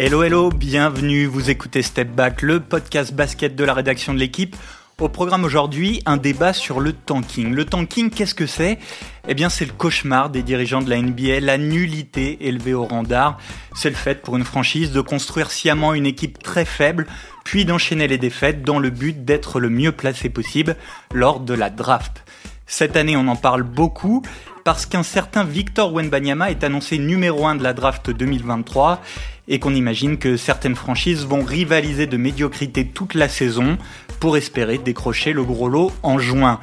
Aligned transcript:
Hello 0.00 0.22
hello, 0.22 0.50
bienvenue, 0.50 1.26
vous 1.26 1.50
écoutez 1.50 1.82
Step 1.82 2.06
Back, 2.06 2.42
le 2.42 2.60
podcast 2.60 3.12
basket 3.12 3.56
de 3.56 3.64
la 3.64 3.74
rédaction 3.74 4.14
de 4.14 4.20
l'équipe. 4.20 4.54
Au 5.00 5.08
programme 5.08 5.42
aujourd'hui, 5.42 6.02
un 6.06 6.16
débat 6.16 6.52
sur 6.52 6.78
le 6.78 6.92
tanking. 6.92 7.52
Le 7.52 7.64
tanking, 7.64 8.08
qu'est-ce 8.08 8.36
que 8.36 8.46
c'est? 8.46 8.78
Eh 9.26 9.34
bien, 9.34 9.48
c'est 9.48 9.64
le 9.64 9.72
cauchemar 9.72 10.30
des 10.30 10.44
dirigeants 10.44 10.82
de 10.82 10.88
la 10.88 11.02
NBA, 11.02 11.40
la 11.40 11.58
nullité 11.58 12.46
élevée 12.46 12.74
au 12.74 12.84
rang 12.84 13.02
d'art. 13.02 13.38
C'est 13.74 13.90
le 13.90 13.96
fait 13.96 14.22
pour 14.22 14.36
une 14.36 14.44
franchise 14.44 14.92
de 14.92 15.00
construire 15.00 15.50
sciemment 15.50 15.94
une 15.94 16.06
équipe 16.06 16.40
très 16.40 16.64
faible, 16.64 17.08
puis 17.44 17.64
d'enchaîner 17.64 18.06
les 18.06 18.18
défaites 18.18 18.62
dans 18.62 18.78
le 18.78 18.90
but 18.90 19.24
d'être 19.24 19.58
le 19.58 19.68
mieux 19.68 19.90
placé 19.90 20.28
possible 20.28 20.76
lors 21.12 21.40
de 21.40 21.54
la 21.54 21.70
draft. 21.70 22.24
Cette 22.68 22.96
année, 22.96 23.16
on 23.16 23.26
en 23.26 23.34
parle 23.34 23.64
beaucoup 23.64 24.22
parce 24.62 24.86
qu'un 24.86 25.02
certain 25.02 25.42
Victor 25.42 25.92
Wenbanyama 25.92 26.50
est 26.50 26.62
annoncé 26.62 26.98
numéro 26.98 27.46
1 27.46 27.56
de 27.56 27.62
la 27.62 27.72
draft 27.72 28.10
2023 28.10 29.00
et 29.48 29.58
qu'on 29.58 29.74
imagine 29.74 30.18
que 30.18 30.36
certaines 30.36 30.76
franchises 30.76 31.24
vont 31.24 31.42
rivaliser 31.42 32.06
de 32.06 32.16
médiocrité 32.16 32.86
toute 32.86 33.14
la 33.14 33.28
saison 33.28 33.78
pour 34.20 34.36
espérer 34.36 34.78
décrocher 34.78 35.32
le 35.32 35.42
gros 35.42 35.68
lot 35.68 35.92
en 36.02 36.18
juin. 36.18 36.60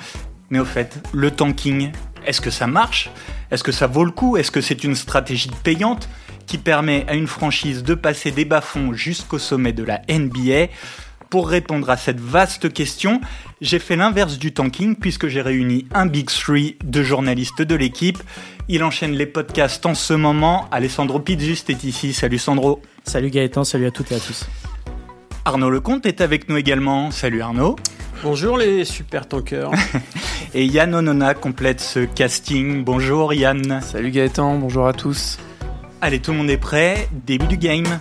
Mais 0.49 0.59
au 0.59 0.65
fait, 0.65 1.01
le 1.11 1.31
tanking, 1.31 1.91
est-ce 2.25 2.41
que 2.41 2.51
ça 2.51 2.67
marche? 2.67 3.09
Est-ce 3.51 3.63
que 3.63 3.71
ça 3.71 3.87
vaut 3.87 4.05
le 4.05 4.11
coup? 4.11 4.37
Est-ce 4.37 4.51
que 4.51 4.61
c'est 4.61 4.83
une 4.83 4.95
stratégie 4.95 5.51
payante 5.63 6.07
qui 6.45 6.57
permet 6.57 7.05
à 7.07 7.15
une 7.15 7.27
franchise 7.27 7.83
de 7.83 7.95
passer 7.95 8.31
des 8.31 8.45
bas-fonds 8.45 8.93
jusqu'au 8.93 9.39
sommet 9.39 9.73
de 9.73 9.83
la 9.83 10.01
NBA 10.07 10.71
pour 11.29 11.49
répondre 11.49 11.89
à 11.89 11.97
cette 11.97 12.19
vaste 12.19 12.71
question, 12.71 13.19
j'ai 13.59 13.79
fait 13.79 13.95
l'inverse 13.95 14.37
du 14.37 14.53
tanking 14.53 14.95
puisque 14.95 15.27
j'ai 15.27 15.41
réuni 15.41 15.87
un 15.93 16.05
Big 16.05 16.27
Three 16.27 16.77
de 16.83 17.03
journalistes 17.03 17.61
de 17.61 17.75
l'équipe. 17.75 18.19
Il 18.67 18.83
enchaîne 18.83 19.11
les 19.11 19.27
podcasts 19.27 19.85
en 19.85 19.93
ce 19.93 20.13
moment. 20.13 20.67
Alessandro 20.71 21.19
Pizzuste 21.19 21.69
est 21.69 21.83
ici. 21.83 22.13
Salut 22.13 22.39
Sandro. 22.39 22.81
Salut 23.03 23.29
Gaëtan, 23.29 23.63
salut 23.63 23.85
à 23.85 23.91
toutes 23.91 24.11
et 24.11 24.15
à 24.15 24.19
tous. 24.19 24.47
Arnaud 25.45 25.69
Lecomte 25.69 26.07
est 26.07 26.19
avec 26.19 26.49
nous 26.49 26.57
également. 26.57 27.11
Salut 27.11 27.43
Arnaud. 27.43 27.75
Bonjour 28.23 28.57
les 28.57 28.83
super 28.83 29.27
tankers. 29.27 29.69
et 30.55 30.65
Yann 30.65 30.95
Onona 30.95 31.35
complète 31.35 31.79
ce 31.79 31.99
casting. 31.99 32.83
Bonjour 32.83 33.35
Yann. 33.35 33.81
Salut 33.81 34.09
Gaëtan, 34.09 34.57
bonjour 34.57 34.87
à 34.87 34.93
tous. 34.93 35.37
Allez, 36.01 36.19
tout 36.19 36.31
le 36.31 36.37
monde 36.37 36.49
est 36.49 36.57
prêt. 36.57 37.07
Début 37.11 37.45
du 37.45 37.57
game. 37.57 37.99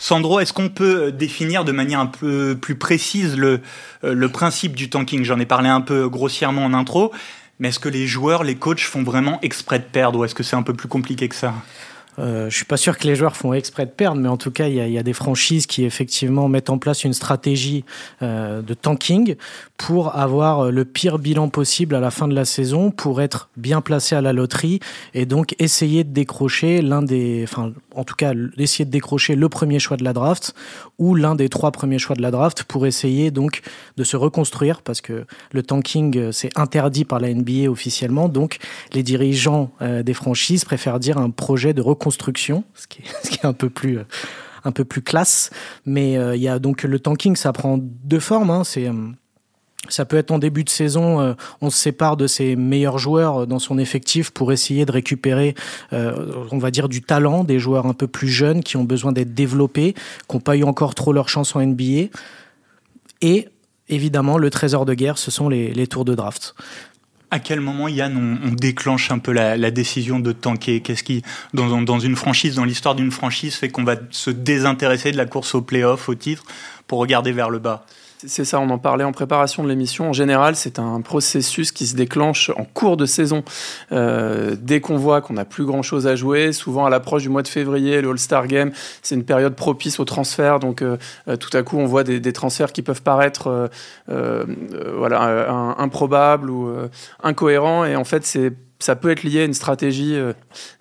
Sandro, 0.00 0.38
est-ce 0.38 0.52
qu'on 0.52 0.68
peut 0.68 1.10
définir 1.10 1.64
de 1.64 1.72
manière 1.72 1.98
un 1.98 2.06
peu 2.06 2.56
plus 2.56 2.76
précise 2.76 3.36
le, 3.36 3.60
euh, 4.04 4.14
le 4.14 4.28
principe 4.28 4.76
du 4.76 4.88
tanking? 4.88 5.24
J'en 5.24 5.40
ai 5.40 5.44
parlé 5.44 5.68
un 5.68 5.80
peu 5.80 6.08
grossièrement 6.08 6.64
en 6.64 6.72
intro, 6.72 7.12
mais 7.58 7.68
est-ce 7.68 7.78
que 7.78 7.88
les 7.88 8.06
joueurs, 8.06 8.44
les 8.44 8.56
coachs 8.56 8.80
font 8.80 9.02
vraiment 9.02 9.38
exprès 9.42 9.78
de 9.78 9.84
perdre 9.84 10.20
ou 10.20 10.24
est-ce 10.24 10.34
que 10.34 10.42
c'est 10.42 10.56
un 10.56 10.62
peu 10.62 10.74
plus 10.74 10.88
compliqué 10.88 11.28
que 11.28 11.34
ça? 11.34 11.54
Euh, 12.18 12.50
je 12.50 12.56
suis 12.56 12.64
pas 12.64 12.76
sûr 12.76 12.98
que 12.98 13.06
les 13.06 13.14
joueurs 13.14 13.36
font 13.36 13.52
exprès 13.52 13.86
de 13.86 13.90
perdre, 13.90 14.20
mais 14.20 14.28
en 14.28 14.36
tout 14.36 14.50
cas, 14.50 14.66
il 14.66 14.74
y 14.74 14.98
a, 14.98 15.02
des 15.02 15.12
franchises 15.12 15.66
qui 15.66 15.84
effectivement 15.84 16.48
mettent 16.48 16.70
en 16.70 16.78
place 16.78 17.04
une 17.04 17.12
stratégie 17.12 17.84
euh, 18.22 18.60
de 18.60 18.74
tanking 18.74 19.36
pour 19.76 20.16
avoir 20.16 20.66
euh, 20.66 20.70
le 20.70 20.84
pire 20.84 21.18
bilan 21.18 21.48
possible 21.48 21.94
à 21.94 22.00
la 22.00 22.10
fin 22.10 22.26
de 22.26 22.34
la 22.34 22.44
saison, 22.44 22.90
pour 22.90 23.20
être 23.20 23.48
bien 23.56 23.80
placé 23.80 24.16
à 24.16 24.20
la 24.20 24.32
loterie 24.32 24.80
et 25.14 25.26
donc 25.26 25.54
essayer 25.58 26.02
de 26.02 26.12
décrocher 26.12 26.82
l'un 26.82 27.02
des, 27.02 27.44
enfin, 27.44 27.72
en 27.94 28.04
tout 28.04 28.16
cas, 28.16 28.32
essayer 28.56 28.84
de 28.84 28.90
décrocher 28.90 29.36
le 29.36 29.48
premier 29.48 29.78
choix 29.78 29.96
de 29.96 30.04
la 30.04 30.12
draft 30.12 30.54
ou 30.98 31.14
l'un 31.14 31.34
des 31.34 31.48
trois 31.48 31.70
premiers 31.70 31.98
choix 31.98 32.16
de 32.16 32.22
la 32.22 32.30
draft 32.30 32.64
pour 32.64 32.86
essayer 32.86 33.30
donc 33.30 33.62
de 33.96 34.04
se 34.04 34.16
reconstruire 34.16 34.82
parce 34.82 35.00
que 35.00 35.26
le 35.52 35.62
tanking 35.62 36.16
euh, 36.18 36.32
c'est 36.32 36.50
interdit 36.58 37.04
par 37.04 37.20
la 37.20 37.32
NBA 37.32 37.70
officiellement, 37.70 38.28
donc 38.28 38.58
les 38.92 39.02
dirigeants 39.02 39.70
euh, 39.80 40.02
des 40.02 40.14
franchises 40.14 40.64
préfèrent 40.64 40.98
dire 40.98 41.18
un 41.18 41.30
projet 41.30 41.74
de 41.74 41.80
reconstruction 41.80 42.08
construction, 42.08 42.64
ce 42.74 42.86
qui 42.86 43.02
est, 43.02 43.04
ce 43.24 43.30
qui 43.30 43.38
est 43.38 43.46
un 43.46 43.52
peu 43.52 43.70
plus 43.70 43.98
euh, 43.98 44.04
un 44.64 44.72
peu 44.72 44.84
plus 44.84 45.02
classe. 45.02 45.50
Mais 45.86 46.14
il 46.14 46.42
y 46.42 46.48
a 46.48 46.58
donc 46.58 46.82
le 46.82 46.98
tanking, 46.98 47.36
ça 47.36 47.52
prend 47.52 47.78
deux 47.78 48.20
formes. 48.20 48.50
Hein. 48.50 48.64
C'est 48.64 48.88
euh, 48.88 48.92
ça 49.88 50.04
peut 50.04 50.16
être 50.16 50.30
en 50.30 50.38
début 50.38 50.64
de 50.64 50.70
saison, 50.70 51.36
on 51.60 51.70
se 51.70 51.78
sépare 51.78 52.16
de 52.16 52.26
ses 52.26 52.56
meilleurs 52.56 52.98
joueurs 52.98 53.46
dans 53.46 53.60
son 53.60 53.78
effectif 53.78 54.30
pour 54.30 54.52
essayer 54.52 54.84
de 54.84 54.92
récupérer, 54.92 55.54
on 55.92 56.58
va 56.58 56.70
dire, 56.70 56.88
du 56.88 57.00
talent, 57.00 57.44
des 57.44 57.58
joueurs 57.58 57.86
un 57.86 57.94
peu 57.94 58.08
plus 58.08 58.28
jeunes 58.28 58.62
qui 58.62 58.76
ont 58.76 58.84
besoin 58.84 59.12
d'être 59.12 59.34
développés, 59.34 59.94
qui 60.28 60.36
n'ont 60.36 60.40
pas 60.40 60.56
eu 60.56 60.64
encore 60.64 60.94
trop 60.94 61.12
leur 61.12 61.28
chance 61.28 61.54
en 61.54 61.64
NBA. 61.64 62.08
Et 63.22 63.48
évidemment, 63.88 64.38
le 64.38 64.50
trésor 64.50 64.84
de 64.84 64.94
guerre, 64.94 65.18
ce 65.18 65.30
sont 65.30 65.48
les, 65.48 65.86
tours 65.86 66.04
de 66.04 66.14
draft. 66.14 66.54
À 67.30 67.40
quel 67.40 67.60
moment, 67.60 67.88
Yann, 67.88 68.40
on, 68.42 68.52
déclenche 68.52 69.10
un 69.10 69.18
peu 69.18 69.32
la, 69.32 69.70
décision 69.70 70.18
de 70.20 70.32
tanker? 70.32 70.80
Qu'est-ce 70.80 71.02
qui, 71.02 71.22
dans, 71.52 71.82
dans, 71.82 72.00
une 72.00 72.16
franchise, 72.16 72.54
dans 72.54 72.64
l'histoire 72.64 72.94
d'une 72.94 73.10
franchise, 73.10 73.54
fait 73.54 73.68
qu'on 73.68 73.84
va 73.84 73.96
se 74.10 74.30
désintéresser 74.30 75.12
de 75.12 75.16
la 75.16 75.26
course 75.26 75.54
au 75.54 75.62
play-off, 75.62 76.08
au 76.08 76.14
titre, 76.14 76.44
pour 76.86 76.98
regarder 76.98 77.32
vers 77.32 77.50
le 77.50 77.58
bas? 77.58 77.84
C'est 78.26 78.44
ça, 78.44 78.58
on 78.58 78.68
en 78.70 78.78
parlait 78.78 79.04
en 79.04 79.12
préparation 79.12 79.62
de 79.62 79.68
l'émission. 79.68 80.08
En 80.08 80.12
général, 80.12 80.56
c'est 80.56 80.80
un 80.80 81.00
processus 81.02 81.70
qui 81.70 81.86
se 81.86 81.94
déclenche 81.94 82.50
en 82.56 82.64
cours 82.64 82.96
de 82.96 83.06
saison. 83.06 83.44
Euh, 83.92 84.56
dès 84.58 84.80
qu'on 84.80 84.96
voit 84.96 85.20
qu'on 85.20 85.34
n'a 85.34 85.44
plus 85.44 85.64
grand-chose 85.64 86.06
à 86.08 86.16
jouer, 86.16 86.52
souvent 86.52 86.84
à 86.84 86.90
l'approche 86.90 87.22
du 87.22 87.28
mois 87.28 87.42
de 87.42 87.48
février, 87.48 88.00
le 88.00 88.10
All-Star 88.10 88.48
Game, 88.48 88.72
c'est 89.02 89.14
une 89.14 89.24
période 89.24 89.54
propice 89.54 90.00
au 90.00 90.04
transfert. 90.04 90.58
Donc, 90.58 90.82
euh, 90.82 90.96
euh 91.28 91.36
tout 91.36 91.56
à 91.56 91.62
coup, 91.62 91.78
on 91.78 91.86
voit 91.86 92.02
des, 92.02 92.18
des 92.18 92.32
transferts 92.32 92.72
qui 92.72 92.82
peuvent 92.82 93.02
paraître 93.02 93.46
euh, 93.46 93.68
euh 94.10 94.44
voilà, 94.96 95.48
improbables 95.78 96.50
ou 96.50 96.72
incohérents. 97.22 97.84
Et 97.84 97.94
en 97.94 98.04
fait, 98.04 98.24
c'est 98.24 98.52
ça 98.78 98.96
peut 98.96 99.10
être 99.10 99.22
lié 99.22 99.40
à 99.40 99.44
une 99.44 99.54
stratégie 99.54 100.14
euh, 100.14 100.32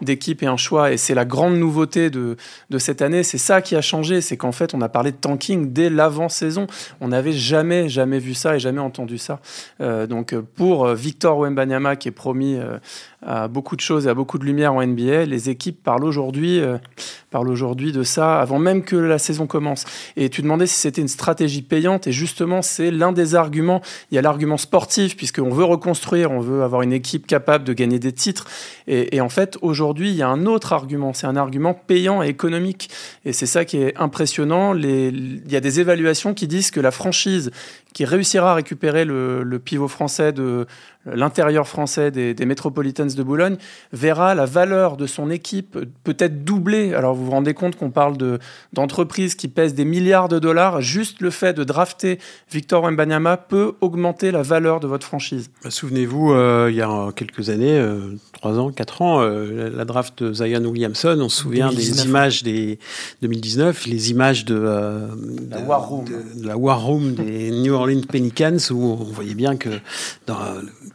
d'équipe 0.02 0.44
et 0.44 0.46
un 0.46 0.58
choix. 0.58 0.92
Et 0.92 0.98
c'est 0.98 1.16
la 1.16 1.26
grande 1.26 1.56
nouveauté 1.58 2.10
de, 2.10 2.38
de 2.70 2.78
cette 2.78 3.02
année. 3.02 3.24
C'est 3.24 3.38
ça 3.38 3.62
qui 3.62 3.76
a 3.76 3.82
changé. 3.82 4.22
C'est 4.22 4.38
qu'en 4.38 4.52
fait, 4.52 4.74
on 4.74 4.82
a 4.82 4.90
parlé 4.90 5.12
de 5.12 5.18
tanking 5.18 5.74
dès 5.74 5.90
l'avant-saison. 5.90 6.68
On 7.02 7.08
n'avait 7.10 7.34
jamais, 7.34 7.90
jamais 7.90 8.20
vu 8.20 8.34
ça 8.34 8.56
et 8.56 8.60
jamais 8.60 8.82
entendu 8.82 9.18
ça. 9.18 9.40
Euh, 9.82 10.08
donc, 10.08 10.36
pour 10.56 10.88
Victor 10.90 11.40
Wembanyama, 11.40 11.96
qui 11.96 12.08
est 12.08 12.12
promis 12.12 12.56
euh, 12.56 12.78
à 13.26 13.48
beaucoup 13.48 13.76
de 13.76 13.82
choses 13.82 14.06
et 14.08 14.10
à 14.10 14.14
beaucoup 14.14 14.38
de 14.38 14.46
lumière 14.46 14.74
en 14.74 14.86
NBA, 14.86 15.26
les 15.26 15.50
équipes 15.50 15.82
parlent 15.84 16.06
aujourd'hui 16.06 16.60
euh, 16.60 16.78
parlent 17.30 17.50
aujourd'hui 17.50 17.92
de 17.92 18.04
ça 18.04 18.40
avant 18.40 18.60
même 18.60 18.84
que 18.84 18.96
la 18.96 19.20
saison 19.20 19.48
commence. 19.48 19.86
Et 20.16 20.30
tu 20.30 20.42
demandais 20.42 20.68
si 20.68 20.76
c'était 20.80 21.02
une 21.02 21.08
stratégie 21.08 21.62
payante. 21.62 22.08
Et 22.08 22.12
justement, 22.12 22.62
c'est 22.62 22.92
l'un 22.92 23.12
des 23.12 23.36
arguments. 23.36 23.82
Il 24.12 24.16
y 24.16 24.18
a 24.18 24.22
l'argument 24.22 24.58
sportif, 24.58 25.18
puisqu'on 25.18 25.50
veut 25.50 25.66
reconstruire, 25.66 26.32
on 26.32 26.40
veut 26.40 26.64
avoir 26.64 26.82
une 26.82 26.94
équipe 26.94 27.28
capable 27.28 27.64
de 27.64 27.74
gagner 27.74 28.00
des 28.00 28.14
titres. 28.14 28.46
Et, 28.88 29.20
en 29.20 29.30
fait, 29.30 29.58
aujourd'hui, 29.62 30.10
il 30.12 30.16
y 30.16 30.22
a 30.22 30.30
un 30.30 30.46
autre 30.46 30.72
argument, 30.72 31.12
c'est 31.14 31.28
un 31.28 31.36
argument 31.36 31.74
payant 31.74 32.24
et 32.24 32.30
économique. 32.30 32.90
Et 33.26 33.34
c'est 33.34 33.46
ça 33.46 33.66
qui 33.66 33.78
est 33.78 33.98
impressionnant. 33.98 34.74
Il 34.76 35.52
y 35.52 35.56
a 35.56 35.60
des 35.60 35.80
évaluations 35.82 36.34
qui 36.34 36.48
disent 36.48 36.72
que 36.72 36.80
la 36.80 36.92
franchise 36.92 37.52
qui 37.94 38.06
réussira 38.06 38.52
à 38.52 38.56
récupérer 38.56 39.04
le 39.04 39.60
pivot 39.60 39.88
français 39.88 40.32
de 40.32 40.68
l'intérieur 41.14 41.68
français 41.68 42.12
des, 42.12 42.34
des 42.34 42.46
Metropolitans 42.46 43.06
de 43.06 43.24
Boulogne 43.24 43.58
verra 43.94 44.36
la 44.36 44.46
valeur 44.46 44.98
de 44.98 45.08
son 45.08 45.30
équipe 45.30 45.78
peut-être 46.04 46.44
doubler. 46.44 46.94
Alors 46.94 47.16
vous 47.16 47.26
vous 47.26 47.32
rendez 47.32 47.54
compte 47.54 47.76
qu'on 47.76 47.92
parle 47.92 48.18
de, 48.18 48.40
d'entreprises 48.74 49.36
qui 49.36 49.48
pèsent 49.48 49.76
des 49.76 49.86
milliards 49.86 50.30
de 50.30 50.40
dollars. 50.40 50.82
Juste 50.82 51.22
le 51.22 51.30
fait 51.30 51.54
de 51.54 51.64
drafter 51.64 52.20
Victor 52.52 52.84
Wembanyama 52.84 53.38
peut 53.38 53.74
augmenter 53.82 54.32
la 54.32 54.42
valeur 54.42 54.80
de 54.80 54.88
votre 54.88 55.06
franchise. 55.06 55.50
Bah, 55.64 55.72
souvenez-vous, 55.72 56.32
euh, 56.32 56.68
il 56.70 56.76
y 56.76 56.82
a 56.82 57.12
quelques 57.16 57.50
années, 57.50 57.78
euh, 57.78 58.16
3 58.34 58.60
ans, 58.60 58.72
4 58.72 59.02
ans, 59.02 59.22
euh, 59.22 59.70
la 59.76 59.86
draft 59.86 60.24
de 60.24 60.34
Zion 60.34 60.64
Williamson, 60.66 61.18
on 61.22 61.30
se 61.30 61.42
souvient 61.42 61.70
2019. 61.70 61.96
des 62.04 62.10
images 62.10 62.44
des 62.44 62.80
2019, 63.22 63.86
les 63.88 64.12
images 64.12 64.46
de, 64.46 64.56
euh, 64.58 65.08
la, 65.50 65.62
de, 65.62 65.66
War 65.66 65.88
Room. 65.88 66.06
De, 66.06 66.42
de 66.42 66.48
la 66.48 66.58
War 66.58 66.82
Room 66.82 67.14
des 67.14 67.52
New 67.52 67.74
Orleans 67.74 68.02
Pelicans 68.08 68.58
où 68.72 68.84
on 68.84 68.96
voyait 68.96 69.36
bien 69.36 69.58
que 69.58 69.70
dans 70.26 70.38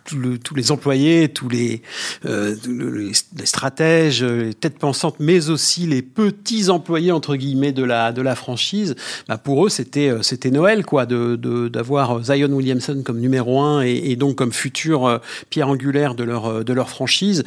tout 0.05 0.17
le, 0.17 0.39
tous 0.39 0.55
les 0.55 0.71
employés, 0.73 1.29
tous 1.29 1.49
les, 1.49 1.83
euh, 2.27 2.55
les, 2.67 3.13
stratèges, 3.45 4.23
les 4.25 4.55
têtes 4.55 4.79
pensantes, 4.79 5.17
mais 5.19 5.51
aussi 5.51 5.87
les 5.87 6.03
petits 6.03 6.71
employés 6.71 7.13
entre 7.13 7.37
guillemets 7.37 7.73
de 7.73 7.85
la 7.85 8.13
de 8.13 8.23
la 8.23 8.35
franchise, 8.35 8.95
bah 9.29 9.39
pour 9.39 9.67
eux 9.67 9.69
c'était 9.69 10.13
c'était 10.23 10.51
Noël 10.51 10.85
quoi, 10.85 11.07
de 11.07 11.37
d'avoir 11.69 12.23
Zion 12.23 12.53
Williamson 12.53 13.03
comme 13.05 13.21
numéro 13.21 13.61
un 13.61 13.83
et, 13.83 14.11
et 14.11 14.17
donc 14.17 14.37
comme 14.37 14.53
futur 14.53 15.07
euh, 15.07 15.19
pierre 15.51 15.69
angulaire 15.69 16.15
de 16.15 16.25
leur 16.25 16.65
de 16.65 16.73
leur 16.73 16.89
franchise 16.89 17.45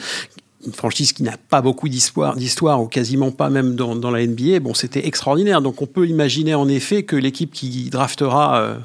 une 0.66 0.74
franchise 0.74 1.14
qui 1.14 1.24
n'a 1.24 1.38
pas 1.38 1.62
beaucoup 1.62 1.90
d'histoire, 1.90 2.36
ou 2.82 2.88
quasiment 2.88 3.32
pas 3.32 3.50
même 3.50 3.76
dans, 3.76 4.12
la 4.12 4.26
NBA, 4.26 4.60
bon, 4.60 4.74
c'était 4.74 5.08
extraordinaire. 5.08 5.62
Donc 5.62 5.82
on 5.82 5.86
peut 5.86 6.08
imaginer 6.08 6.56
en 6.56 6.68
effet 6.68 7.04
que 7.04 7.16
l'équipe 7.16 7.52
qui 7.52 7.90
draftera, 7.90 8.60
euh, 8.60 8.78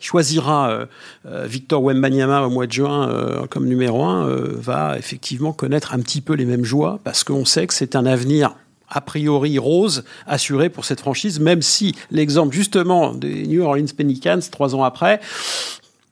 choisira 0.00 0.70
euh, 0.70 0.86
euh, 1.26 1.46
Victor 1.46 1.82
Wembanyama 1.82 2.42
au 2.42 2.50
mois 2.50 2.66
de 2.66 2.72
juin 2.72 3.46
comme 3.50 3.66
numéro 3.66 4.04
un, 4.04 4.26
va 4.26 4.98
effectivement 4.98 5.52
connaître 5.52 5.94
un 5.94 6.00
petit 6.00 6.20
peu 6.20 6.34
les 6.34 6.44
mêmes 6.44 6.64
joies 6.64 7.00
parce 7.04 7.24
qu'on 7.24 7.44
sait 7.44 7.66
que 7.66 7.74
c'est 7.74 7.96
un 7.96 8.06
avenir 8.06 8.54
a 8.88 9.00
priori 9.00 9.58
rose 9.58 10.04
assuré 10.26 10.68
pour 10.68 10.84
cette 10.84 11.00
franchise, 11.00 11.40
même 11.40 11.62
si 11.62 11.94
l'exemple 12.10 12.54
justement 12.54 13.14
des 13.14 13.46
New 13.46 13.62
Orleans 13.62 13.86
Pelicans 13.96 14.40
trois 14.50 14.74
ans 14.74 14.84
après 14.84 15.20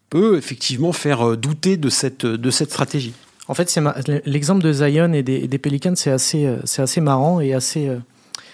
peut 0.08 0.37
effectivement 0.37 0.93
faire 0.93 1.37
douter 1.37 1.76
de 1.76 1.88
cette 1.91 2.70
stratégie. 2.70 3.12
En 3.50 3.55
fait, 3.55 3.81
l'exemple 4.26 4.62
de 4.62 4.73
Zion 4.73 5.12
et 5.12 5.25
des, 5.25 5.58
Pelicans, 5.58 5.97
c'est 5.97 6.12
assez, 6.12 6.49
c'est 6.64 6.82
assez 6.82 7.00
marrant 7.00 7.41
et 7.41 7.52
assez, 7.52 7.91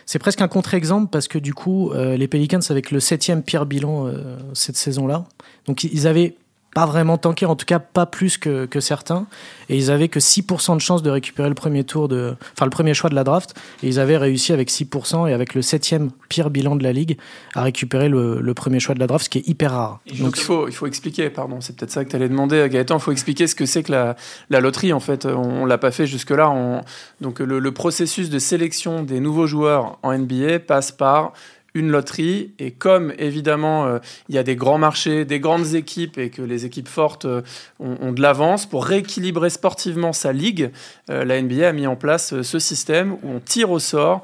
c'est 0.06 0.19
presque 0.19 0.40
un 0.40 0.48
contre-exemple 0.48 1.10
parce 1.12 1.28
que 1.28 1.38
du 1.38 1.52
coup, 1.52 1.93
les 1.93 2.26
Pelicans 2.28 2.60
avec 2.70 2.90
le 2.90 2.98
septième 2.98 3.43
pire 3.43 3.66
bilan 3.66 4.10
cette 4.54 4.76
saison-là, 4.76 5.26
donc 5.66 5.84
ils 5.84 6.06
avaient 6.06 6.34
pas 6.76 6.84
vraiment 6.84 7.17
tanké, 7.17 7.46
en 7.46 7.56
tout 7.56 7.64
cas 7.64 7.78
pas 7.78 8.05
plus 8.05 8.37
que, 8.37 8.67
que 8.67 8.81
certains. 8.81 9.25
Et 9.70 9.78
ils 9.78 9.90
avaient 9.90 10.08
que 10.08 10.20
6% 10.20 10.75
de 10.75 10.81
chance 10.82 11.02
de 11.02 11.08
récupérer 11.08 11.49
le 11.49 11.55
premier 11.55 11.84
tour 11.84 12.06
de, 12.06 12.37
enfin 12.52 12.67
le 12.67 12.70
premier 12.70 12.93
choix 12.93 13.08
de 13.08 13.14
la 13.14 13.25
draft. 13.25 13.55
Et 13.82 13.88
ils 13.88 13.99
avaient 13.99 14.19
réussi 14.19 14.52
avec 14.52 14.70
6% 14.70 15.26
et 15.26 15.32
avec 15.32 15.55
le 15.55 15.62
septième 15.62 16.11
pire 16.28 16.50
bilan 16.50 16.76
de 16.76 16.82
la 16.82 16.93
ligue 16.93 17.17
à 17.55 17.62
récupérer 17.62 18.11
le, 18.11 18.43
le 18.43 18.52
premier 18.52 18.78
choix 18.78 18.94
de 18.94 19.00
la 19.00 19.06
draft, 19.06 19.25
ce 19.25 19.31
qui 19.31 19.38
est 19.38 19.49
hyper 19.49 19.73
rare. 19.73 20.00
Donc 20.20 20.37
il 20.37 20.43
faut, 20.43 20.69
il 20.69 20.75
faut 20.75 20.87
expliquer, 20.87 21.31
pardon, 21.31 21.62
c'est 21.62 21.75
peut-être 21.75 21.93
ça 21.93 22.05
que 22.05 22.11
tu 22.11 22.17
allais 22.17 22.28
demander, 22.28 22.69
Gaëtan. 22.69 22.99
Il 22.99 23.00
faut 23.00 23.12
expliquer 23.12 23.46
ce 23.46 23.55
que 23.55 23.64
c'est 23.64 23.82
que 23.82 23.93
la, 23.93 24.14
la, 24.50 24.61
loterie. 24.61 24.93
En 24.93 25.00
fait, 25.00 25.25
on, 25.25 25.64
l'a 25.64 25.78
pas 25.78 25.93
fait 25.93 26.06
jusque-là. 26.06 26.82
Donc 27.23 27.40
le, 27.40 27.58
le 27.58 27.73
processus 27.73 28.28
de 28.28 28.38
sélection 28.38 29.02
des 29.02 29.20
nouveaux 29.20 29.46
joueurs 29.46 29.99
en 30.02 30.12
NBA 30.12 30.58
passe 30.58 30.93
par 30.93 31.32
une 31.76 31.90
loterie. 31.90 32.52
Et 32.58 32.73
comme 32.73 33.12
évidemment 33.19 33.87
euh, 33.87 33.99
il 34.28 34.34
y 34.34 34.38
a 34.38 34.43
des 34.43 34.56
grands 34.56 34.78
marchés, 34.78 35.25
des 35.25 35.38
grandes 35.38 35.75
équipes 35.75 36.19
et 36.19 36.31
que 36.31 36.43
les 36.43 36.64
équipes 36.64 36.88
fortes 36.88 37.26
euh, 37.26 37.43
ont, 37.78 38.12
de 38.12 38.23
l'avance, 38.23 38.67
pour 38.67 38.84
rééquilibrer 38.84 39.50
sportivement 39.50 40.12
sa 40.12 40.32
ligue, 40.32 40.70
euh, 41.11 41.25
la 41.25 41.40
NBA 41.40 41.69
a 41.69 41.73
mis 41.73 41.87
en 41.87 41.96
place 41.96 42.40
ce 42.40 42.58
système 42.58 43.12
où 43.23 43.31
on 43.31 43.40
tire 43.40 43.70
au 43.70 43.78
sort 43.78 44.23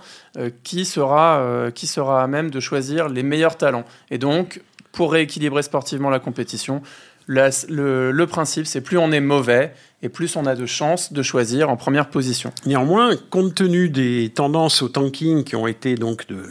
qui, 0.64 0.86
sera, 0.86 1.70
qui 1.74 1.86
sera 1.86 2.22
à 2.22 2.26
même 2.26 2.50
de 2.50 2.58
choisir 2.58 3.10
les 3.10 3.22
meilleurs 3.22 3.58
talents. 3.58 3.84
Et 4.10 4.16
donc, 4.16 4.62
pour 4.90 5.12
rééquilibrer 5.12 5.62
sportivement 5.62 6.08
la 6.08 6.20
compétition, 6.20 6.80
le, 7.26 8.10
le, 8.10 8.26
principe, 8.26 8.66
c'est 8.66 8.80
plus 8.80 8.98
on 8.98 9.12
est 9.12 9.20
mauvais 9.20 9.74
et 10.02 10.08
plus 10.08 10.36
on 10.36 10.46
a 10.46 10.54
de 10.54 10.66
chances 10.66 11.12
de 11.12 11.22
choisir 11.22 11.68
en 11.68 11.76
première 11.76 12.08
position. 12.08 12.52
Néanmoins, 12.66 13.16
compte 13.30 13.54
tenu 13.54 13.88
des 13.88 14.32
tendances 14.34 14.82
au 14.82 14.88
tanking 14.88 15.44
qui 15.44 15.56
ont 15.56 15.66
été 15.66 15.94
donc 15.94 16.26
de 16.28 16.42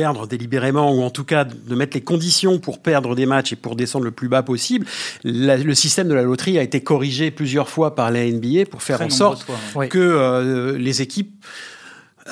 perdre 0.00 0.26
délibérément, 0.26 0.94
ou 0.94 1.02
en 1.02 1.10
tout 1.10 1.24
cas 1.24 1.44
de 1.44 1.74
mettre 1.74 1.94
les 1.94 2.00
conditions 2.00 2.58
pour 2.58 2.78
perdre 2.78 3.14
des 3.14 3.26
matchs 3.26 3.52
et 3.52 3.56
pour 3.56 3.76
descendre 3.76 4.06
le 4.06 4.10
plus 4.10 4.28
bas 4.28 4.42
possible, 4.42 4.86
le 5.24 5.74
système 5.74 6.08
de 6.08 6.14
la 6.14 6.22
loterie 6.22 6.58
a 6.58 6.62
été 6.62 6.80
corrigé 6.80 7.30
plusieurs 7.30 7.68
fois 7.68 7.94
par 7.94 8.10
la 8.10 8.24
NBA 8.24 8.64
pour 8.70 8.82
faire 8.82 9.02
en 9.02 9.10
sorte 9.10 9.46
que 9.90 9.98
euh, 9.98 10.78
les 10.78 11.02
équipes 11.02 11.44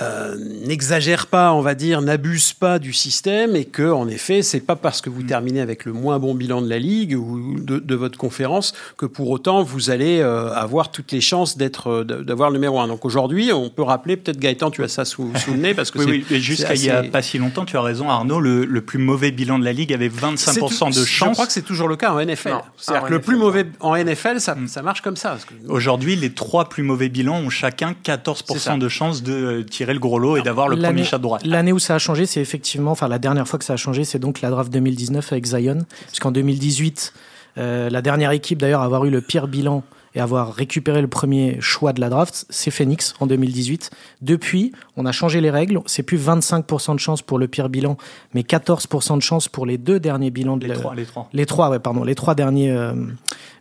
euh, 0.02 0.36
n'exagère 0.66 1.26
pas, 1.26 1.52
on 1.52 1.60
va 1.60 1.74
dire, 1.74 2.02
n'abuse 2.02 2.52
pas 2.52 2.78
du 2.78 2.92
système 2.92 3.56
et 3.56 3.64
que, 3.64 3.90
en 3.90 4.06
effet, 4.06 4.42
c'est 4.42 4.60
pas 4.60 4.76
parce 4.76 5.00
que 5.00 5.10
vous 5.10 5.22
mm. 5.22 5.26
terminez 5.26 5.60
avec 5.60 5.86
le 5.86 5.92
moins 5.92 6.18
bon 6.18 6.34
bilan 6.34 6.60
de 6.60 6.68
la 6.68 6.78
ligue 6.78 7.16
ou 7.16 7.58
de, 7.58 7.94
votre 7.94 8.18
conférence 8.18 8.74
que 8.96 9.06
pour 9.06 9.28
autant 9.30 9.64
vous 9.64 9.90
allez 9.90 10.20
euh, 10.20 10.52
avoir 10.52 10.92
toutes 10.92 11.10
les 11.10 11.20
chances 11.20 11.56
d'être, 11.56 11.88
euh, 11.88 12.04
d'avoir 12.04 12.50
le 12.50 12.58
numéro 12.58 12.78
un. 12.78 12.86
Donc 12.86 13.04
aujourd'hui, 13.04 13.50
on 13.52 13.70
peut 13.70 13.82
rappeler, 13.82 14.16
peut-être 14.16 14.38
Gaëtan, 14.38 14.70
tu 14.70 14.84
as 14.84 14.88
ça 14.88 15.04
sous, 15.04 15.32
sous 15.36 15.52
le 15.52 15.58
nez 15.58 15.74
parce 15.74 15.90
que 15.90 15.98
oui, 16.04 16.24
oui, 16.30 16.40
jusqu'à 16.40 16.74
il 16.74 16.84
y 16.84 16.90
a 16.90 17.02
pas 17.02 17.22
si 17.22 17.38
longtemps, 17.38 17.64
tu 17.64 17.76
as 17.76 17.82
raison, 17.82 18.08
Arnaud, 18.08 18.40
le, 18.40 18.80
plus 18.80 18.98
mauvais 18.98 19.32
bilan 19.32 19.58
de 19.58 19.64
la 19.64 19.72
ligue 19.72 19.92
avait 19.92 20.08
25% 20.08 20.94
de 20.94 21.04
chance. 21.04 21.28
Je 21.28 21.32
crois 21.32 21.46
que 21.46 21.52
c'est 21.52 21.62
toujours 21.62 21.88
le 21.88 21.96
cas 21.96 22.12
en 22.12 22.24
NFL. 22.24 22.58
C'est-à-dire 22.76 23.08
que 23.08 23.14
le 23.14 23.20
plus 23.20 23.36
mauvais 23.36 23.66
en 23.80 23.96
NFL, 23.96 24.38
ça, 24.38 24.54
mm. 24.54 24.68
ça 24.68 24.82
marche 24.82 25.00
comme 25.00 25.16
ça. 25.16 25.36
Aujourd'hui, 25.66 26.14
les 26.14 26.30
trois 26.30 26.68
plus 26.68 26.84
mauvais 26.84 27.08
bilans 27.08 27.38
ont 27.38 27.50
chacun 27.50 27.94
14% 28.04 28.78
de 28.78 28.88
chance 28.88 29.22
de 29.22 29.64
tirer 29.78 29.94
le 29.94 30.00
gros 30.00 30.18
lot 30.18 30.36
et 30.36 30.42
d'avoir 30.42 30.66
le 30.66 30.76
premier 30.76 31.04
chat 31.04 31.18
de 31.18 31.22
droite. 31.22 31.42
L'année 31.44 31.72
où 31.72 31.78
ça 31.78 31.94
a 31.94 31.98
changé, 31.98 32.26
c'est 32.26 32.40
effectivement, 32.40 32.90
enfin 32.90 33.06
la 33.06 33.20
dernière 33.20 33.46
fois 33.46 33.60
que 33.60 33.64
ça 33.64 33.74
a 33.74 33.76
changé, 33.76 34.02
c'est 34.02 34.18
donc 34.18 34.40
la 34.40 34.50
draft 34.50 34.72
2019 34.72 35.32
avec 35.32 35.46
Zion, 35.46 35.86
puisqu'en 36.08 36.32
2018, 36.32 37.12
euh, 37.58 37.88
la 37.88 38.02
dernière 38.02 38.32
équipe 38.32 38.58
d'ailleurs 38.58 38.82
à 38.82 38.86
avoir 38.86 39.04
eu 39.04 39.10
le 39.10 39.20
pire 39.20 39.46
bilan 39.46 39.84
et 40.16 40.20
avoir 40.20 40.52
récupéré 40.52 41.00
le 41.00 41.06
premier 41.06 41.60
choix 41.60 41.92
de 41.92 42.00
la 42.00 42.08
draft, 42.08 42.44
c'est 42.50 42.72
Phoenix 42.72 43.14
en 43.20 43.28
2018. 43.28 43.90
Depuis, 44.20 44.72
on 44.96 45.06
a 45.06 45.12
changé 45.12 45.40
les 45.40 45.50
règles. 45.50 45.80
C'est 45.86 46.02
plus 46.02 46.18
25% 46.18 46.94
de 46.94 46.98
chance 46.98 47.22
pour 47.22 47.38
le 47.38 47.46
pire 47.46 47.68
bilan, 47.68 47.96
mais 48.34 48.40
14% 48.40 49.16
de 49.16 49.22
chance 49.22 49.46
pour 49.46 49.64
les 49.64 49.78
deux 49.78 50.00
derniers 50.00 50.32
bilans 50.32 50.56
de 50.56 50.66
les 50.66 50.74
trois, 50.74 50.94
les 50.96 51.04
trois. 51.04 51.28
Les 51.32 51.46
trois, 51.46 51.70
ouais, 51.70 51.78
pardon. 51.78 52.02
Les 52.02 52.16
trois 52.16 52.34
derniers 52.34 52.72
euh, 52.72 52.94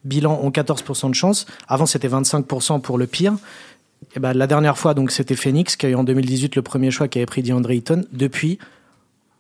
bilans 0.03 0.39
ont 0.41 0.49
14% 0.49 1.09
de 1.09 1.15
chance. 1.15 1.45
Avant, 1.67 1.85
c'était 1.85 2.07
25% 2.07 2.81
pour 2.81 2.97
le 2.97 3.05
pire. 3.05 3.33
Eh 4.15 4.19
ben, 4.19 4.33
la 4.33 4.47
dernière 4.47 4.77
fois, 4.77 4.93
donc, 4.93 5.11
c'était 5.11 5.35
Phoenix 5.35 5.75
qui 5.75 5.85
a 5.85 5.89
eu 5.89 5.95
en 5.95 6.03
2018 6.03 6.55
le 6.55 6.61
premier 6.61 6.91
choix 6.91 7.07
qui 7.07 7.19
avait 7.19 7.25
pris 7.25 7.43
DeAndre 7.43 7.71
Ayton. 7.71 8.05
Depuis, 8.11 8.57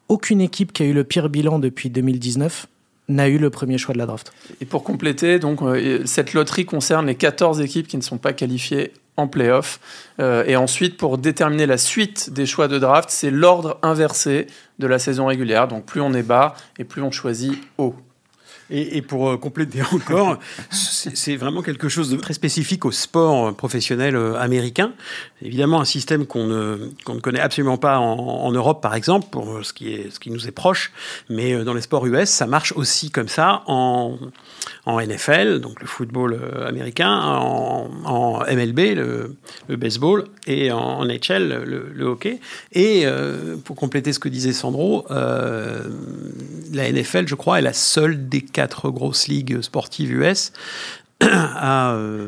aucune 0.07 0.41
équipe 0.41 0.73
qui 0.73 0.83
a 0.83 0.85
eu 0.85 0.93
le 0.93 1.03
pire 1.03 1.29
bilan 1.29 1.59
depuis 1.59 1.89
2019 1.89 2.67
n'a 3.09 3.29
eu 3.29 3.37
le 3.37 3.49
premier 3.49 3.77
choix 3.77 3.93
de 3.93 3.99
la 3.99 4.05
draft. 4.05 4.33
Et 4.59 4.65
pour 4.65 4.83
compléter, 4.83 5.39
donc, 5.39 5.61
euh, 5.61 6.01
cette 6.05 6.33
loterie 6.33 6.65
concerne 6.65 7.07
les 7.07 7.15
14 7.15 7.61
équipes 7.61 7.87
qui 7.87 7.97
ne 7.97 8.01
sont 8.01 8.17
pas 8.17 8.33
qualifiées 8.33 8.91
en 9.17 9.27
playoff. 9.27 9.79
Euh, 10.19 10.43
et 10.45 10.55
ensuite, 10.55 10.95
pour 10.97 11.17
déterminer 11.17 11.65
la 11.65 11.77
suite 11.77 12.31
des 12.31 12.45
choix 12.45 12.67
de 12.67 12.79
draft, 12.79 13.09
c'est 13.09 13.31
l'ordre 13.31 13.79
inversé 13.81 14.47
de 14.79 14.87
la 14.87 14.99
saison 14.99 15.25
régulière. 15.25 15.67
Donc 15.67 15.85
plus 15.85 16.01
on 16.01 16.13
est 16.13 16.23
bas 16.23 16.55
et 16.77 16.83
plus 16.83 17.01
on 17.01 17.11
choisit 17.11 17.59
haut. 17.77 17.95
Et, 18.69 19.01
pour 19.01 19.29
euh, 19.29 19.37
compléter 19.37 19.81
encore, 19.93 20.37
c'est 20.69 21.35
vraiment 21.35 21.61
quelque 21.61 21.89
chose 21.89 22.09
de 22.09 22.17
très 22.17 22.33
spécifique 22.33 22.85
au 22.85 22.91
sport 22.91 23.55
professionnel 23.55 24.15
euh, 24.15 24.35
américain. 24.35 24.91
Évidemment, 25.41 25.79
un 25.79 25.85
système 25.85 26.25
qu'on 26.25 26.45
ne, 26.45 26.89
qu'on 27.05 27.15
ne 27.15 27.19
connaît 27.19 27.39
absolument 27.39 27.77
pas 27.77 27.99
en, 27.99 28.51
Europe, 28.51 28.81
par 28.81 28.95
exemple, 28.95 29.27
pour 29.31 29.49
euh, 29.49 29.63
ce 29.63 29.73
qui, 29.73 29.93
est, 29.93 30.09
ce 30.11 30.19
qui 30.19 30.31
nous 30.31 30.47
est 30.47 30.51
proche. 30.51 30.91
Mais 31.29 31.63
dans 31.63 31.73
les 31.73 31.81
sports 31.81 32.05
US, 32.05 32.29
ça 32.29 32.47
marche 32.47 32.73
aussi 32.73 33.11
comme 33.11 33.27
ça 33.27 33.63
en, 33.67 34.17
NFL, 34.85 35.59
donc 35.59 35.81
le 35.81 35.87
football 35.87 36.39
américain, 36.65 37.11
en, 37.11 38.39
MLB, 38.49 38.95
le, 38.95 39.35
baseball, 39.75 40.25
et 40.45 40.71
en 40.71 41.05
NHL, 41.05 41.63
le, 41.65 42.05
hockey. 42.05 42.39
Et 42.73 43.05
pour 43.63 43.75
compléter 43.75 44.13
ce 44.13 44.19
que 44.19 44.29
disait 44.29 44.53
Sandro, 44.53 45.05
euh, 45.11 45.83
la 46.73 46.91
NFL, 46.91 47.27
je 47.27 47.35
crois, 47.35 47.59
est 47.59 47.61
la 47.61 47.73
seule 47.73 48.27
des 48.29 48.41
quatre 48.57 48.89
grosses 48.89 49.27
ligues 49.27 49.61
sportives 49.61 50.11
US 50.11 50.51
à 51.21 51.91
euh, 51.93 52.27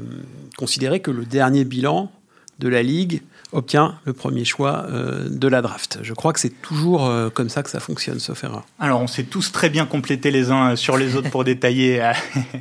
considérer 0.58 1.00
que 1.00 1.10
le 1.10 1.26
dernier 1.26 1.66
bilan 1.66 2.12
de 2.60 2.70
la 2.70 2.84
ligue 2.84 3.24
obtient 3.52 3.98
le 4.06 4.14
premier 4.14 4.46
choix 4.46 4.86
euh, 4.92 5.28
de 5.28 5.48
la 5.48 5.64
draft. 5.64 5.98
Je 6.04 6.14
crois 6.14 6.32
que 6.32 6.40
c'est 6.40 6.62
toujours 6.62 7.08
euh, 7.08 7.32
comme 7.32 7.50
ça 7.50 7.64
que 7.64 7.72
ça 7.72 7.80
fonctionne, 7.80 8.20
sauf 8.20 8.44
erreur. 8.44 8.64
Alors, 8.78 9.02
on 9.02 9.08
s'est 9.08 9.24
tous 9.24 9.52
très 9.52 9.72
bien 9.72 9.88
complétés 9.88 10.30
les 10.30 10.52
uns 10.52 10.76
sur 10.76 10.98
les 10.98 11.16
autres 11.16 11.32
pour 11.32 11.44
détailler 11.54 12.12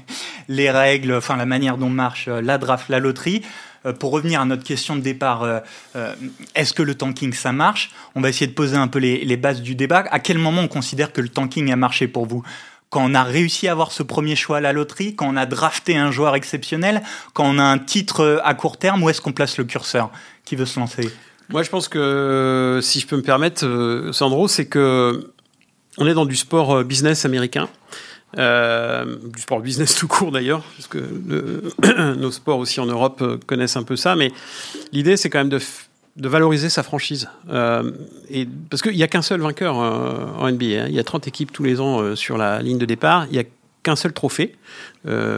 les 0.48 0.70
règles, 0.70 1.12
enfin 1.12 1.36
la 1.36 1.44
manière 1.44 1.76
dont 1.76 1.90
marche 1.90 2.26
la 2.28 2.56
draft, 2.56 2.88
la 2.88 3.00
loterie. 3.00 3.42
Pour 4.00 4.12
revenir 4.12 4.40
à 4.40 4.44
notre 4.44 4.64
question 4.64 4.96
de 4.96 5.00
départ, 5.00 5.46
est-ce 6.56 6.72
que 6.72 6.82
le 6.82 6.96
tanking 6.96 7.32
ça 7.32 7.52
marche? 7.52 7.92
On 8.16 8.20
va 8.20 8.28
essayer 8.28 8.48
de 8.48 8.52
poser 8.52 8.76
un 8.76 8.88
peu 8.88 8.98
les, 8.98 9.24
les 9.24 9.36
bases 9.36 9.62
du 9.62 9.76
débat. 9.76 10.04
À 10.10 10.18
quel 10.18 10.38
moment 10.38 10.62
on 10.62 10.68
considère 10.68 11.12
que 11.12 11.20
le 11.20 11.28
tanking 11.28 11.70
a 11.70 11.76
marché 11.76 12.08
pour 12.08 12.26
vous? 12.26 12.42
Quand 12.90 13.04
on 13.04 13.14
a 13.14 13.22
réussi 13.22 13.68
à 13.68 13.72
avoir 13.72 13.92
ce 13.92 14.02
premier 14.02 14.36
choix 14.36 14.58
à 14.58 14.60
la 14.60 14.72
loterie, 14.72 15.14
quand 15.14 15.28
on 15.28 15.36
a 15.36 15.46
drafté 15.46 15.96
un 15.96 16.10
joueur 16.10 16.34
exceptionnel, 16.34 17.02
quand 17.34 17.44
on 17.44 17.58
a 17.58 17.64
un 17.64 17.78
titre 17.78 18.40
à 18.44 18.54
court 18.54 18.78
terme, 18.78 19.02
où 19.02 19.10
est-ce 19.10 19.20
qu'on 19.20 19.32
place 19.32 19.58
le 19.58 19.64
curseur 19.64 20.10
Qui 20.44 20.56
veut 20.56 20.66
se 20.66 20.80
lancer? 20.80 21.10
Moi, 21.50 21.62
je 21.62 21.70
pense 21.70 21.88
que, 21.88 22.80
si 22.82 23.00
je 23.00 23.06
peux 23.06 23.16
me 23.16 23.22
permettre, 23.22 23.64
euh, 23.64 24.12
Sandro, 24.12 24.48
c'est 24.48 24.66
que 24.66 25.32
on 25.96 26.06
est 26.06 26.14
dans 26.14 26.26
du 26.26 26.36
sport 26.36 26.76
euh, 26.76 26.84
business 26.84 27.24
américain. 27.24 27.68
Euh, 28.36 29.16
du 29.32 29.40
sport 29.40 29.60
business 29.60 29.94
tout 29.94 30.06
court 30.06 30.30
d'ailleurs, 30.30 30.62
parce 30.76 30.86
que 30.86 32.12
nos 32.18 32.30
sports 32.30 32.58
aussi 32.58 32.78
en 32.78 32.84
Europe 32.84 33.42
connaissent 33.46 33.78
un 33.78 33.82
peu 33.82 33.96
ça, 33.96 34.16
mais 34.16 34.30
l'idée 34.92 35.16
c'est 35.16 35.30
quand 35.30 35.38
même 35.38 35.48
de 35.48 35.58
de 36.18 36.28
valoriser 36.28 36.68
sa 36.68 36.82
franchise. 36.82 37.28
Euh, 37.48 37.92
et, 38.28 38.46
parce 38.68 38.82
qu'il 38.82 38.92
n'y 38.92 39.02
a 39.02 39.08
qu'un 39.08 39.22
seul 39.22 39.40
vainqueur 39.40 39.80
euh, 39.80 40.26
en 40.36 40.50
NBA. 40.50 40.64
Hein. 40.64 40.86
Il 40.88 40.94
y 40.94 40.98
a 40.98 41.04
30 41.04 41.28
équipes 41.28 41.52
tous 41.52 41.62
les 41.62 41.80
ans 41.80 42.00
euh, 42.00 42.16
sur 42.16 42.36
la 42.36 42.60
ligne 42.60 42.78
de 42.78 42.84
départ. 42.84 43.26
Il 43.26 43.32
n'y 43.32 43.38
a 43.38 43.44
qu'un 43.82 43.96
seul 43.96 44.12
trophée 44.12 44.56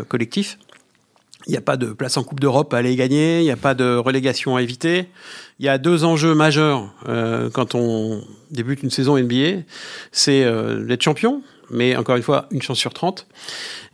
collectif. 0.09 0.59
Il 1.47 1.53
n'y 1.53 1.57
a 1.57 1.61
pas 1.61 1.77
de 1.77 1.87
place 1.93 2.17
en 2.17 2.25
Coupe 2.25 2.41
d'Europe 2.41 2.73
à 2.75 2.79
aller 2.79 2.97
gagner. 2.97 3.41
Il 3.41 3.45
n'y 3.45 3.51
a 3.51 3.57
pas 3.57 3.75
de 3.75 3.97
relégation 3.97 4.57
à 4.57 4.63
éviter. 4.63 5.09
Il 5.59 5.67
y 5.67 5.69
a 5.69 5.79
deux 5.79 6.05
enjeux 6.05 6.35
majeurs 6.35 6.93
quand 7.53 7.75
on 7.75 8.23
débute 8.51 8.83
une 8.83 8.91
saison 8.91 9.17
NBA. 9.17 9.63
C'est 10.11 10.45
d'être 10.85 11.03
champion, 11.03 11.43
mais 11.71 11.97
encore 11.97 12.17
une 12.17 12.23
fois, 12.23 12.49
une 12.51 12.61
chance 12.61 12.79
sur 12.79 12.93
30. 12.93 13.27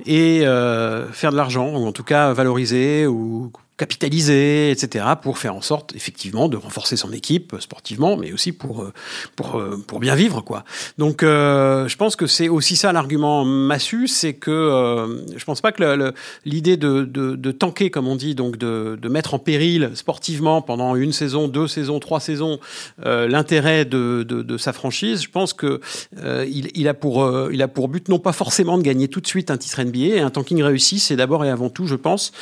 Et 0.06 0.40
faire 0.40 1.32
de 1.32 1.36
l'argent, 1.36 1.68
ou 1.76 1.86
en 1.86 1.92
tout 1.92 2.04
cas 2.04 2.32
valoriser 2.32 3.06
ou 3.06 3.52
capitaliser, 3.76 4.70
etc., 4.70 5.04
pour 5.20 5.38
faire 5.38 5.54
en 5.54 5.60
sorte 5.60 5.94
effectivement 5.94 6.48
de 6.48 6.56
renforcer 6.56 6.96
son 6.96 7.12
équipe 7.12 7.56
sportivement, 7.60 8.16
mais 8.16 8.32
aussi 8.32 8.52
pour 8.52 8.82
euh, 8.82 8.92
pour 9.36 9.58
euh, 9.58 9.82
pour 9.86 10.00
bien 10.00 10.14
vivre 10.14 10.40
quoi. 10.40 10.64
Donc 10.96 11.22
euh, 11.22 11.86
je 11.86 11.96
pense 11.96 12.16
que 12.16 12.26
c'est 12.26 12.48
aussi 12.48 12.76
ça 12.76 12.92
l'argument 12.92 13.44
massu, 13.44 14.08
c'est 14.08 14.34
que 14.34 14.50
euh, 14.50 15.36
je 15.36 15.44
pense 15.44 15.60
pas 15.60 15.72
que 15.72 16.12
l'idée 16.44 16.76
de, 16.76 17.04
de, 17.04 17.36
de 17.36 17.52
tanker 17.52 17.90
comme 17.90 18.08
on 18.08 18.16
dit, 18.16 18.34
donc 18.34 18.56
de, 18.56 18.98
de 19.00 19.08
mettre 19.08 19.34
en 19.34 19.38
péril 19.38 19.90
sportivement 19.94 20.62
pendant 20.62 20.96
une 20.96 21.12
saison, 21.12 21.48
deux 21.48 21.68
saisons, 21.68 22.00
trois 22.00 22.20
saisons 22.20 22.58
l'intérêt 23.04 23.84
de, 23.84 24.22
de, 24.22 24.58
sa 24.58 24.72
franchise. 24.72 25.22
Je 25.22 25.30
pense 25.30 25.52
que 25.52 25.80
il, 26.16 26.70
il 26.74 26.88
a 26.88 26.94
pour 26.94 27.50
il 27.52 27.62
a 27.62 27.68
pour 27.68 27.88
but 27.88 28.08
non 28.08 28.18
pas 28.18 28.32
forcément 28.32 28.78
de 28.78 28.82
gagner 28.82 29.08
tout 29.08 29.20
de 29.20 29.26
suite 29.26 29.50
un 29.50 29.58
titre 29.58 29.82
NBA, 29.82 30.24
un 30.24 30.30
tanking 30.30 30.62
réussi, 30.62 30.98
c'est 30.98 31.16
d'abord 31.16 31.44
et 31.44 31.50
avant 31.50 31.68
tout, 31.68 31.86
je 31.86 31.94
pense, 31.94 32.32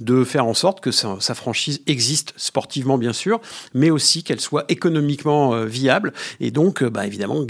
de 0.00 0.24
faire 0.24 0.46
en 0.46 0.54
sorte 0.54 0.80
que 0.80 0.90
sa, 0.90 1.34
franchise 1.34 1.80
existe 1.86 2.34
sportivement 2.36 2.98
bien 2.98 3.12
sûr, 3.12 3.40
mais 3.74 3.90
aussi 3.90 4.22
qu'elle 4.24 4.40
soit 4.40 4.64
économiquement 4.68 5.54
euh, 5.54 5.64
viable 5.66 6.12
et 6.40 6.50
donc 6.50 6.82
euh, 6.82 6.90
bah, 6.90 7.06
évidemment 7.06 7.44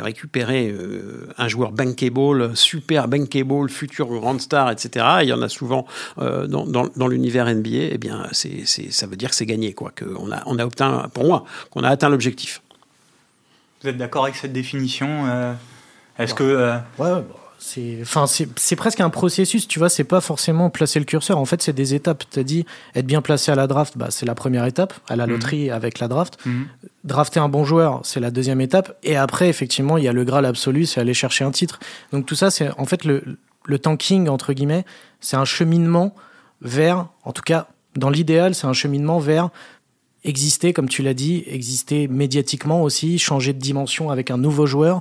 récupérer 0.00 0.68
euh, 0.68 1.28
un 1.38 1.48
joueur 1.48 1.72
bankable, 1.72 2.56
super 2.56 3.08
bankable, 3.08 3.70
futur 3.70 4.08
grand 4.08 4.38
star, 4.40 4.70
etc. 4.70 5.06
Il 5.22 5.28
y 5.28 5.32
en 5.32 5.42
a 5.42 5.48
souvent 5.48 5.86
dans, 6.16 6.66
dans, 6.66 7.08
l'univers 7.08 7.46
NBA. 7.46 7.70
Eh 7.92 7.98
bien, 7.98 8.26
c'est, 8.32 8.64
ça 8.66 9.06
veut 9.06 9.16
dire 9.16 9.30
que 9.30 9.36
c'est 9.36 9.46
gagné, 9.46 9.72
quoi. 9.72 9.92
Qu'on 9.96 10.30
a, 10.30 10.42
on 10.46 10.58
a 10.58 10.64
obtenu, 10.64 11.08
pour 11.12 11.24
moi, 11.24 11.44
qu'on 11.70 11.82
a 11.82 11.88
atteint 11.88 12.08
l'objectif. 12.08 12.62
Vous 13.82 13.88
êtes 13.88 13.96
d'accord 13.96 14.24
avec 14.24 14.36
cette 14.36 14.52
définition 14.52 15.26
Est-ce 16.18 16.34
que 16.34 16.78
ouais, 16.98 17.24
c'est 17.58 17.98
enfin 18.02 18.26
c'est 18.26 18.76
presque 18.76 19.00
un 19.00 19.10
processus 19.10 19.66
tu 19.66 19.80
vois 19.80 19.88
c'est 19.88 20.04
pas 20.04 20.20
forcément 20.20 20.70
placer 20.70 20.98
le 20.98 21.04
curseur. 21.04 21.38
En 21.38 21.44
fait 21.44 21.60
c'est 21.60 21.72
des 21.72 21.94
étapes. 21.94 22.24
Tu 22.30 22.38
as 22.38 22.44
dit 22.44 22.66
être 22.94 23.06
bien 23.06 23.20
placé 23.20 23.50
à 23.50 23.56
la 23.56 23.66
draft 23.66 23.98
bah, 23.98 24.08
c'est 24.10 24.26
la 24.26 24.34
première 24.34 24.64
étape 24.64 24.94
à 25.08 25.16
la 25.16 25.26
mhm. 25.26 25.32
loterie 25.32 25.70
avec 25.70 25.98
la 25.98 26.08
draft. 26.08 26.38
Mhm. 26.46 26.66
drafter 27.04 27.40
un 27.40 27.48
bon 27.48 27.64
joueur 27.64 28.00
c'est 28.04 28.20
la 28.20 28.30
deuxième 28.30 28.60
étape. 28.60 28.96
Et 29.02 29.16
après 29.16 29.48
effectivement 29.48 29.98
il 29.98 30.04
y 30.04 30.08
a 30.08 30.12
le 30.12 30.24
graal 30.24 30.46
absolu 30.46 30.86
c'est 30.86 31.00
aller 31.00 31.14
chercher 31.14 31.44
un 31.44 31.50
titre. 31.50 31.80
Donc 32.12 32.26
tout 32.26 32.36
ça 32.36 32.50
c'est 32.50 32.70
en 32.78 32.84
fait 32.84 33.04
le, 33.04 33.24
le 33.64 33.78
tanking 33.78 34.28
entre 34.28 34.52
guillemets 34.52 34.84
c'est 35.20 35.36
un 35.36 35.44
cheminement 35.44 36.14
vers 36.60 37.08
en 37.24 37.32
tout 37.32 37.42
cas 37.42 37.66
dans 37.96 38.10
l'idéal 38.10 38.54
c'est 38.54 38.66
un 38.66 38.72
cheminement 38.72 39.18
vers 39.18 39.50
exister, 40.24 40.72
comme 40.72 40.88
tu 40.88 41.02
l'as 41.02 41.14
dit, 41.14 41.44
exister 41.46 42.08
médiatiquement 42.08 42.82
aussi, 42.82 43.18
changer 43.18 43.52
de 43.52 43.58
dimension 43.58 44.10
avec 44.10 44.30
un 44.30 44.36
nouveau 44.36 44.66
joueur, 44.66 45.00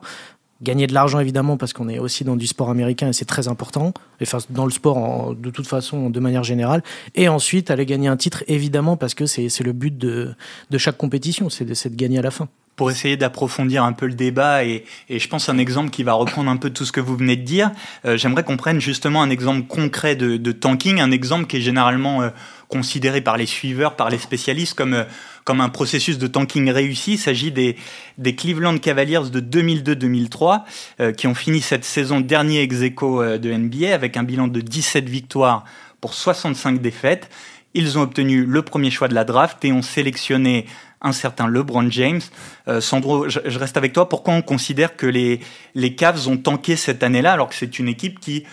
Gagner 0.61 0.87
de 0.87 0.93
l'argent 0.93 1.19
évidemment 1.19 1.57
parce 1.57 1.73
qu'on 1.73 1.87
est 1.87 1.99
aussi 1.99 2.23
dans 2.23 2.35
du 2.35 2.47
sport 2.47 2.69
américain 2.69 3.09
et 3.09 3.13
c'est 3.13 3.25
très 3.25 3.47
important. 3.47 3.93
Enfin, 4.21 4.39
dans 4.49 4.65
le 4.65 4.71
sport 4.71 5.35
de 5.35 5.49
toute 5.49 5.67
façon, 5.67 6.09
de 6.09 6.19
manière 6.19 6.43
générale. 6.43 6.83
Et 7.15 7.29
ensuite 7.29 7.69
aller 7.71 7.85
gagner 7.85 8.07
un 8.07 8.17
titre 8.17 8.43
évidemment 8.47 8.97
parce 8.97 9.13
que 9.13 9.25
c'est 9.25 9.63
le 9.63 9.73
but 9.73 9.97
de, 9.97 10.33
de 10.69 10.77
chaque 10.77 10.97
compétition, 10.97 11.49
c'est 11.49 11.65
de, 11.65 11.73
de 11.73 11.95
gagner 11.95 12.19
à 12.19 12.23
la 12.23 12.31
fin 12.31 12.47
pour 12.77 12.91
essayer 12.91 13.17
d'approfondir 13.17 13.83
un 13.83 13.91
peu 13.91 14.05
le 14.05 14.13
débat 14.13 14.63
et, 14.63 14.85
et, 15.09 15.19
je 15.19 15.27
pense 15.27 15.49
un 15.49 15.57
exemple 15.57 15.89
qui 15.89 16.03
va 16.03 16.13
reprendre 16.13 16.49
un 16.49 16.57
peu 16.57 16.69
tout 16.69 16.85
ce 16.85 16.91
que 16.91 17.01
vous 17.01 17.17
venez 17.17 17.35
de 17.35 17.41
dire. 17.41 17.71
Euh, 18.05 18.17
j'aimerais 18.17 18.43
qu'on 18.43 18.55
prenne 18.55 18.79
justement 18.79 19.23
un 19.23 19.31
exemple 19.31 19.65
concret 19.67 20.15
de, 20.15 20.37
de, 20.37 20.51
tanking, 20.51 21.01
un 21.01 21.09
exemple 21.09 21.47
qui 21.47 21.57
est 21.57 21.61
généralement 21.61 22.21
euh, 22.21 22.29
considéré 22.67 23.21
par 23.21 23.37
les 23.37 23.45
suiveurs, 23.45 23.95
par 23.95 24.09
les 24.09 24.17
spécialistes 24.17 24.73
comme 24.73 24.93
euh, 24.93 25.03
comme 25.47 25.61
un 25.61 25.69
processus 25.69 26.17
de 26.17 26.27
tanking 26.27 26.69
réussi. 26.69 27.13
Il 27.13 27.17
s'agit 27.17 27.53
des, 27.53 27.77
des 28.17 28.35
Cleveland 28.35 28.77
Cavaliers 28.79 29.29
de 29.31 29.39
2002-2003 29.39 30.63
euh, 30.99 31.13
qui 31.13 31.25
ont 31.25 31.35
fini 31.35 31.61
cette 31.61 31.85
saison 31.85 32.19
dernier 32.19 32.61
ex 32.63 32.75
euh, 32.81 33.37
de 33.37 33.53
NBA 33.53 33.93
avec 33.93 34.17
un 34.17 34.23
bilan 34.23 34.49
de 34.49 34.59
17 34.59 35.07
victoires 35.07 35.63
pour 36.01 36.13
65 36.13 36.81
défaites. 36.81 37.29
Ils 37.73 37.97
ont 37.97 38.01
obtenu 38.01 38.43
le 38.43 38.61
premier 38.61 38.91
choix 38.91 39.07
de 39.07 39.15
la 39.15 39.23
draft 39.23 39.63
et 39.63 39.71
ont 39.71 39.81
sélectionné 39.81 40.65
un 41.01 41.13
certain 41.13 41.47
LeBron 41.47 41.89
James. 41.91 42.21
Euh, 42.67 42.81
Sandro, 42.81 43.29
je, 43.29 43.39
reste 43.57 43.77
avec 43.77 43.93
toi. 43.93 44.09
Pourquoi 44.09 44.33
on 44.33 44.41
considère 44.41 44.97
que 44.97 45.05
les, 45.05 45.39
les 45.75 45.95
Cavs 45.95 46.27
ont 46.27 46.37
tanké 46.37 46.75
cette 46.75 47.03
année-là 47.03 47.31
alors 47.31 47.47
que 47.47 47.55
c'est 47.55 47.79
une 47.79 47.87
équipe 47.87 48.19
qui 48.19 48.43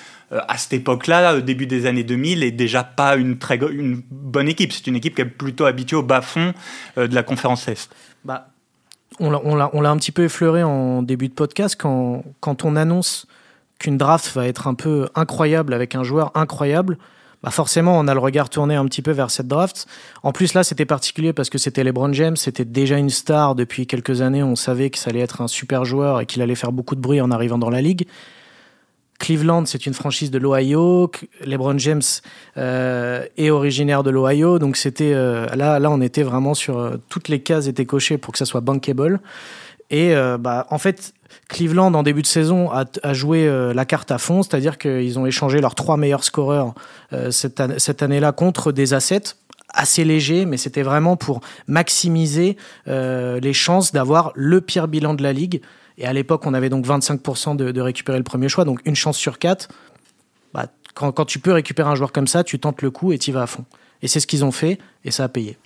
à 0.48 0.58
cette 0.58 0.72
époque-là, 0.72 1.36
au 1.36 1.40
début 1.40 1.66
des 1.66 1.86
années 1.86 2.04
2000, 2.04 2.42
est 2.42 2.50
déjà 2.50 2.84
pas 2.84 3.16
une 3.16 3.38
très 3.38 3.58
bonne 4.10 4.48
équipe. 4.48 4.72
C'est 4.72 4.86
une 4.86 4.96
équipe 4.96 5.14
qui 5.14 5.22
est 5.22 5.26
plutôt 5.26 5.64
habituée 5.64 5.96
au 5.96 6.02
bas-fond 6.02 6.54
euh, 6.98 7.06
de 7.06 7.14
la 7.14 7.22
conférence 7.22 7.68
Est. 7.68 7.90
Bah, 8.24 8.48
on 9.20 9.30
l'a 9.30 9.90
un 9.90 9.96
petit 9.96 10.12
peu 10.12 10.24
effleuré 10.24 10.62
en 10.62 11.02
début 11.02 11.28
de 11.28 11.34
podcast 11.34 11.76
quand, 11.78 12.24
quand 12.40 12.64
on 12.64 12.74
annonce 12.74 13.26
qu'une 13.78 13.96
draft 13.96 14.34
va 14.34 14.46
être 14.48 14.66
un 14.66 14.74
peu 14.74 15.08
incroyable 15.14 15.74
avec 15.74 15.94
un 15.94 16.02
joueur 16.02 16.32
incroyable. 16.34 16.98
Bah 17.42 17.50
forcément, 17.50 17.98
on 17.98 18.08
a 18.08 18.14
le 18.14 18.20
regard 18.20 18.48
tourné 18.48 18.74
un 18.74 18.86
petit 18.86 19.02
peu 19.02 19.10
vers 19.10 19.30
cette 19.30 19.48
draft. 19.48 19.86
En 20.22 20.32
plus, 20.32 20.54
là, 20.54 20.64
c'était 20.64 20.86
particulier 20.86 21.34
parce 21.34 21.50
que 21.50 21.58
c'était 21.58 21.84
LeBron 21.84 22.12
James, 22.14 22.36
c'était 22.36 22.64
déjà 22.64 22.96
une 22.96 23.10
star 23.10 23.54
depuis 23.54 23.86
quelques 23.86 24.22
années. 24.22 24.42
On 24.42 24.56
savait 24.56 24.88
que 24.88 24.98
ça 24.98 25.10
allait 25.10 25.20
être 25.20 25.42
un 25.42 25.48
super 25.48 25.84
joueur 25.84 26.22
et 26.22 26.26
qu'il 26.26 26.40
allait 26.40 26.54
faire 26.54 26.72
beaucoup 26.72 26.94
de 26.94 27.02
bruit 27.02 27.20
en 27.20 27.30
arrivant 27.30 27.58
dans 27.58 27.68
la 27.68 27.82
ligue. 27.82 28.06
Cleveland, 29.18 29.64
c'est 29.66 29.86
une 29.86 29.94
franchise 29.94 30.30
de 30.30 30.38
l'Ohio. 30.38 31.10
LeBron 31.44 31.78
James 31.78 32.02
euh, 32.56 33.24
est 33.36 33.50
originaire 33.50 34.02
de 34.02 34.10
l'Ohio, 34.10 34.58
donc 34.58 34.76
c'était 34.76 35.12
euh, 35.14 35.46
là, 35.54 35.78
là, 35.78 35.90
on 35.90 36.00
était 36.00 36.22
vraiment 36.22 36.54
sur 36.54 36.78
euh, 36.78 36.96
toutes 37.08 37.28
les 37.28 37.40
cases 37.40 37.66
étaient 37.66 37.86
cochées 37.86 38.18
pour 38.18 38.32
que 38.32 38.38
ça 38.38 38.44
soit 38.44 38.60
bankable. 38.60 39.20
Et 39.90 40.14
bah, 40.40 40.66
en 40.70 40.78
fait, 40.78 41.12
Cleveland 41.48 41.92
en 41.94 42.02
début 42.02 42.22
de 42.22 42.26
saison 42.26 42.70
a, 42.72 43.12
joué 43.12 43.48
la 43.72 43.84
carte 43.84 44.10
à 44.10 44.18
fond, 44.18 44.42
c'est-à-dire 44.42 44.78
qu'ils 44.78 45.18
ont 45.18 45.26
échangé 45.26 45.60
leurs 45.60 45.76
trois 45.76 45.96
meilleurs 45.96 46.24
scoreurs 46.24 46.74
cette, 47.30 47.62
cette 47.78 48.02
année-là 48.02 48.32
contre 48.32 48.72
des 48.72 48.94
assets 48.94 49.36
assez 49.68 50.02
légers, 50.02 50.46
mais 50.46 50.56
c'était 50.56 50.82
vraiment 50.82 51.16
pour 51.16 51.42
maximiser 51.68 52.56
les 52.86 53.52
chances 53.52 53.92
d'avoir 53.92 54.32
le 54.34 54.62
pire 54.62 54.88
bilan 54.88 55.14
de 55.14 55.22
la 55.22 55.34
ligue. 55.34 55.60
Et 55.98 56.06
à 56.06 56.12
l'époque, 56.12 56.46
on 56.46 56.54
avait 56.54 56.68
donc 56.68 56.86
25% 56.86 57.56
de, 57.56 57.80
récupérer 57.80 58.18
le 58.18 58.24
premier 58.24 58.48
choix, 58.48 58.64
donc 58.64 58.80
une 58.84 58.96
chance 58.96 59.16
sur 59.16 59.38
quatre. 59.38 59.68
Bah, 60.52 60.66
quand, 60.94 61.12
quand, 61.12 61.24
tu 61.24 61.38
peux 61.38 61.52
récupérer 61.52 61.88
un 61.88 61.94
joueur 61.94 62.12
comme 62.12 62.26
ça, 62.26 62.44
tu 62.44 62.58
tentes 62.58 62.82
le 62.82 62.90
coup 62.90 63.12
et 63.12 63.18
tu 63.18 63.32
vas 63.32 63.42
à 63.42 63.46
fond. 63.46 63.64
Et 64.02 64.08
c'est 64.08 64.20
ce 64.20 64.26
qu'ils 64.26 64.44
ont 64.44 64.52
fait, 64.52 64.78
et 65.04 65.10
ça 65.10 65.24
a 65.24 65.28
payé. 65.28 65.56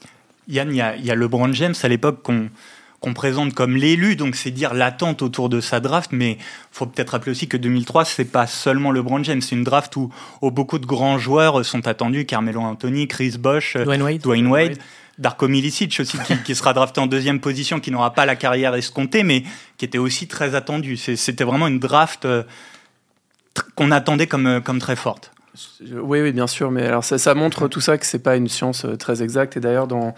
Yann, 0.48 0.70
il 0.70 0.76
y 0.76 0.80
a, 0.80 0.96
y 0.96 1.10
a 1.10 1.14
LeBron 1.14 1.52
James 1.52 1.74
à 1.82 1.88
l'époque 1.88 2.22
qu'on 2.22 3.14
présente 3.14 3.54
comme 3.54 3.76
l'élu, 3.76 4.16
donc 4.16 4.34
c'est 4.34 4.50
dire 4.50 4.74
l'attente 4.74 5.22
autour 5.22 5.48
de 5.48 5.60
sa 5.60 5.80
draft, 5.80 6.10
mais 6.12 6.38
faut 6.72 6.86
peut-être 6.86 7.10
rappeler 7.10 7.32
aussi 7.32 7.48
que 7.48 7.56
2003, 7.56 8.04
c'est 8.04 8.24
pas 8.24 8.46
seulement 8.46 8.90
LeBron 8.90 9.22
James, 9.24 9.42
c'est 9.42 9.56
une 9.56 9.64
draft 9.64 9.96
où, 9.96 10.10
beaucoup 10.42 10.78
de 10.78 10.86
grands 10.86 11.18
joueurs 11.18 11.64
sont 11.64 11.86
attendus, 11.86 12.26
Carmelo 12.26 12.60
Anthony, 12.60 13.08
Chris 13.08 13.36
Bosh, 13.38 13.76
Dwayne 13.76 14.02
Wade. 14.02 14.22
Dwayne 14.22 14.46
Wade. 14.46 14.78
Darko 15.18 15.48
Milicic 15.48 15.98
aussi, 16.00 16.16
qui, 16.44 16.54
sera 16.54 16.72
drafté 16.72 17.00
en 17.00 17.06
deuxième 17.06 17.40
position, 17.40 17.80
qui 17.80 17.90
n'aura 17.90 18.14
pas 18.14 18.24
la 18.24 18.36
carrière 18.36 18.74
escomptée, 18.74 19.24
mais 19.24 19.42
qui 19.76 19.84
était 19.84 19.98
aussi 19.98 20.28
très 20.28 20.54
attendu. 20.54 20.96
C'était 20.96 21.44
vraiment 21.44 21.66
une 21.66 21.80
draft 21.80 22.24
euh, 22.24 22.44
qu'on 23.74 23.90
attendait 23.90 24.26
comme, 24.26 24.46
euh, 24.46 24.60
comme 24.60 24.78
très 24.78 24.96
forte. 24.96 25.32
Oui, 25.90 26.20
oui, 26.20 26.32
bien 26.32 26.46
sûr, 26.46 26.70
mais 26.70 26.86
alors 26.86 27.02
ça, 27.02 27.34
montre 27.34 27.66
tout 27.66 27.80
ça 27.80 27.98
que 27.98 28.06
c'est 28.06 28.20
pas 28.20 28.36
une 28.36 28.48
science 28.48 28.84
euh, 28.84 28.96
très 28.96 29.22
exacte. 29.22 29.56
Et 29.56 29.60
d'ailleurs, 29.60 29.88
dans, 29.88 30.14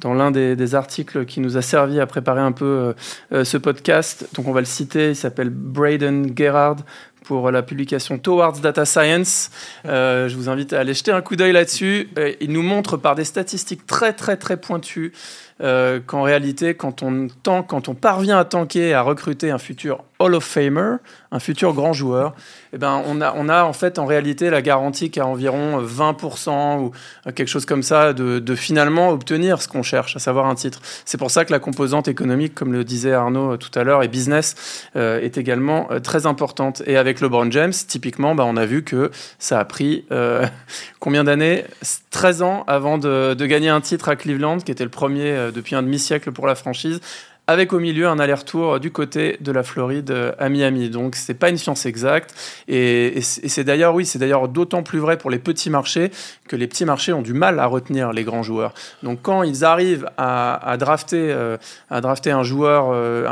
dans 0.00 0.14
l'un 0.14 0.30
des, 0.30 0.74
articles 0.74 1.24
qui 1.24 1.40
nous 1.40 1.56
a 1.56 1.62
servi 1.62 2.00
à 2.00 2.06
préparer 2.06 2.40
un 2.40 2.52
peu 2.52 2.94
ce 3.30 3.56
podcast, 3.56 4.28
donc 4.34 4.48
on 4.48 4.52
va 4.52 4.60
le 4.60 4.66
citer, 4.66 5.10
il 5.10 5.16
s'appelle 5.16 5.50
Braden 5.50 6.36
Gerard 6.36 6.76
pour 7.24 7.50
la 7.50 7.62
publication 7.62 8.18
Towards 8.18 8.60
Data 8.60 8.84
Science. 8.84 9.50
Euh, 9.86 10.28
je 10.28 10.36
vous 10.36 10.48
invite 10.48 10.72
à 10.72 10.80
aller 10.80 10.94
jeter 10.94 11.10
un 11.10 11.22
coup 11.22 11.34
d'œil 11.34 11.52
là-dessus. 11.52 12.08
Euh, 12.18 12.34
il 12.40 12.52
nous 12.52 12.62
montre 12.62 12.96
par 12.96 13.16
des 13.16 13.24
statistiques 13.24 13.86
très 13.86 14.12
très 14.12 14.36
très 14.36 14.56
pointues 14.56 15.12
euh, 15.60 16.00
qu'en 16.06 16.22
réalité, 16.22 16.74
quand 16.74 17.02
on, 17.02 17.28
quand 17.44 17.88
on 17.88 17.94
parvient 17.94 18.38
à 18.38 18.44
tanker, 18.44 18.94
à 18.94 19.02
recruter 19.02 19.50
un 19.50 19.58
futur 19.58 20.04
Hall 20.24 20.34
of 20.34 20.44
Famer, 20.44 20.96
un 21.32 21.38
futur 21.38 21.74
grand 21.74 21.92
joueur, 21.92 22.34
eh 22.72 22.78
ben, 22.78 23.02
on, 23.06 23.20
a, 23.20 23.34
on 23.36 23.48
a 23.50 23.64
en 23.64 23.74
fait 23.74 23.98
en 23.98 24.06
réalité 24.06 24.48
la 24.48 24.62
garantie 24.62 25.10
qu'à 25.10 25.26
environ 25.26 25.82
20% 25.82 26.80
ou 26.80 26.92
quelque 27.32 27.48
chose 27.48 27.66
comme 27.66 27.82
ça 27.82 28.14
de, 28.14 28.54
finalement 28.54 29.10
obtenir 29.10 29.60
ce 29.60 29.68
qu'on 29.68 29.82
cherche, 29.82 30.16
à 30.16 30.18
savoir 30.18 30.46
un 30.46 30.54
titre. 30.54 30.80
C'est 31.04 31.18
pour 31.18 31.30
ça 31.30 31.44
que 31.44 31.52
la 31.52 31.58
composante 31.58 32.08
économique, 32.08 32.54
comme 32.54 32.72
le 32.72 32.84
disait 32.84 33.12
Arnaud 33.12 33.56
tout 33.58 33.76
à 33.78 33.84
l'heure, 33.84 34.02
et 34.02 34.08
business 34.08 34.86
euh, 34.96 35.20
est 35.20 35.36
également 35.36 35.88
euh, 35.90 36.00
très 36.00 36.24
importante. 36.24 36.82
Et 36.86 36.96
avec 36.96 37.20
LeBron 37.20 37.50
James, 37.50 37.72
typiquement, 37.72 38.34
bah, 38.34 38.44
on 38.46 38.56
a 38.56 38.64
vu 38.64 38.82
que 38.82 39.10
ça 39.38 39.58
a 39.58 39.64
pris 39.64 40.06
combien 41.00 41.24
d'années? 41.24 41.64
13 42.10 42.42
ans 42.42 42.64
avant 42.66 42.96
de, 42.96 43.34
gagner 43.44 43.68
un 43.68 43.80
titre 43.80 44.08
à 44.08 44.16
Cleveland, 44.16 44.58
qui 44.58 44.72
était 44.72 44.84
le 44.84 44.90
premier 44.90 45.50
depuis 45.54 45.74
un 45.74 45.82
demi-siècle 45.82 46.32
pour 46.32 46.46
la 46.46 46.54
franchise 46.54 47.00
avec 47.46 47.72
au 47.72 47.78
milieu 47.78 48.08
un 48.08 48.18
aller-retour 48.18 48.80
du 48.80 48.90
côté 48.90 49.36
de 49.40 49.52
la 49.52 49.62
Floride 49.62 50.10
euh, 50.10 50.32
à 50.38 50.48
Miami. 50.48 50.88
Donc 50.88 51.14
c'est 51.14 51.34
pas 51.34 51.50
une 51.50 51.58
science 51.58 51.84
exacte 51.84 52.34
et, 52.68 53.20
c'est 53.20 53.64
d'ailleurs 53.64 53.94
oui 53.94 54.06
c'est 54.06 54.18
d'ailleurs 54.18 54.48
d'autant 54.48 54.82
plus 54.82 54.98
vrai 54.98 55.18
pour 55.18 55.30
les 55.30 55.38
petits 55.38 55.68
marchés 55.68 56.10
que 56.48 56.56
les 56.56 56.66
petits 56.66 56.84
marchés 56.84 57.12
ont 57.12 57.22
du 57.22 57.34
mal 57.34 57.60
à 57.60 57.66
retenir 57.66 58.12
les 58.12 58.24
grands 58.24 58.42
joueurs. 58.42 58.72
Donc 59.02 59.20
quand 59.22 59.42
ils 59.42 59.64
arrivent 59.64 60.08
à, 60.16 60.76
drafter 60.78 61.30
euh, 61.30 61.56
à 61.90 62.00
drafter 62.00 62.30
un 62.30 62.42
joueur 62.42 62.90
euh, 62.92 63.28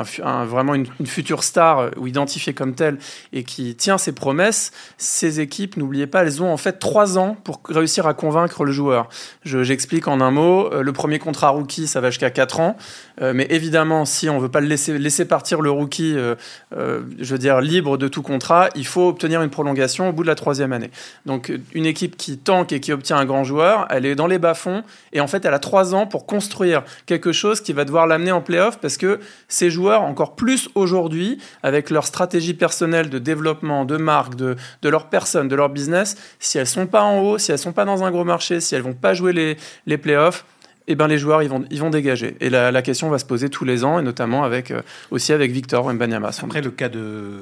vraiment 0.47 0.75
une, 0.75 0.87
future 1.07 1.43
star 1.43 1.91
ou 1.97 2.07
identifié 2.07 2.55
comme 2.55 2.75
tel 2.75 2.99
et 3.33 3.45
qui 3.45 3.75
tient 3.75 3.99
ses 3.99 4.13
promesses, 4.13 4.73
ces 4.99 5.41
équipes 5.41 5.77
n'oubliez 5.77 6.07
pas 6.07 6.23
elles 6.23 6.43
ont 6.43 6.53
en 6.53 6.57
fait 6.57 6.79
trois 6.79 7.19
ans 7.19 7.37
pour 7.45 7.61
réussir 7.69 8.07
à 8.07 8.15
convaincre 8.15 8.65
le 8.65 8.73
joueur. 8.73 9.09
J'explique 9.45 10.07
en 10.07 10.21
un 10.21 10.31
mot 10.31 10.71
le 10.71 10.93
premier 10.93 11.19
contrat 11.19 11.49
rookie 11.49 11.87
ça 11.87 12.01
va 12.01 12.11
jusqu'à 12.11 12.31
4 12.31 12.61
ans 12.61 12.77
mais 13.21 13.47
évidemment 13.51 14.05
si 14.05 14.29
on 14.29 14.39
veut 14.39 14.49
pas 14.49 14.61
laisser, 14.61 14.99
laisser 14.99 15.25
partir 15.25 15.61
le 15.61 15.71
rookie, 15.71 16.15
euh, 16.17 16.35
euh, 16.77 17.03
je 17.19 17.33
veux 17.33 17.39
dire, 17.39 17.61
libre 17.61 17.97
de 17.97 18.09
tout 18.09 18.23
contrat, 18.23 18.69
il 18.75 18.87
faut 18.87 19.09
obtenir 19.09 19.43
une 19.43 19.51
prolongation 19.51 20.09
au 20.09 20.13
bout 20.13 20.23
de 20.23 20.29
la 20.29 20.35
troisième 20.35 20.73
année. 20.73 20.91
Donc, 21.27 21.53
une 21.75 21.87
équipe 21.87 22.17
qui 22.17 22.39
tank 22.39 22.73
et 22.73 22.81
qui 22.81 22.93
obtient 22.93 23.17
un 23.17 23.25
grand 23.25 23.45
joueur, 23.45 23.87
elle 23.91 24.07
est 24.07 24.15
dans 24.15 24.27
les 24.27 24.39
bas-fonds 24.39 24.83
et 25.13 25.21
en 25.21 25.27
fait, 25.27 25.45
elle 25.45 25.55
a 25.55 25.59
trois 25.59 25.95
ans 25.95 26.07
pour 26.07 26.27
construire 26.27 26.83
quelque 27.07 27.33
chose 27.33 27.61
qui 27.61 27.73
va 27.73 27.85
devoir 27.85 28.07
l'amener 28.07 28.33
en 28.33 28.41
playoff 28.41 28.79
parce 28.79 28.97
que 28.97 29.21
ces 29.49 29.71
joueurs, 29.71 30.03
encore 30.03 30.35
plus 30.35 30.69
aujourd'hui, 30.75 31.39
avec 31.63 31.91
leur 31.91 32.07
stratégie 32.07 32.55
personnelle 32.55 33.11
de 33.11 33.19
développement, 33.19 33.85
de 33.85 33.97
marque, 33.97 34.35
de, 34.35 34.57
de 34.83 34.89
leur 34.89 35.09
personne, 35.09 35.49
de 35.49 35.57
leur 35.57 35.69
business, 35.69 36.17
si 36.39 36.59
elles 36.59 36.67
sont 36.67 36.87
pas 36.87 37.03
en 37.03 37.21
haut, 37.21 37.39
si 37.39 37.53
elles 37.53 37.59
sont 37.59 37.73
pas 37.73 37.85
dans 37.85 38.05
un 38.05 38.11
gros 38.11 38.25
marché, 38.25 38.61
si 38.61 38.75
elles 38.75 38.83
vont 38.83 38.95
pas 38.95 39.15
jouer 39.15 39.33
les, 39.33 39.57
les 39.87 39.99
playoffs, 39.99 40.45
eh 40.89 40.95
ben 40.95 41.07
les 41.07 41.19
joueurs 41.19 41.43
ils 41.43 41.49
vont, 41.49 41.65
ils 41.71 41.81
vont 41.81 41.91
dégager. 41.91 42.37
Et 42.41 42.51
la, 42.51 42.71
la 42.71 42.83
question 42.83 43.09
va 43.09 43.19
se 43.19 43.25
poser 43.25 43.49
tous 43.49 43.65
les 43.65 43.85
ans, 43.85 43.99
et 43.99 44.03
notamment 44.03 44.45
avec, 44.45 44.71
euh, 44.71 44.83
aussi 45.11 45.33
avec 45.33 45.53
Victor 45.53 45.93
Mbanyama. 45.93 46.31
Après, 46.43 46.61
le 46.61 46.71
cas 46.71 46.89
de, 46.89 47.41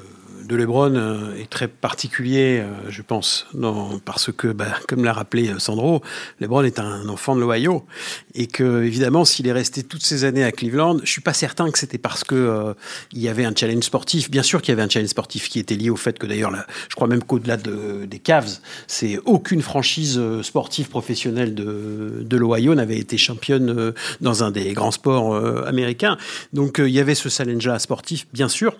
de 0.51 0.57
Lebron 0.57 0.95
euh, 0.95 1.35
est 1.35 1.49
très 1.49 1.69
particulier, 1.69 2.59
euh, 2.59 2.67
je 2.89 3.01
pense, 3.01 3.47
parce 4.03 4.33
que, 4.33 4.49
bah, 4.49 4.65
comme 4.89 5.05
l'a 5.05 5.13
rappelé 5.13 5.47
euh, 5.47 5.59
Sandro, 5.59 6.01
Lebron 6.41 6.63
est 6.63 6.77
un 6.77 7.07
enfant 7.07 7.37
de 7.37 7.39
l'Ohio 7.39 7.85
et 8.35 8.47
que, 8.47 8.83
évidemment, 8.83 9.23
s'il 9.23 9.47
est 9.47 9.53
resté 9.53 9.81
toutes 9.83 10.03
ces 10.03 10.25
années 10.25 10.43
à 10.43 10.51
Cleveland, 10.51 10.97
je 11.05 11.09
suis 11.09 11.21
pas 11.21 11.33
certain 11.33 11.71
que 11.71 11.79
c'était 11.79 11.97
parce 11.97 12.25
que 12.25 12.75
il 13.13 13.21
y 13.21 13.29
avait 13.29 13.45
un 13.45 13.53
challenge 13.55 13.83
sportif. 13.83 14.29
Bien 14.29 14.43
sûr 14.43 14.61
qu'il 14.61 14.73
y 14.73 14.73
avait 14.73 14.81
un 14.81 14.89
challenge 14.89 15.09
sportif 15.09 15.47
qui 15.47 15.59
était 15.59 15.75
lié 15.75 15.89
au 15.89 15.95
fait 15.95 16.19
que, 16.19 16.27
d'ailleurs, 16.27 16.51
je 16.89 16.95
crois 16.95 17.07
même 17.07 17.23
qu'au-delà 17.23 17.55
de, 17.55 18.05
des 18.05 18.19
Cavs, 18.19 18.59
c'est 18.87 19.19
aucune 19.25 19.61
franchise 19.61 20.19
sportive 20.41 20.89
professionnelle 20.89 21.55
de, 21.55 22.23
de 22.23 22.37
l'Ohio 22.37 22.75
n'avait 22.75 22.97
été 22.97 23.17
championne 23.17 23.93
dans 24.19 24.43
un 24.43 24.51
des 24.51 24.73
grands 24.73 24.91
sports 24.91 25.35
américains. 25.65 26.17
Donc, 26.51 26.79
il 26.79 26.89
y 26.89 26.99
avait 26.99 27.15
ce 27.15 27.29
challenge-là 27.29 27.79
sportif, 27.79 28.27
bien 28.33 28.49
sûr. 28.49 28.75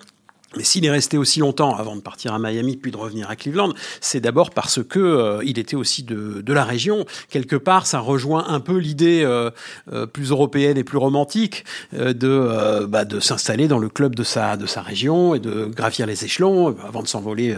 Mais 0.58 0.64
s'il 0.66 0.84
est 0.86 0.92
resté 0.92 1.18
aussi 1.18 1.40
longtemps 1.40 1.76
avant 1.78 1.96
de 1.96 2.02
partir 2.02 2.34
à 2.34 2.40
Miami 2.40 2.76
puis 2.76 2.92
de 2.92 2.98
revenir 2.98 3.30
à 3.30 3.38
Cleveland, 3.38 3.74
c'est 4.02 4.20
d'abord 4.20 4.50
parce 4.50 4.84
que 4.84 5.00
euh, 5.00 5.42
il 5.46 5.58
était 5.60 5.78
aussi 5.78 6.04
de, 6.04 6.42
de 6.42 6.54
la 6.54 6.66
région. 6.66 7.06
Quelque 7.30 7.56
part, 7.56 7.88
ça 7.88 8.00
rejoint 8.00 8.46
un 8.50 8.60
peu 8.60 8.76
l'idée 8.78 9.22
euh, 9.24 9.50
euh, 9.94 10.06
plus 10.06 10.32
européenne 10.32 10.78
et 10.78 10.84
plus 10.84 10.98
romantique 10.98 11.64
euh, 11.94 12.12
de, 12.14 12.28
euh, 12.28 12.86
bah, 12.86 13.06
de 13.06 13.22
s'installer 13.22 13.70
dans 13.70 13.80
le 13.80 13.88
club 13.88 14.14
de 14.14 14.24
sa, 14.24 14.58
de 14.58 14.66
sa 14.66 14.82
région 14.82 15.36
et 15.36 15.40
de 15.40 15.66
gravir 15.66 16.06
les 16.06 16.26
échelons 16.26 16.76
avant 16.86 17.02
de 17.02 17.08
s'envoler. 17.08 17.56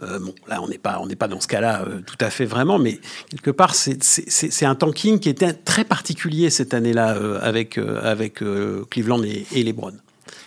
bon, 0.00 0.34
là, 0.48 0.60
on 0.62 0.68
n'est 0.68 0.78
pas, 0.78 0.98
on 1.02 1.06
n'est 1.06 1.16
pas 1.16 1.28
dans 1.28 1.40
ce 1.40 1.48
cas-là 1.48 1.84
euh, 1.86 2.00
tout 2.06 2.16
à 2.20 2.30
fait 2.30 2.46
vraiment, 2.46 2.78
mais 2.78 3.00
quelque 3.30 3.50
part, 3.50 3.74
c'est- 3.74 4.02
c'est 4.02 4.64
un 4.66 4.74
tanking 4.74 5.18
qui 5.18 5.28
était 5.28 5.52
très 5.52 5.84
particulier 5.84 6.48
cette 6.48 6.72
année-là 6.72 7.16
euh, 7.16 7.38
avec, 7.42 7.76
euh, 7.76 8.00
avec 8.02 8.42
euh, 8.42 8.84
Cleveland 8.90 9.22
et, 9.24 9.44
et 9.52 9.62
LeBron. 9.62 9.92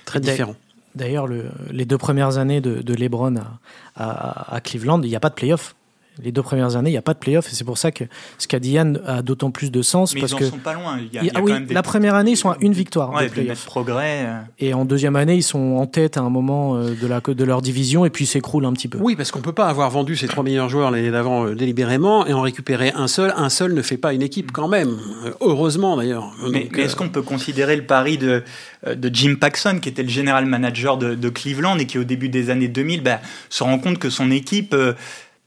Très 0.05 0.19
D'ailleurs- 0.19 0.33
différent. 0.47 0.55
D'ailleurs, 0.95 1.27
le- 1.27 1.49
les 1.71 1.85
deux 1.85 1.97
premières 1.97 2.37
années 2.37 2.61
de, 2.61 2.81
de 2.81 2.93
LeBron 2.93 3.35
à, 3.37 3.59
à- 3.95 4.55
à 4.55 4.61
Cleveland, 4.61 5.01
il 5.01 5.09
n'y 5.09 5.15
a 5.15 5.19
pas 5.19 5.29
de 5.29 5.35
playoff. 5.35 5.75
Les 6.21 6.31
deux 6.31 6.43
premières 6.43 6.75
années, 6.75 6.89
il 6.89 6.93
n'y 6.93 6.97
a 6.97 7.01
pas 7.01 7.13
de 7.15 7.19
playoff. 7.19 7.47
Et 7.51 7.55
c'est 7.55 7.63
pour 7.63 7.77
ça 7.79 7.91
que 7.91 8.03
ce 8.37 8.47
qu'a 8.47 8.59
dit 8.59 8.71
Yann 8.71 8.99
a 9.05 9.21
d'autant 9.23 9.49
plus 9.49 9.71
de 9.71 9.81
sens. 9.81 10.13
Mais 10.13 10.19
parce 10.21 10.33
ils 10.33 10.35
en 10.35 10.37
que 10.39 10.45
sont 10.45 10.57
pas 10.57 10.73
loin. 10.73 10.99
Il 10.99 11.13
y 11.13 11.17
a, 11.17 11.23
il- 11.23 11.25
il 11.25 11.27
y 11.27 11.29
a 11.29 11.31
ah 11.35 11.39
quand 11.39 11.45
oui, 11.45 11.51
même 11.53 11.65
des 11.65 11.73
la 11.73 11.81
première 11.81 12.13
année, 12.15 12.31
ils 12.31 12.37
sont 12.37 12.51
à 12.51 12.57
une 12.61 12.73
victoire 12.73 13.11
ouais, 13.13 13.29
des 13.29 13.43
des 13.43 13.53
progrès. 13.65 14.25
euh. 14.25 14.39
Et 14.59 14.73
en 14.75 14.85
deuxième 14.85 15.15
année, 15.15 15.35
ils 15.35 15.41
sont 15.43 15.77
en 15.77 15.87
tête 15.87 16.17
à 16.17 16.21
un 16.21 16.29
moment 16.29 16.75
euh, 16.75 16.93
de, 16.93 17.07
la, 17.07 17.19
de 17.19 17.43
leur 17.43 17.61
division 17.63 18.05
et 18.05 18.09
puis 18.11 18.25
ils 18.25 18.27
s'écroulent 18.27 18.65
un 18.65 18.73
petit 18.73 18.87
peu. 18.87 18.99
Oui, 19.01 19.15
parce 19.15 19.31
qu'on 19.31 19.41
peut 19.41 19.53
pas 19.53 19.67
avoir 19.67 19.89
vendu 19.89 20.15
ses 20.15 20.27
trois 20.27 20.43
meilleurs 20.43 20.69
joueurs 20.69 20.91
l'année 20.91 21.09
d'avant 21.11 21.47
euh, 21.47 21.55
délibérément 21.55 22.27
et 22.27 22.33
en 22.33 22.41
récupérer 22.41 22.91
un 22.95 23.07
seul. 23.07 23.33
Un 23.35 23.49
seul 23.49 23.73
ne 23.73 23.81
fait 23.81 23.97
pas 23.97 24.13
une 24.13 24.21
équipe 24.21 24.51
quand 24.51 24.67
même. 24.67 24.97
Euh, 25.25 25.31
heureusement 25.41 25.97
d'ailleurs. 25.97 26.31
Mais, 26.51 26.69
euh, 26.75 26.77
est-ce 26.83 26.95
qu'on 26.95 27.09
peut 27.09 27.23
considérer 27.23 27.75
le 27.75 27.85
pari 27.85 28.17
de, 28.19 28.43
de 28.85 29.09
Jim 29.11 29.35
Paxson, 29.39 29.79
qui 29.81 29.89
était 29.89 30.03
le 30.03 30.09
général 30.09 30.45
manager 30.45 30.97
de, 30.97 31.15
de 31.15 31.29
Cleveland 31.29 31.77
et 31.79 31.85
qui, 31.87 31.97
au 31.97 32.03
début 32.03 32.29
des 32.29 32.49
années 32.51 32.67
2000, 32.67 33.01
bah, 33.01 33.19
se 33.49 33.63
rend 33.63 33.79
compte 33.79 33.97
que 33.97 34.09
son 34.11 34.29
équipe 34.29 34.73
euh, 34.73 34.93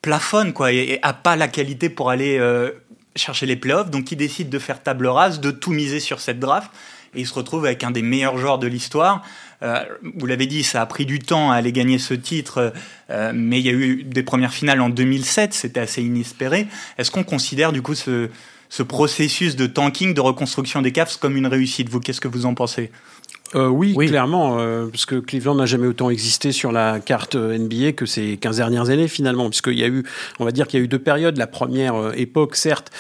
plafonne 0.03 0.53
quoi, 0.53 0.73
et, 0.73 0.77
et 0.77 0.99
a 1.03 1.13
pas 1.13 1.37
la 1.37 1.49
qualité 1.49 1.89
pour 1.89 2.11
aller 2.11 2.39
euh, 2.39 2.71
chercher 3.17 3.47
les 3.47 3.57
playoffs, 3.57 3.91
donc 3.91 4.13
il 4.13 4.17
décide 4.17 4.49
de 4.49 4.59
faire 4.59 4.83
table 4.83 5.07
rase, 5.07 5.41
de 5.41 5.51
tout 5.51 5.73
miser 5.73 6.01
sur 6.01 6.21
cette 6.21 6.39
draft, 6.39 6.71
et 7.15 7.21
il 7.21 7.27
se 7.27 7.35
retrouve 7.35 7.65
avec 7.65 7.83
un 7.83 7.91
des 7.91 8.03
meilleurs 8.03 8.37
joueurs 8.37 8.59
de 8.59 8.67
l'histoire. 8.67 9.23
Euh, 9.63 9.85
vous 10.03 10.27
l'avez 10.27 10.47
dit, 10.47 10.63
ça 10.63 10.83
a 10.83 10.87
pris 10.87 11.07
du 11.07 11.19
temps 11.19 11.51
à 11.51 11.57
aller 11.57 11.73
gagner 11.73 11.99
ce 11.99 12.15
titre, 12.15 12.73
euh, 13.11 13.33
mais 13.35 13.59
il 13.59 13.67
y 13.67 13.71
a 13.71 13.73
eu 13.73 14.05
des 14.05 14.23
premières 14.23 14.53
finales 14.53 14.81
en 14.81 14.91
2007, 14.91 15.55
c'était 15.55 15.81
assez 15.81 16.03
inespéré. 16.03 16.67
Est-ce 16.99 17.11
qu'on 17.11 17.25
considère 17.25 17.73
du 17.73 17.81
coup 17.81 17.95
ce, 17.95 18.29
ce 18.69 18.83
processus 18.83 19.57
de 19.57 19.67
tanking, 19.67 20.15
de 20.15 20.21
reconstruction 20.21 20.83
des 20.83 20.93
Cavs 20.93 21.19
comme 21.21 21.37
une 21.37 21.47
réussite 21.47 21.89
Vous, 21.89 22.01
qu'est-ce 22.01 22.21
que 22.21 22.29
vous 22.29 22.47
en 22.47 22.55
pensez? 22.55 22.91
Euh, 23.55 23.69
oui, 23.69 23.95
Oui. 23.97 24.09
clairement, 24.09 24.57
euh, 24.59 24.87
parce 24.89 25.07
que 25.07 25.15
Cleveland 25.15 25.55
n'a 25.55 25.67
jamais 25.67 25.87
autant 25.87 26.11
existé 26.11 26.51
sur 26.51 26.73
la 26.73 26.99
carte 26.99 27.37
euh, 27.37 27.57
NBA 27.57 27.93
que 27.93 28.05
ces 28.05 28.37
15 28.39 28.57
dernières 28.57 28.91
années 28.91 29.07
finalement, 29.07 29.49
puisqu'il 29.49 29.79
y 29.79 29.85
a 29.85 29.87
eu, 29.87 30.03
on 30.41 30.45
va 30.45 30.51
dire 30.51 30.67
qu'il 30.67 30.81
y 30.81 30.83
a 30.83 30.85
eu 30.85 30.89
deux 30.89 30.99
périodes. 30.99 31.37
La 31.37 31.47
première 31.47 31.95
euh, 31.95 32.13
époque, 32.17 32.57
certes, 32.57 32.91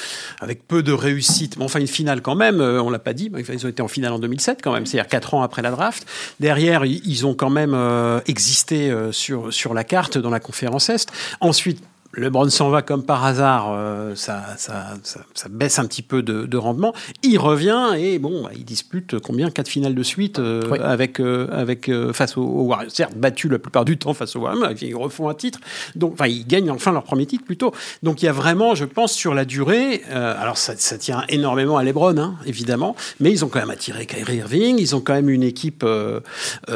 avec 0.40 0.66
peu 0.68 0.84
de 0.84 0.92
réussite, 0.92 1.56
mais 1.58 1.64
enfin 1.64 1.80
une 1.80 1.88
finale 1.88 2.22
quand 2.22 2.36
même. 2.36 2.60
euh, 2.60 2.80
on 2.80 2.90
l'a 2.90 3.00
pas 3.00 3.12
dit, 3.12 3.28
mais 3.32 3.42
ils 3.42 3.66
ont 3.66 3.68
été 3.68 3.82
en 3.82 3.88
finale 3.88 4.12
en 4.12 4.20
2007 4.20 4.60
quand 4.62 4.72
même, 4.72 4.86
c'est-à-dire 4.86 5.08
quatre 5.08 5.34
ans 5.34 5.42
après 5.42 5.62
la 5.62 5.72
draft. 5.72 6.06
Derrière, 6.38 6.84
ils 6.84 7.02
ils 7.04 7.26
ont 7.26 7.34
quand 7.34 7.50
même 7.50 7.74
euh, 7.74 8.20
existé 8.26 8.88
euh, 8.88 9.10
sur 9.10 9.52
sur 9.52 9.74
la 9.74 9.82
carte 9.82 10.16
dans 10.16 10.30
la 10.30 10.40
conférence 10.40 10.88
Est. 10.90 11.10
Ensuite. 11.40 11.82
LeBron 12.16 12.48
s'en 12.48 12.70
va 12.70 12.82
comme 12.82 13.04
par 13.04 13.24
hasard, 13.24 13.68
euh, 13.72 14.14
ça, 14.14 14.42
ça, 14.56 14.94
ça, 15.02 15.20
ça 15.34 15.48
baisse 15.48 15.78
un 15.78 15.84
petit 15.86 16.02
peu 16.02 16.22
de, 16.22 16.46
de 16.46 16.56
rendement. 16.56 16.94
Il 17.22 17.38
revient 17.38 17.90
et 17.98 18.18
bon, 18.18 18.44
bah, 18.44 18.50
il 18.56 18.64
dispute 18.64 19.18
combien 19.18 19.50
quatre 19.50 19.68
finales 19.68 19.94
de 19.94 20.02
suite 20.02 20.38
euh, 20.38 20.62
Oui. 20.70 20.78
avec 20.82 21.20
euh, 21.20 21.48
avec 21.52 21.88
euh, 21.88 22.12
face 22.12 22.36
aux, 22.36 22.42
aux 22.42 22.62
Warriors. 22.64 22.90
Certes, 22.90 23.14
battu 23.16 23.48
la 23.48 23.58
plupart 23.58 23.84
du 23.84 23.98
temps 23.98 24.14
face 24.14 24.34
aux 24.36 24.40
Warriors, 24.40 24.72
ils 24.80 24.94
refont 24.96 25.28
un 25.28 25.34
titre. 25.34 25.60
Donc, 25.94 26.14
enfin, 26.14 26.26
ils 26.26 26.46
gagnent 26.46 26.70
enfin 26.70 26.92
leur 26.92 27.02
premier 27.04 27.26
titre 27.26 27.44
plutôt. 27.44 27.72
Donc, 28.02 28.22
il 28.22 28.26
y 28.26 28.28
a 28.28 28.32
vraiment, 28.32 28.74
je 28.74 28.84
pense, 28.84 29.12
sur 29.12 29.34
la 29.34 29.44
durée. 29.44 30.02
euh, 30.10 30.34
alors, 30.40 30.56
ça, 30.56 30.74
ça 30.76 30.98
tient 30.98 31.22
énormément 31.28 31.76
à 31.76 31.84
LeBron, 31.84 32.16
hein, 32.18 32.36
évidemment, 32.46 32.96
mais 33.20 33.30
ils 33.30 33.44
ont 33.44 33.48
quand 33.48 33.60
même 33.60 33.70
attiré 33.70 34.06
Kyrie 34.06 34.36
Irving. 34.38 34.76
Ils 34.78 34.96
ont 34.96 35.00
quand 35.00 35.14
même 35.14 35.28
une 35.28 35.42
équipe 35.42 35.82
euh, 35.84 36.20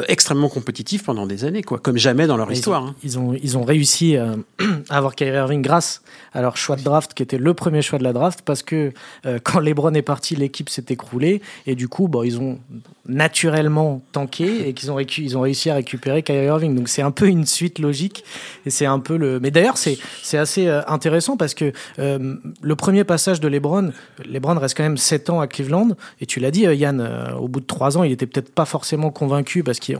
extrêmement 0.07 0.49
compétitive 0.49 1.03
pendant 1.03 1.25
des 1.25 1.45
années, 1.45 1.63
quoi, 1.63 1.79
comme 1.79 1.97
jamais 1.97 2.27
dans 2.27 2.37
leur 2.37 2.51
histoire. 2.51 2.83
ont, 2.83 2.87
hein. 2.87 2.95
ils 3.03 3.17
ont, 3.19 3.33
ils 3.41 3.57
ont 3.57 3.63
réussi 3.63 4.15
à 4.89 4.97
avoir 4.97 5.15
Kyrie 5.15 5.30
Irving 5.35 5.61
grâce 5.61 6.01
à 6.33 6.41
leur 6.41 6.57
choix 6.57 6.75
de 6.75 6.83
draft, 6.83 7.13
qui 7.13 7.23
était 7.23 7.37
le 7.37 7.53
premier 7.53 7.81
choix 7.81 7.99
de 7.99 8.03
la 8.03 8.13
draft, 8.13 8.41
parce 8.43 8.63
que 8.63 8.93
euh, 9.25 9.39
quand 9.43 9.59
LeBron 9.59 9.93
est 9.93 10.01
parti, 10.01 10.35
l'équipe 10.35 10.69
s'est 10.69 10.85
écroulée, 10.89 11.41
et 11.67 11.75
du 11.75 11.87
coup, 11.87 12.07
bon, 12.07 12.23
ils 12.23 12.39
ont 12.39 12.59
naturellement 13.05 14.01
tanké 14.11 14.67
et 14.67 14.73
qu'ils 14.73 14.91
ont, 14.91 14.99
ils 14.99 15.37
ont 15.37 15.41
réussi 15.41 15.69
à 15.69 15.75
récupérer 15.75 16.23
Kyrie 16.23 16.45
Irving. 16.45 16.75
Donc 16.75 16.87
c'est 16.87 17.01
un 17.01 17.11
peu 17.11 17.27
une 17.27 17.45
suite 17.45 17.79
logique, 17.79 18.23
et 18.65 18.69
c'est 18.69 18.85
un 18.85 18.99
peu 18.99 19.17
le. 19.17 19.39
Mais 19.39 19.51
d'ailleurs, 19.51 19.77
c'est 19.77 19.97
c'est 20.23 20.37
assez 20.37 20.67
euh, 20.67 20.81
intéressant 20.87 21.35
parce 21.35 21.53
que 21.53 21.73
euh, 21.99 22.35
le 22.61 22.75
premier 22.75 23.03
passage 23.03 23.39
de 23.39 23.47
LeBron, 23.47 23.91
LeBron 24.25 24.57
reste 24.57 24.77
quand 24.77 24.83
même 24.83 24.97
7 24.97 25.29
ans 25.29 25.41
à 25.41 25.47
Cleveland, 25.47 25.89
et 26.21 26.25
tu 26.25 26.39
l'as 26.39 26.51
dit, 26.51 26.61
Yann, 26.61 27.01
au 27.37 27.47
bout 27.47 27.59
de 27.59 27.65
3 27.65 27.97
ans, 27.97 28.03
il 28.03 28.11
était 28.11 28.25
peut-être 28.25 28.53
pas 28.53 28.65
forcément 28.65 29.09
convaincu 29.09 29.63
parce 29.63 29.79
que 29.79 29.93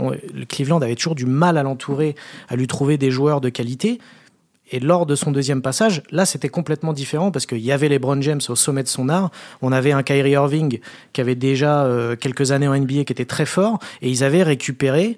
Cleveland 0.45 0.81
avait 0.81 0.95
toujours 0.95 1.15
du 1.15 1.25
mal 1.25 1.57
à 1.57 1.63
l'entourer, 1.63 2.15
à 2.47 2.55
lui 2.55 2.67
trouver 2.67 2.97
des 2.97 3.11
joueurs 3.11 3.41
de 3.41 3.49
qualité. 3.49 3.99
Et 4.71 4.79
lors 4.79 5.05
de 5.05 5.15
son 5.15 5.31
deuxième 5.31 5.61
passage, 5.61 6.01
là, 6.11 6.25
c'était 6.25 6.49
complètement 6.49 6.93
différent 6.93 7.29
parce 7.29 7.45
qu'il 7.45 7.59
y 7.59 7.73
avait 7.73 7.89
LeBron 7.89 8.21
James 8.21 8.39
au 8.47 8.55
sommet 8.55 8.83
de 8.83 8.87
son 8.87 9.09
art. 9.09 9.29
On 9.61 9.73
avait 9.73 9.91
un 9.91 10.01
Kyrie 10.01 10.31
Irving 10.31 10.79
qui 11.11 11.21
avait 11.21 11.35
déjà 11.35 11.83
euh, 11.83 12.15
quelques 12.15 12.51
années 12.51 12.69
en 12.69 12.77
NBA 12.77 13.03
qui 13.03 13.11
était 13.11 13.25
très 13.25 13.45
fort 13.45 13.79
et 14.01 14.09
ils 14.09 14.23
avaient 14.23 14.43
récupéré 14.43 15.17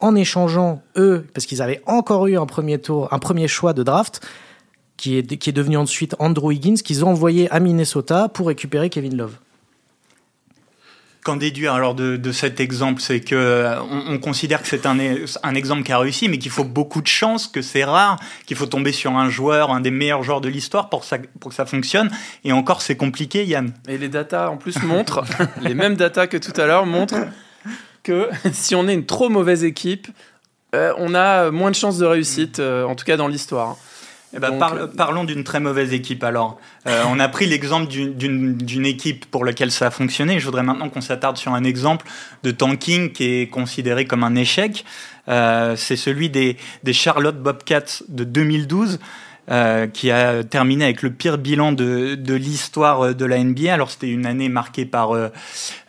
en 0.00 0.16
échangeant 0.16 0.82
eux, 0.96 1.26
parce 1.32 1.46
qu'ils 1.46 1.62
avaient 1.62 1.82
encore 1.86 2.26
eu 2.26 2.36
un 2.36 2.46
premier 2.46 2.78
tour, 2.78 3.08
un 3.12 3.18
premier 3.18 3.46
choix 3.46 3.72
de 3.72 3.82
draft 3.82 4.26
qui 4.96 5.18
est, 5.18 5.36
qui 5.36 5.50
est 5.50 5.52
devenu 5.54 5.76
ensuite 5.76 6.16
Andrew 6.18 6.52
Higgins 6.52 6.74
qu'ils 6.74 7.04
ont 7.04 7.08
envoyé 7.08 7.50
à 7.50 7.60
Minnesota 7.60 8.28
pour 8.28 8.48
récupérer 8.48 8.90
Kevin 8.90 9.16
Love. 9.16 9.36
Qu'en 11.24 11.36
déduire 11.36 11.72
alors 11.72 11.94
de, 11.94 12.16
de 12.16 12.32
cet 12.32 12.60
exemple 12.60 13.00
C'est 13.00 13.20
que 13.20 13.34
euh, 13.34 13.80
on, 13.80 14.14
on 14.14 14.18
considère 14.18 14.60
que 14.60 14.68
c'est 14.68 14.84
un, 14.84 14.98
un 15.42 15.54
exemple 15.54 15.82
qui 15.82 15.90
a 15.90 15.98
réussi, 15.98 16.28
mais 16.28 16.38
qu'il 16.38 16.50
faut 16.50 16.64
beaucoup 16.64 17.00
de 17.00 17.06
chance, 17.06 17.48
que 17.48 17.62
c'est 17.62 17.82
rare, 17.84 18.20
qu'il 18.46 18.56
faut 18.56 18.66
tomber 18.66 18.92
sur 18.92 19.12
un 19.12 19.30
joueur, 19.30 19.70
un 19.70 19.80
des 19.80 19.90
meilleurs 19.90 20.22
joueurs 20.22 20.42
de 20.42 20.48
l'histoire 20.48 20.90
pour, 20.90 21.04
pour 21.40 21.48
que 21.48 21.54
ça 21.54 21.64
fonctionne. 21.66 22.10
Et 22.44 22.52
encore, 22.52 22.82
c'est 22.82 22.96
compliqué, 22.96 23.44
Yann. 23.44 23.72
Et 23.88 23.98
les 23.98 24.08
datas 24.08 24.50
en 24.50 24.58
plus 24.58 24.82
montrent, 24.82 25.24
les 25.62 25.74
mêmes 25.74 25.96
datas 25.96 26.26
que 26.26 26.36
tout 26.36 26.58
à 26.60 26.66
l'heure 26.66 26.86
montrent 26.86 27.26
que 28.02 28.28
si 28.52 28.74
on 28.74 28.86
est 28.86 28.94
une 28.94 29.06
trop 29.06 29.28
mauvaise 29.28 29.64
équipe, 29.64 30.08
euh, 30.74 30.92
on 30.98 31.14
a 31.14 31.50
moins 31.50 31.70
de 31.70 31.76
chances 31.76 31.98
de 31.98 32.06
réussite, 32.06 32.58
euh, 32.58 32.84
en 32.84 32.94
tout 32.94 33.04
cas 33.04 33.16
dans 33.16 33.28
l'histoire. 33.28 33.76
Eh 34.36 34.40
ben, 34.40 34.50
Donc, 34.58 34.72
euh, 34.74 34.86
parlons 34.88 35.24
d'une 35.24 35.44
très 35.44 35.60
mauvaise 35.60 35.92
équipe 35.92 36.24
alors. 36.24 36.58
Euh, 36.88 37.02
on 37.08 37.18
a 37.20 37.28
pris 37.28 37.46
l'exemple 37.46 37.86
d'une- 37.86 38.86
équipe 38.86 39.26
pour 39.30 39.44
laquelle 39.44 39.70
ça 39.70 39.86
a 39.86 39.90
fonctionné. 39.90 40.38
Je 40.40 40.44
voudrais 40.44 40.62
maintenant 40.62 40.88
qu'on 40.88 41.00
s'attarde 41.00 41.36
sur 41.36 41.52
un 41.54 41.64
exemple 41.64 42.06
de 42.42 42.50
tanking 42.50 43.12
qui 43.12 43.24
est 43.24 43.46
considéré 43.48 44.04
comme 44.06 44.24
un 44.24 44.34
échec. 44.34 44.84
Euh, 45.28 45.76
C'est 45.76 45.96
celui 45.96 46.28
des, 46.30 46.56
des 46.82 46.92
Charlotte 46.92 47.38
Bobcats 47.40 48.02
de 48.08 48.24
2012. 48.24 48.98
euh, 49.50 49.86
qui 49.88 50.10
a 50.10 50.42
terminé 50.42 50.84
avec 50.84 51.02
le 51.02 51.10
pire 51.10 51.36
bilan 51.36 51.72
de, 51.72 52.14
de 52.14 52.32
l'histoire 52.34 53.14
de 53.14 53.24
la 53.26 53.36
NBA. 53.44 53.74
Alors 53.74 53.90
c'était 53.90 54.08
une 54.08 54.24
année 54.24 54.48
marquée 54.48 54.86
par, 54.86 55.10
euh, 55.14 55.28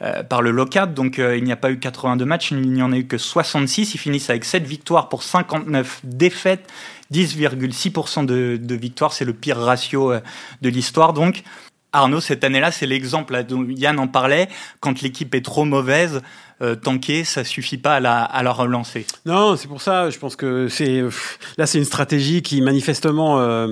euh, 0.02 0.24
par 0.24 0.42
le 0.42 0.52
lockout, 0.52 0.94
donc 0.94 1.20
il 1.20 1.42
n'y 1.42 1.54
a 1.54 1.56
pas 1.56 1.72
eu 1.72 1.80
82 1.80 2.26
matchs, 2.26 2.52
il 2.52 2.70
n'y 2.74 2.82
en 2.82 2.92
a 2.92 2.98
eu 2.98 3.06
que 3.08 3.18
66. 3.18 3.94
Ils 3.94 3.98
finissent 3.98 4.30
avec 4.30 4.44
7 4.44 4.64
victoires 4.68 5.08
pour 5.08 5.24
59 5.24 6.02
défaites, 6.04 6.68
10,6% 7.14 8.26
de, 8.26 8.58
de 8.62 8.76
victoires, 8.76 9.14
c'est 9.14 9.26
le 9.26 9.34
pire 9.34 9.58
ratio 9.58 10.14
de 10.62 10.70
l'histoire. 10.70 11.14
Donc 11.14 11.44
Arnaud, 11.96 12.20
cette 12.20 12.44
année-là, 12.44 12.72
c'est 12.72 12.86
l'exemple 12.86 13.44
dont 13.44 13.66
Yann 13.70 14.00
en 14.00 14.08
parlait, 14.08 14.50
quand 14.82 15.02
l'équipe 15.02 15.34
est 15.34 15.46
trop 15.46 15.66
mauvaise, 15.66 16.22
euh, 16.62 16.76
tanker, 16.76 17.24
ça 17.24 17.44
suffit 17.44 17.78
pas 17.78 17.96
à 17.96 18.00
la, 18.44 18.52
relancer. 18.52 19.06
Non, 19.26 19.56
c'est 19.58 19.68
pour 19.68 19.82
ça. 19.82 20.10
Je 20.10 20.18
pense 20.18 20.36
que 20.36 20.68
c'est 20.70 21.04
là, 21.58 21.66
c'est 21.66 21.78
une 21.78 21.86
stratégie 21.86 22.42
qui 22.42 22.62
manifestement, 22.62 23.40
euh, 23.40 23.68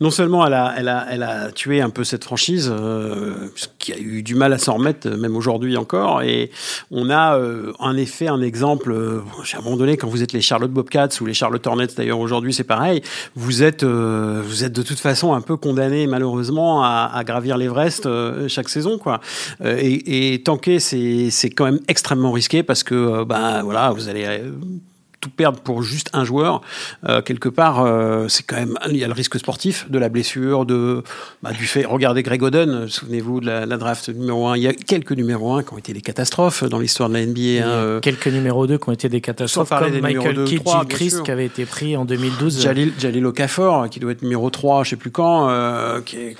non 0.00 0.10
seulement 0.10 0.46
elle 0.46 0.54
a, 0.54 0.74
elle 0.76 0.88
a, 0.88 1.06
elle 1.10 1.22
a 1.22 1.50
tué 1.50 1.80
un 1.80 1.90
peu 1.90 2.04
cette 2.04 2.24
franchise, 2.24 2.70
euh, 2.72 3.48
qui 3.78 3.92
a 3.92 3.98
eu 3.98 4.22
du 4.22 4.34
mal 4.34 4.52
à 4.52 4.58
s'en 4.58 4.74
remettre, 4.74 5.08
même 5.08 5.36
aujourd'hui 5.36 5.76
encore. 5.76 6.22
Et 6.22 6.50
on 6.90 7.10
a 7.10 7.36
euh, 7.36 7.72
en 7.78 7.96
effet 7.96 8.28
un 8.28 8.42
exemple. 8.42 8.92
Euh, 8.92 9.20
à 9.52 9.58
un 9.58 9.62
moment 9.62 9.76
donné, 9.76 9.96
quand 9.96 10.08
vous 10.08 10.22
êtes 10.22 10.32
les 10.32 10.40
Charlotte 10.40 10.70
Bobcats 10.70 11.08
ou 11.20 11.26
les 11.26 11.34
Charlotte 11.34 11.66
Hornets, 11.66 11.88
d'ailleurs 11.96 12.20
aujourd'hui, 12.20 12.52
c'est 12.54 12.64
pareil. 12.64 13.02
Vous 13.34 13.62
êtes, 13.62 13.82
euh, 13.82 14.42
vous 14.44 14.64
êtes 14.64 14.72
de 14.72 14.82
toute 14.82 14.98
façon 14.98 15.34
un 15.34 15.40
peu 15.40 15.56
condamné 15.56 16.06
malheureusement 16.06 16.84
à, 16.84 17.22
gravir 17.24 17.56
l'Everest 17.56 18.08
chaque 18.48 18.68
saison, 18.68 18.98
quoi. 18.98 19.20
et, 19.64 20.34
et 20.34 20.42
tanker, 20.42 20.80
c'est 20.80 21.50
quand 21.50 21.64
même 21.64 21.80
extrêmement 21.88 22.19
risqué 22.28 22.62
parce 22.62 22.82
que 22.82 23.24
ben 23.24 23.62
voilà, 23.62 23.90
vous 23.90 24.08
allez 24.08 24.24
euh, 24.26 24.52
tout 25.20 25.30
perdre 25.30 25.60
pour 25.60 25.82
juste 25.82 26.08
un 26.12 26.24
joueur, 26.24 26.62
euh, 27.08 27.20
quelque 27.20 27.48
part, 27.48 27.84
euh, 27.84 28.26
c'est 28.28 28.42
quand 28.42 28.56
même 28.56 28.78
il 28.88 28.96
y 28.96 29.04
a 29.04 29.06
le 29.06 29.12
risque 29.12 29.38
sportif 29.38 29.90
de 29.90 29.98
la 29.98 30.08
blessure, 30.08 30.64
de 30.64 31.02
bah, 31.42 31.52
du 31.52 31.66
fait. 31.66 31.84
Regardez 31.84 32.22
Greg 32.22 32.42
Oden, 32.42 32.88
souvenez-vous 32.88 33.40
de 33.40 33.46
la, 33.46 33.66
la, 33.66 33.76
draft 33.76 34.08
numéro 34.08 34.48
1 34.48 34.56
Il 34.56 34.62
y 34.62 34.66
a 34.66 34.72
quelques 34.72 35.12
numéros 35.12 35.54
1 35.54 35.62
qui 35.62 35.74
ont 35.74 35.78
été 35.78 35.92
des 35.92 36.00
catastrophes 36.00 36.64
dans 36.64 36.78
l'histoire 36.78 37.08
de 37.10 37.14
la 37.14 37.26
NBA. 37.26 37.40
Hein, 37.40 37.68
euh, 37.68 38.00
quelques 38.00 38.28
numéros 38.28 38.66
2 38.66 38.78
qui 38.78 38.88
ont 38.88 38.92
été 38.92 39.08
des 39.08 39.20
catastrophes, 39.20 39.68
comme 39.68 39.90
des 39.90 40.00
Michael 40.00 40.44
Kidd 40.44 40.62
Chris 40.88 41.14
qui 41.22 41.30
avait 41.30 41.46
été 41.46 41.66
pris 41.66 41.96
en 41.96 42.06
2012. 42.06 42.62
Jalil, 42.62 42.92
Jalil 42.98 43.26
Okafor, 43.26 43.90
qui 43.90 44.00
doit 44.00 44.12
être 44.12 44.22
numéro 44.22 44.48
3, 44.48 44.84
je 44.84 44.90
sais 44.90 44.96
plus 44.96 45.10
quand, 45.10 45.50
euh, 45.50 46.00
qui 46.00 46.16
est, 46.16 46.36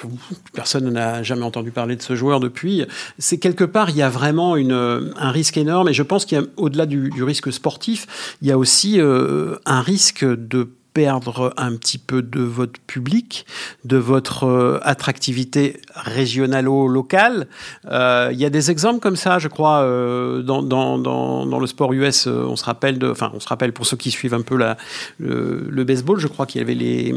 personne 0.54 0.88
n'a 0.88 1.22
jamais 1.22 1.44
entendu 1.44 1.70
parler 1.70 1.96
de 1.96 2.02
ce 2.02 2.14
joueur 2.16 2.40
depuis. 2.40 2.86
C'est 3.18 3.38
quelque 3.38 3.64
part, 3.64 3.90
il 3.90 3.96
y 3.96 4.02
a 4.02 4.08
vraiment 4.08 4.56
une, 4.56 5.12
un 5.16 5.30
risque 5.30 5.58
énorme, 5.58 5.90
et 5.90 5.92
je 5.92 6.02
pense 6.02 6.24
qu'il 6.24 6.38
y 6.38 6.40
a 6.40 6.44
au-delà 6.56 6.86
du, 6.86 7.10
du 7.10 7.22
risque 7.22 7.52
sportif, 7.52 8.06
il 8.40 8.48
y 8.48 8.52
a 8.52 8.56
aussi 8.56 8.69
aussi 8.70 9.00
euh, 9.00 9.56
un 9.66 9.80
risque 9.80 10.24
de 10.24 10.68
perdre 10.92 11.54
un 11.56 11.76
petit 11.76 11.98
peu 11.98 12.22
de 12.22 12.40
votre 12.40 12.80
public, 12.86 13.46
de 13.84 13.96
votre 13.96 14.44
euh, 14.44 14.78
attractivité 14.82 15.80
régionalo-locale. 15.94 17.46
Euh, 17.90 18.30
il 18.32 18.38
y 18.40 18.44
a 18.44 18.50
des 18.50 18.70
exemples 18.70 19.00
comme 19.00 19.16
ça, 19.16 19.38
je 19.38 19.48
crois, 19.48 19.82
euh, 19.82 20.42
dans, 20.42 20.62
dans, 20.62 20.98
dans, 20.98 21.60
le 21.60 21.66
sport 21.66 21.92
US. 21.92 22.26
On 22.26 22.56
se 22.56 22.64
rappelle 22.64 22.98
de, 22.98 23.08
enfin, 23.08 23.30
on 23.34 23.40
se 23.40 23.48
rappelle 23.48 23.72
pour 23.72 23.86
ceux 23.86 23.96
qui 23.96 24.10
suivent 24.10 24.34
un 24.34 24.42
peu 24.42 24.56
la, 24.56 24.76
le, 25.18 25.66
le 25.68 25.84
baseball, 25.84 26.18
je 26.18 26.26
crois 26.26 26.46
qu'il 26.46 26.60
y 26.60 26.64
avait 26.64 26.74
les, 26.74 27.14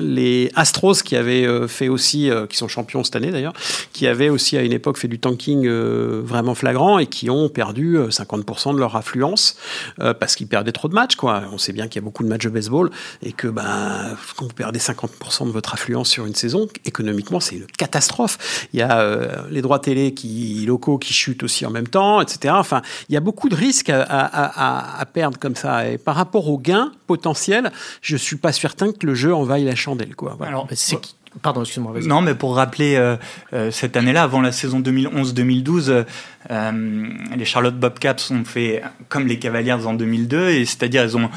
les 0.00 0.50
Astros 0.54 1.02
qui 1.02 1.16
avaient 1.16 1.68
fait 1.68 1.88
aussi, 1.88 2.30
qui 2.48 2.56
sont 2.56 2.68
champions 2.68 3.04
cette 3.04 3.16
année 3.16 3.30
d'ailleurs, 3.30 3.52
qui 3.92 4.06
avaient 4.06 4.28
aussi 4.28 4.56
à 4.56 4.62
une 4.62 4.72
époque 4.72 4.98
fait 4.98 5.08
du 5.08 5.18
tanking 5.18 5.68
vraiment 5.68 6.54
flagrant 6.54 6.98
et 6.98 7.06
qui 7.06 7.30
ont 7.30 7.48
perdu 7.48 7.98
50% 7.98 8.74
de 8.74 8.78
leur 8.78 8.96
affluence 8.96 9.56
parce 9.98 10.34
qu'ils 10.34 10.48
perdaient 10.48 10.72
trop 10.72 10.88
de 10.88 10.94
matchs. 10.94 11.16
Quoi. 11.16 11.42
On 11.52 11.58
sait 11.58 11.72
bien 11.72 11.86
qu'il 11.88 12.00
y 12.00 12.04
a 12.04 12.04
beaucoup 12.04 12.24
de 12.24 12.28
matchs 12.28 12.44
de 12.44 12.50
baseball 12.50 12.89
et 13.22 13.32
que 13.32 13.48
ben, 13.48 14.16
quand 14.36 14.46
vous 14.46 14.54
perdez 14.54 14.78
50% 14.78 15.46
de 15.46 15.50
votre 15.50 15.74
affluence 15.74 16.08
sur 16.08 16.26
une 16.26 16.34
saison, 16.34 16.68
économiquement, 16.84 17.40
c'est 17.40 17.56
une 17.56 17.66
catastrophe. 17.66 18.66
Il 18.72 18.80
y 18.80 18.82
a 18.82 19.00
euh, 19.00 19.42
les 19.50 19.62
droits 19.62 19.78
télé 19.78 20.14
qui, 20.14 20.64
locaux 20.66 20.98
qui 20.98 21.12
chutent 21.12 21.42
aussi 21.42 21.66
en 21.66 21.70
même 21.70 21.88
temps, 21.88 22.20
etc. 22.20 22.54
Enfin, 22.56 22.82
il 23.08 23.14
y 23.14 23.16
a 23.16 23.20
beaucoup 23.20 23.48
de 23.48 23.54
risques 23.54 23.90
à, 23.90 24.02
à, 24.02 25.00
à, 25.00 25.06
perdre 25.06 25.38
comme 25.38 25.56
ça. 25.56 25.88
Et 25.88 25.98
par 25.98 26.16
rapport 26.16 26.48
aux 26.48 26.58
gains 26.58 26.92
potentiels, 27.06 27.72
je 28.02 28.16
suis 28.16 28.36
pas 28.36 28.52
certain 28.52 28.92
que 28.92 29.06
le 29.06 29.14
jeu 29.14 29.34
en 29.34 29.44
vaille 29.44 29.64
la 29.64 29.74
chandelle. 29.74 30.14
Quoi. 30.14 30.34
Voilà. 30.36 30.50
Alors, 30.50 30.68
c'est 30.72 30.98
Pardon, 31.42 31.62
excuse-moi. 31.62 31.92
Non, 32.06 32.22
mais 32.22 32.34
pour 32.34 32.56
rappeler, 32.56 32.96
euh, 32.96 33.16
euh, 33.52 33.70
cette 33.70 33.96
année-là, 33.96 34.24
avant 34.24 34.40
la 34.40 34.50
saison 34.50 34.80
2011-2012, 34.80 36.04
euh, 36.50 36.72
les 37.36 37.44
Charlotte 37.44 37.78
Bobcats 37.78 38.16
ont 38.30 38.44
fait 38.44 38.82
comme 39.08 39.28
les 39.28 39.38
Cavaliers 39.38 39.72
en 39.72 39.94
2002, 39.94 40.48
et 40.50 40.64
c'est-à-dire 40.64 41.04
ils 41.04 41.16
ont 41.16 41.30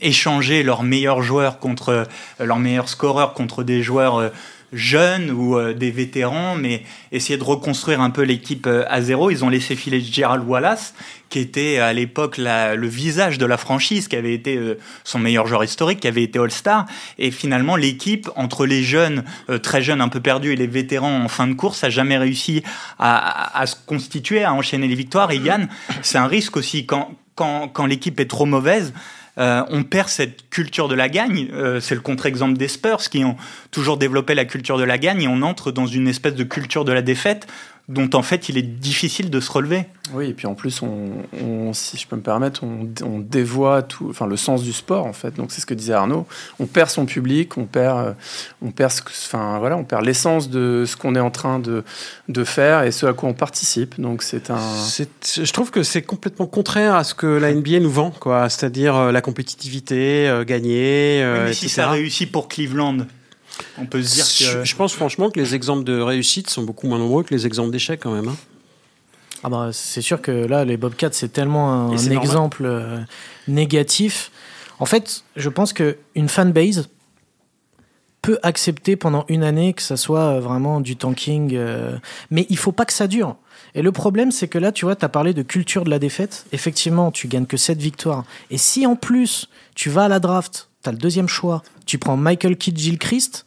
échangé 0.00 0.62
leurs 0.62 0.82
meilleurs 0.82 1.22
joueurs 1.22 1.58
contre 1.58 2.06
leurs 2.38 2.58
meilleurs 2.58 2.88
scoreurs 2.88 3.32
contre 3.32 3.62
des 3.62 3.82
joueurs 3.82 4.30
jeunes 4.72 5.30
ou 5.30 5.56
euh, 5.56 5.74
des 5.74 5.90
vétérans, 5.90 6.54
mais 6.54 6.82
essayer 7.12 7.38
de 7.38 7.44
reconstruire 7.44 8.00
un 8.00 8.10
peu 8.10 8.22
l'équipe 8.22 8.66
euh, 8.66 8.84
à 8.88 9.02
zéro. 9.02 9.30
Ils 9.30 9.44
ont 9.44 9.48
laissé 9.48 9.76
filer 9.76 10.00
Gerald 10.00 10.46
Wallace, 10.46 10.94
qui 11.28 11.38
était 11.38 11.78
à 11.78 11.92
l'époque 11.92 12.38
le 12.38 12.86
visage 12.86 13.38
de 13.38 13.46
la 13.46 13.56
franchise, 13.56 14.08
qui 14.08 14.16
avait 14.16 14.34
été 14.34 14.56
euh, 14.56 14.78
son 15.04 15.18
meilleur 15.18 15.46
joueur 15.46 15.64
historique, 15.64 16.00
qui 16.00 16.08
avait 16.08 16.22
été 16.22 16.38
All-Star. 16.38 16.86
Et 17.18 17.30
finalement, 17.30 17.76
l'équipe, 17.76 18.28
entre 18.36 18.66
les 18.66 18.82
jeunes, 18.82 19.24
euh, 19.48 19.58
très 19.58 19.82
jeunes, 19.82 20.00
un 20.00 20.08
peu 20.08 20.20
perdus, 20.20 20.52
et 20.52 20.56
les 20.56 20.66
vétérans 20.66 21.22
en 21.22 21.28
fin 21.28 21.46
de 21.46 21.54
course, 21.54 21.84
a 21.84 21.90
jamais 21.90 22.18
réussi 22.18 22.62
à, 22.98 23.16
à, 23.16 23.60
à 23.60 23.66
se 23.66 23.76
constituer, 23.86 24.44
à 24.44 24.52
enchaîner 24.52 24.88
les 24.88 24.94
victoires. 24.94 25.30
Et 25.30 25.38
Yann, 25.38 25.68
c'est 26.02 26.18
un 26.18 26.26
risque 26.26 26.56
aussi 26.56 26.86
quand, 26.86 27.12
quand, 27.34 27.68
quand 27.68 27.86
l'équipe 27.86 28.18
est 28.20 28.30
trop 28.30 28.46
mauvaise 28.46 28.92
euh, 29.40 29.64
on 29.70 29.84
perd 29.84 30.08
cette 30.08 30.50
culture 30.50 30.88
de 30.88 30.94
la 30.94 31.08
gagne. 31.08 31.48
Euh, 31.52 31.80
c'est 31.80 31.94
le 31.94 32.02
contre-exemple 32.02 32.58
des 32.58 32.68
Spurs 32.68 33.00
qui 33.00 33.24
ont 33.24 33.36
toujours 33.70 33.96
développé 33.96 34.34
la 34.34 34.44
culture 34.44 34.76
de 34.76 34.84
la 34.84 34.98
gagne 34.98 35.22
et 35.22 35.28
on 35.28 35.42
entre 35.42 35.72
dans 35.72 35.86
une 35.86 36.08
espèce 36.08 36.34
de 36.34 36.44
culture 36.44 36.84
de 36.84 36.92
la 36.92 37.02
défaite 37.02 37.46
dont 37.90 38.08
en 38.14 38.22
fait 38.22 38.48
il 38.48 38.56
est 38.56 38.62
difficile 38.62 39.30
de 39.30 39.40
se 39.40 39.50
relever. 39.50 39.84
Oui, 40.14 40.28
et 40.28 40.32
puis 40.32 40.46
en 40.46 40.54
plus, 40.54 40.80
on, 40.80 41.10
on 41.42 41.72
si 41.72 41.96
je 41.96 42.06
peux 42.06 42.14
me 42.14 42.22
permettre, 42.22 42.62
on, 42.62 42.88
on, 43.04 43.18
dévoie 43.18 43.82
tout, 43.82 44.06
enfin 44.08 44.26
le 44.26 44.36
sens 44.36 44.62
du 44.62 44.72
sport 44.72 45.06
en 45.06 45.12
fait. 45.12 45.34
Donc 45.34 45.50
c'est 45.50 45.60
ce 45.60 45.66
que 45.66 45.74
disait 45.74 45.92
Arnaud. 45.92 46.24
On 46.60 46.66
perd 46.66 46.88
son 46.88 47.04
public, 47.04 47.58
on 47.58 47.64
perd, 47.64 47.98
euh, 47.98 48.12
on 48.62 48.70
perd, 48.70 48.92
ce, 48.92 49.02
enfin 49.02 49.58
voilà, 49.58 49.76
on 49.76 49.82
perd 49.82 50.04
l'essence 50.04 50.50
de 50.50 50.84
ce 50.86 50.96
qu'on 50.96 51.16
est 51.16 51.20
en 51.20 51.32
train 51.32 51.58
de, 51.58 51.82
de 52.28 52.44
faire 52.44 52.84
et 52.84 52.92
ce 52.92 53.06
à 53.06 53.12
quoi 53.12 53.28
on 53.28 53.34
participe. 53.34 54.00
Donc 54.00 54.22
c'est 54.22 54.50
un. 54.50 54.60
Je 55.24 55.52
trouve 55.52 55.72
que 55.72 55.82
c'est 55.82 56.02
complètement 56.02 56.46
contraire 56.46 56.94
à 56.94 57.02
ce 57.02 57.14
que 57.14 57.26
la 57.26 57.52
NBA 57.52 57.80
nous 57.80 57.90
vend, 57.90 58.12
quoi. 58.12 58.48
C'est-à-dire 58.48 58.94
euh, 58.94 59.12
la 59.12 59.20
compétitivité, 59.20 60.28
euh, 60.28 60.44
gagner. 60.44 61.24
Oui, 61.24 61.40
mais 61.46 61.52
si 61.54 61.68
ça 61.68 61.90
réussit 61.90 62.30
pour 62.30 62.46
Cleveland, 62.46 62.98
on 63.78 63.86
peut 63.86 64.02
se 64.02 64.14
dire 64.14 64.24
que... 64.24 64.64
Je 64.64 64.76
pense 64.76 64.92
franchement 64.92 65.30
que 65.30 65.38
les 65.38 65.54
exemples 65.54 65.84
de 65.84 66.00
réussite 66.00 66.50
sont 66.50 66.62
beaucoup 66.62 66.86
moins 66.86 66.98
nombreux 66.98 67.22
que 67.22 67.34
les 67.34 67.46
exemples 67.46 67.70
d'échec 67.70 68.00
quand 68.00 68.12
même. 68.12 68.28
Hein. 68.28 68.36
Ah 69.42 69.48
bah, 69.48 69.70
c'est 69.72 70.02
sûr 70.02 70.20
que 70.20 70.30
là, 70.30 70.64
les 70.64 70.76
Bobcats, 70.76 71.12
c'est 71.12 71.32
tellement 71.32 71.90
un 71.90 71.96
exemple 71.96 72.64
euh, 72.64 72.98
négatif. 73.48 74.30
En 74.78 74.86
fait, 74.86 75.24
je 75.36 75.48
pense 75.48 75.72
qu'une 75.72 76.28
fanbase 76.28 76.88
peut 78.22 78.38
accepter 78.42 78.96
pendant 78.96 79.24
une 79.28 79.42
année 79.42 79.72
que 79.72 79.82
ça 79.82 79.96
soit 79.96 80.40
vraiment 80.40 80.80
du 80.80 80.96
tanking, 80.96 81.54
euh, 81.54 81.96
mais 82.30 82.46
il 82.50 82.58
faut 82.58 82.72
pas 82.72 82.84
que 82.84 82.92
ça 82.92 83.06
dure. 83.06 83.36
Et 83.74 83.82
le 83.82 83.92
problème, 83.92 84.30
c'est 84.30 84.48
que 84.48 84.58
là, 84.58 84.72
tu 84.72 84.84
vois, 84.84 84.96
tu 84.96 85.04
as 85.04 85.08
parlé 85.08 85.32
de 85.32 85.42
culture 85.42 85.84
de 85.84 85.90
la 85.90 85.98
défaite. 85.98 86.44
Effectivement, 86.52 87.10
tu 87.10 87.28
gagnes 87.28 87.46
que 87.46 87.56
7 87.56 87.78
victoires. 87.78 88.24
Et 88.50 88.58
si 88.58 88.86
en 88.86 88.96
plus, 88.96 89.48
tu 89.74 89.90
vas 89.90 90.04
à 90.04 90.08
la 90.08 90.18
draft, 90.18 90.69
tu 90.82 90.88
as 90.88 90.92
le 90.92 90.98
deuxième 90.98 91.28
choix, 91.28 91.62
tu 91.86 91.98
prends 91.98 92.16
Michael 92.16 92.56
Kidd 92.56 92.78
Gilchrist, 92.78 93.44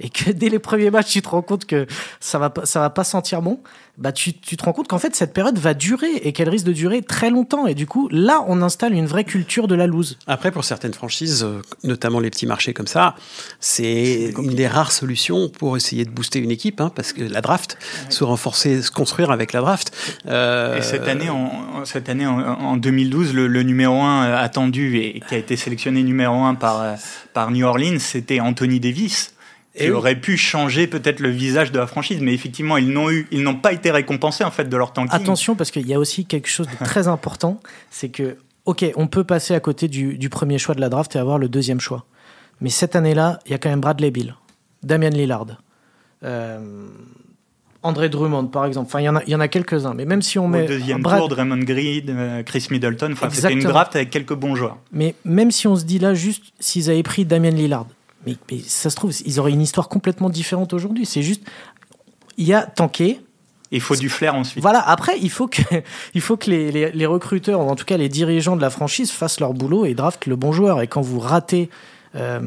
et 0.00 0.08
que 0.08 0.30
dès 0.30 0.48
les 0.48 0.58
premiers 0.58 0.90
matchs, 0.90 1.12
tu 1.12 1.22
te 1.22 1.28
rends 1.28 1.42
compte 1.42 1.66
que 1.66 1.86
ça 2.20 2.38
va, 2.38 2.52
ça 2.64 2.80
va 2.80 2.90
pas 2.90 3.04
sentir 3.04 3.42
bon, 3.42 3.60
bah 3.96 4.10
tu, 4.10 4.32
tu 4.32 4.56
te 4.56 4.64
rends 4.64 4.72
compte 4.72 4.88
qu'en 4.88 4.98
fait, 4.98 5.14
cette 5.14 5.32
période 5.32 5.56
va 5.56 5.72
durer 5.72 6.16
et 6.22 6.32
qu'elle 6.32 6.48
risque 6.48 6.66
de 6.66 6.72
durer 6.72 7.02
très 7.02 7.30
longtemps. 7.30 7.66
Et 7.66 7.74
du 7.74 7.86
coup, 7.86 8.08
là, 8.10 8.44
on 8.48 8.60
installe 8.60 8.92
une 8.92 9.06
vraie 9.06 9.22
culture 9.22 9.68
de 9.68 9.76
la 9.76 9.86
loose. 9.86 10.18
Après, 10.26 10.50
pour 10.50 10.64
certaines 10.64 10.94
franchises, 10.94 11.46
notamment 11.84 12.18
les 12.18 12.30
petits 12.30 12.46
marchés 12.46 12.74
comme 12.74 12.88
ça, 12.88 13.14
c'est 13.60 14.34
une 14.36 14.54
des 14.54 14.66
rares 14.66 14.90
solutions 14.90 15.48
pour 15.48 15.76
essayer 15.76 16.04
de 16.04 16.10
booster 16.10 16.40
une 16.40 16.50
équipe, 16.50 16.80
hein, 16.80 16.90
parce 16.94 17.12
que 17.12 17.22
la 17.22 17.40
draft, 17.40 17.78
ouais. 17.80 18.10
se 18.10 18.24
renforcer, 18.24 18.82
se 18.82 18.90
construire 18.90 19.30
avec 19.30 19.52
la 19.52 19.60
draft. 19.60 19.96
Euh... 20.26 20.76
Et 20.76 20.82
cette 20.82 21.06
année, 21.06 21.30
en, 21.30 21.84
cette 21.84 22.08
année 22.08 22.26
en, 22.26 22.40
en 22.40 22.76
2012, 22.76 23.32
le, 23.32 23.46
le, 23.46 23.62
numéro 23.62 24.02
1 24.02 24.32
attendu 24.32 24.98
et 24.98 25.20
qui 25.20 25.34
a 25.36 25.38
été 25.38 25.56
sélectionné 25.56 26.02
numéro 26.02 26.34
1 26.42 26.56
par, 26.56 26.96
par 27.32 27.52
New 27.52 27.64
Orleans, 27.64 28.00
c'était 28.00 28.40
Anthony 28.40 28.80
Davis 28.80 29.33
et 29.76 29.90
aurait 29.90 30.20
pu 30.20 30.36
changer 30.36 30.86
peut-être 30.86 31.20
le 31.20 31.30
visage 31.30 31.72
de 31.72 31.78
la 31.78 31.86
franchise, 31.86 32.20
mais 32.20 32.32
effectivement, 32.32 32.76
ils 32.76 32.90
n'ont 32.90 33.10
eu, 33.10 33.26
ils 33.30 33.42
n'ont 33.42 33.56
pas 33.56 33.72
été 33.72 33.90
récompensés 33.90 34.44
en 34.44 34.50
fait 34.50 34.68
de 34.68 34.76
leur 34.76 34.92
tanking. 34.92 35.14
Attention, 35.14 35.56
parce 35.56 35.70
qu'il 35.70 35.86
y 35.86 35.94
a 35.94 35.98
aussi 35.98 36.26
quelque 36.26 36.48
chose 36.48 36.68
de 36.68 36.84
très 36.84 37.08
important, 37.08 37.60
c'est 37.90 38.08
que, 38.08 38.36
ok, 38.66 38.84
on 38.96 39.08
peut 39.08 39.24
passer 39.24 39.54
à 39.54 39.60
côté 39.60 39.88
du, 39.88 40.16
du, 40.16 40.28
premier 40.28 40.58
choix 40.58 40.74
de 40.74 40.80
la 40.80 40.88
draft 40.88 41.16
et 41.16 41.18
avoir 41.18 41.38
le 41.38 41.48
deuxième 41.48 41.80
choix, 41.80 42.06
mais 42.60 42.70
cette 42.70 42.94
année-là, 42.94 43.40
il 43.46 43.52
y 43.52 43.54
a 43.54 43.58
quand 43.58 43.70
même 43.70 43.80
Bradley 43.80 44.10
Bill, 44.10 44.36
Damian 44.84 45.10
Lillard, 45.10 45.46
euh, 46.22 46.88
André 47.82 48.08
Drummond, 48.08 48.46
par 48.46 48.64
exemple. 48.64 48.86
Enfin, 48.86 49.00
il 49.00 49.04
y 49.04 49.08
en 49.10 49.16
a, 49.16 49.22
il 49.24 49.30
y 49.30 49.34
en 49.34 49.40
a 49.40 49.48
quelques-uns. 49.48 49.92
Mais 49.92 50.06
même 50.06 50.22
si 50.22 50.38
on 50.38 50.48
met 50.48 50.64
Au 50.64 50.68
deuxième 50.68 51.02
Brad... 51.02 51.18
tour, 51.18 51.28
Draymond 51.28 51.58
Green, 51.58 52.06
euh, 52.08 52.42
Chris 52.42 52.68
Middleton. 52.70 53.10
Enfin, 53.12 53.28
c'était 53.30 53.52
une 53.52 53.62
draft 53.62 53.94
avec 53.94 54.08
quelques 54.08 54.32
bons 54.32 54.54
joueurs. 54.54 54.78
Mais 54.90 55.14
même 55.26 55.50
si 55.50 55.68
on 55.68 55.76
se 55.76 55.84
dit 55.84 55.98
là 55.98 56.14
juste 56.14 56.44
s'ils 56.58 56.88
avaient 56.88 57.02
pris 57.02 57.26
Damian 57.26 57.50
Lillard 57.50 57.86
mais, 58.26 58.36
mais 58.50 58.58
ça 58.60 58.90
se 58.90 58.96
trouve, 58.96 59.12
ils 59.24 59.40
auraient 59.40 59.52
une 59.52 59.62
histoire 59.62 59.88
complètement 59.88 60.30
différente 60.30 60.72
aujourd'hui. 60.72 61.06
C'est 61.06 61.22
juste, 61.22 61.42
il 62.36 62.46
y 62.46 62.54
a 62.54 62.62
tanké, 62.62 63.20
il 63.70 63.80
faut 63.80 63.96
du 63.96 64.08
flair 64.08 64.34
ensuite. 64.34 64.62
Voilà, 64.62 64.80
après, 64.80 65.18
il 65.20 65.30
faut 65.30 65.48
que, 65.48 65.62
il 66.14 66.20
faut 66.20 66.36
que 66.36 66.50
les, 66.50 66.70
les, 66.70 66.92
les, 66.92 67.06
recruteurs, 67.06 67.60
ou 67.60 67.68
en 67.68 67.74
tout 67.74 67.84
cas 67.84 67.96
les 67.96 68.08
dirigeants 68.08 68.56
de 68.56 68.60
la 68.60 68.70
franchise, 68.70 69.10
fassent 69.10 69.40
leur 69.40 69.52
boulot 69.52 69.84
et 69.84 69.94
draftent 69.94 70.26
le 70.26 70.36
bon 70.36 70.52
joueur. 70.52 70.80
Et 70.80 70.86
quand 70.86 71.00
vous 71.00 71.18
ratez 71.18 71.70
euh, 72.14 72.40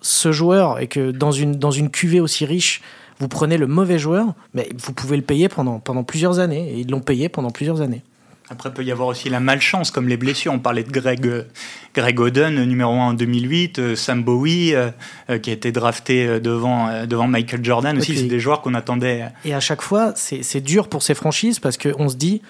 ce 0.00 0.30
joueur 0.32 0.78
et 0.78 0.86
que 0.86 1.10
dans 1.10 1.32
une, 1.32 1.56
dans 1.56 1.72
une 1.72 1.90
cuvée 1.90 2.20
aussi 2.20 2.44
riche, 2.44 2.80
vous 3.18 3.28
prenez 3.28 3.56
le 3.56 3.66
mauvais 3.66 3.98
joueur, 3.98 4.34
mais 4.54 4.68
vous 4.76 4.92
pouvez 4.92 5.16
le 5.16 5.22
payer 5.22 5.48
pendant, 5.48 5.80
pendant 5.80 6.04
plusieurs 6.04 6.38
années. 6.38 6.70
Et 6.74 6.80
ils 6.80 6.90
l'ont 6.90 7.00
payé 7.00 7.28
pendant 7.28 7.50
plusieurs 7.50 7.80
années. 7.80 8.02
Après, 8.48 8.68
il 8.68 8.72
peut 8.72 8.84
y 8.84 8.92
avoir 8.92 9.08
aussi 9.08 9.28
la 9.28 9.40
malchance, 9.40 9.90
comme 9.90 10.08
les 10.08 10.16
blessures. 10.16 10.52
On 10.52 10.60
parlait 10.60 10.84
de 10.84 10.90
Greg, 10.90 11.46
Greg 11.94 12.20
Oden, 12.20 12.64
numéro 12.64 12.92
1 12.92 13.08
en 13.08 13.12
2008, 13.14 13.78
euh, 13.78 13.96
Sam 13.96 14.22
Bowie, 14.22 14.74
euh, 14.74 14.90
euh, 15.30 15.38
qui 15.38 15.50
a 15.50 15.52
été 15.52 15.72
drafté 15.72 16.38
devant, 16.38 17.06
devant 17.06 17.26
Michael 17.26 17.64
Jordan 17.64 17.98
aussi. 17.98 18.16
C'est 18.16 18.24
des 18.24 18.38
joueurs 18.38 18.62
qu'on 18.62 18.74
attendait. 18.74 19.24
Et 19.44 19.52
à 19.52 19.60
chaque 19.60 19.82
fois, 19.82 20.12
c'est 20.14 20.60
dur 20.60 20.88
pour 20.88 21.02
ces 21.02 21.14
franchises 21.14 21.58
parce 21.58 21.76
qu'on 21.76 22.08
se 22.08 22.16
dit, 22.16 22.40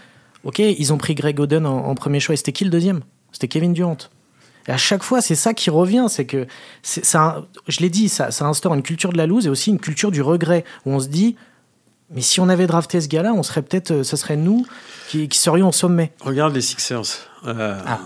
OK, 0.44 0.58
ils 0.58 0.92
ont 0.92 0.98
pris 0.98 1.14
Greg 1.14 1.40
Oden 1.40 1.64
en, 1.64 1.86
en 1.86 1.94
premier 1.94 2.20
choix. 2.20 2.34
Et 2.34 2.36
c'était 2.36 2.52
qui 2.52 2.64
le 2.64 2.70
deuxième? 2.70 3.00
C'était 3.32 3.48
Kevin 3.48 3.72
Durant. 3.72 3.96
Et 4.68 4.72
à 4.72 4.76
chaque 4.76 5.02
fois, 5.02 5.20
c'est 5.20 5.34
ça 5.34 5.54
qui 5.54 5.70
revient, 5.70 6.06
c'est 6.08 6.24
que 6.24 6.46
ça, 6.82 7.46
je 7.68 7.80
l'ai 7.80 7.88
dit, 7.88 8.08
ça, 8.08 8.30
ça 8.30 8.46
instaure 8.46 8.74
une 8.74 8.82
culture 8.82 9.12
de 9.12 9.18
la 9.18 9.26
loose 9.26 9.46
et 9.46 9.48
aussi 9.48 9.70
une 9.70 9.78
culture 9.78 10.10
du 10.10 10.22
regret 10.22 10.64
où 10.84 10.90
on 10.90 11.00
se 11.00 11.08
dit, 11.08 11.36
mais 12.10 12.20
si 12.20 12.40
on 12.40 12.48
avait 12.48 12.66
drafté 12.66 13.00
ce 13.00 13.08
gars-là, 13.08 13.32
on 13.32 13.42
serait 13.42 13.62
peut-être, 13.62 14.02
ce 14.02 14.16
serait 14.16 14.36
nous 14.36 14.66
qui, 15.08 15.28
qui, 15.28 15.38
serions 15.38 15.68
au 15.68 15.72
sommet. 15.72 16.12
Regarde 16.20 16.54
les 16.54 16.60
Sixers. 16.60 17.02
Euh, 17.46 17.78
ah. 17.84 18.00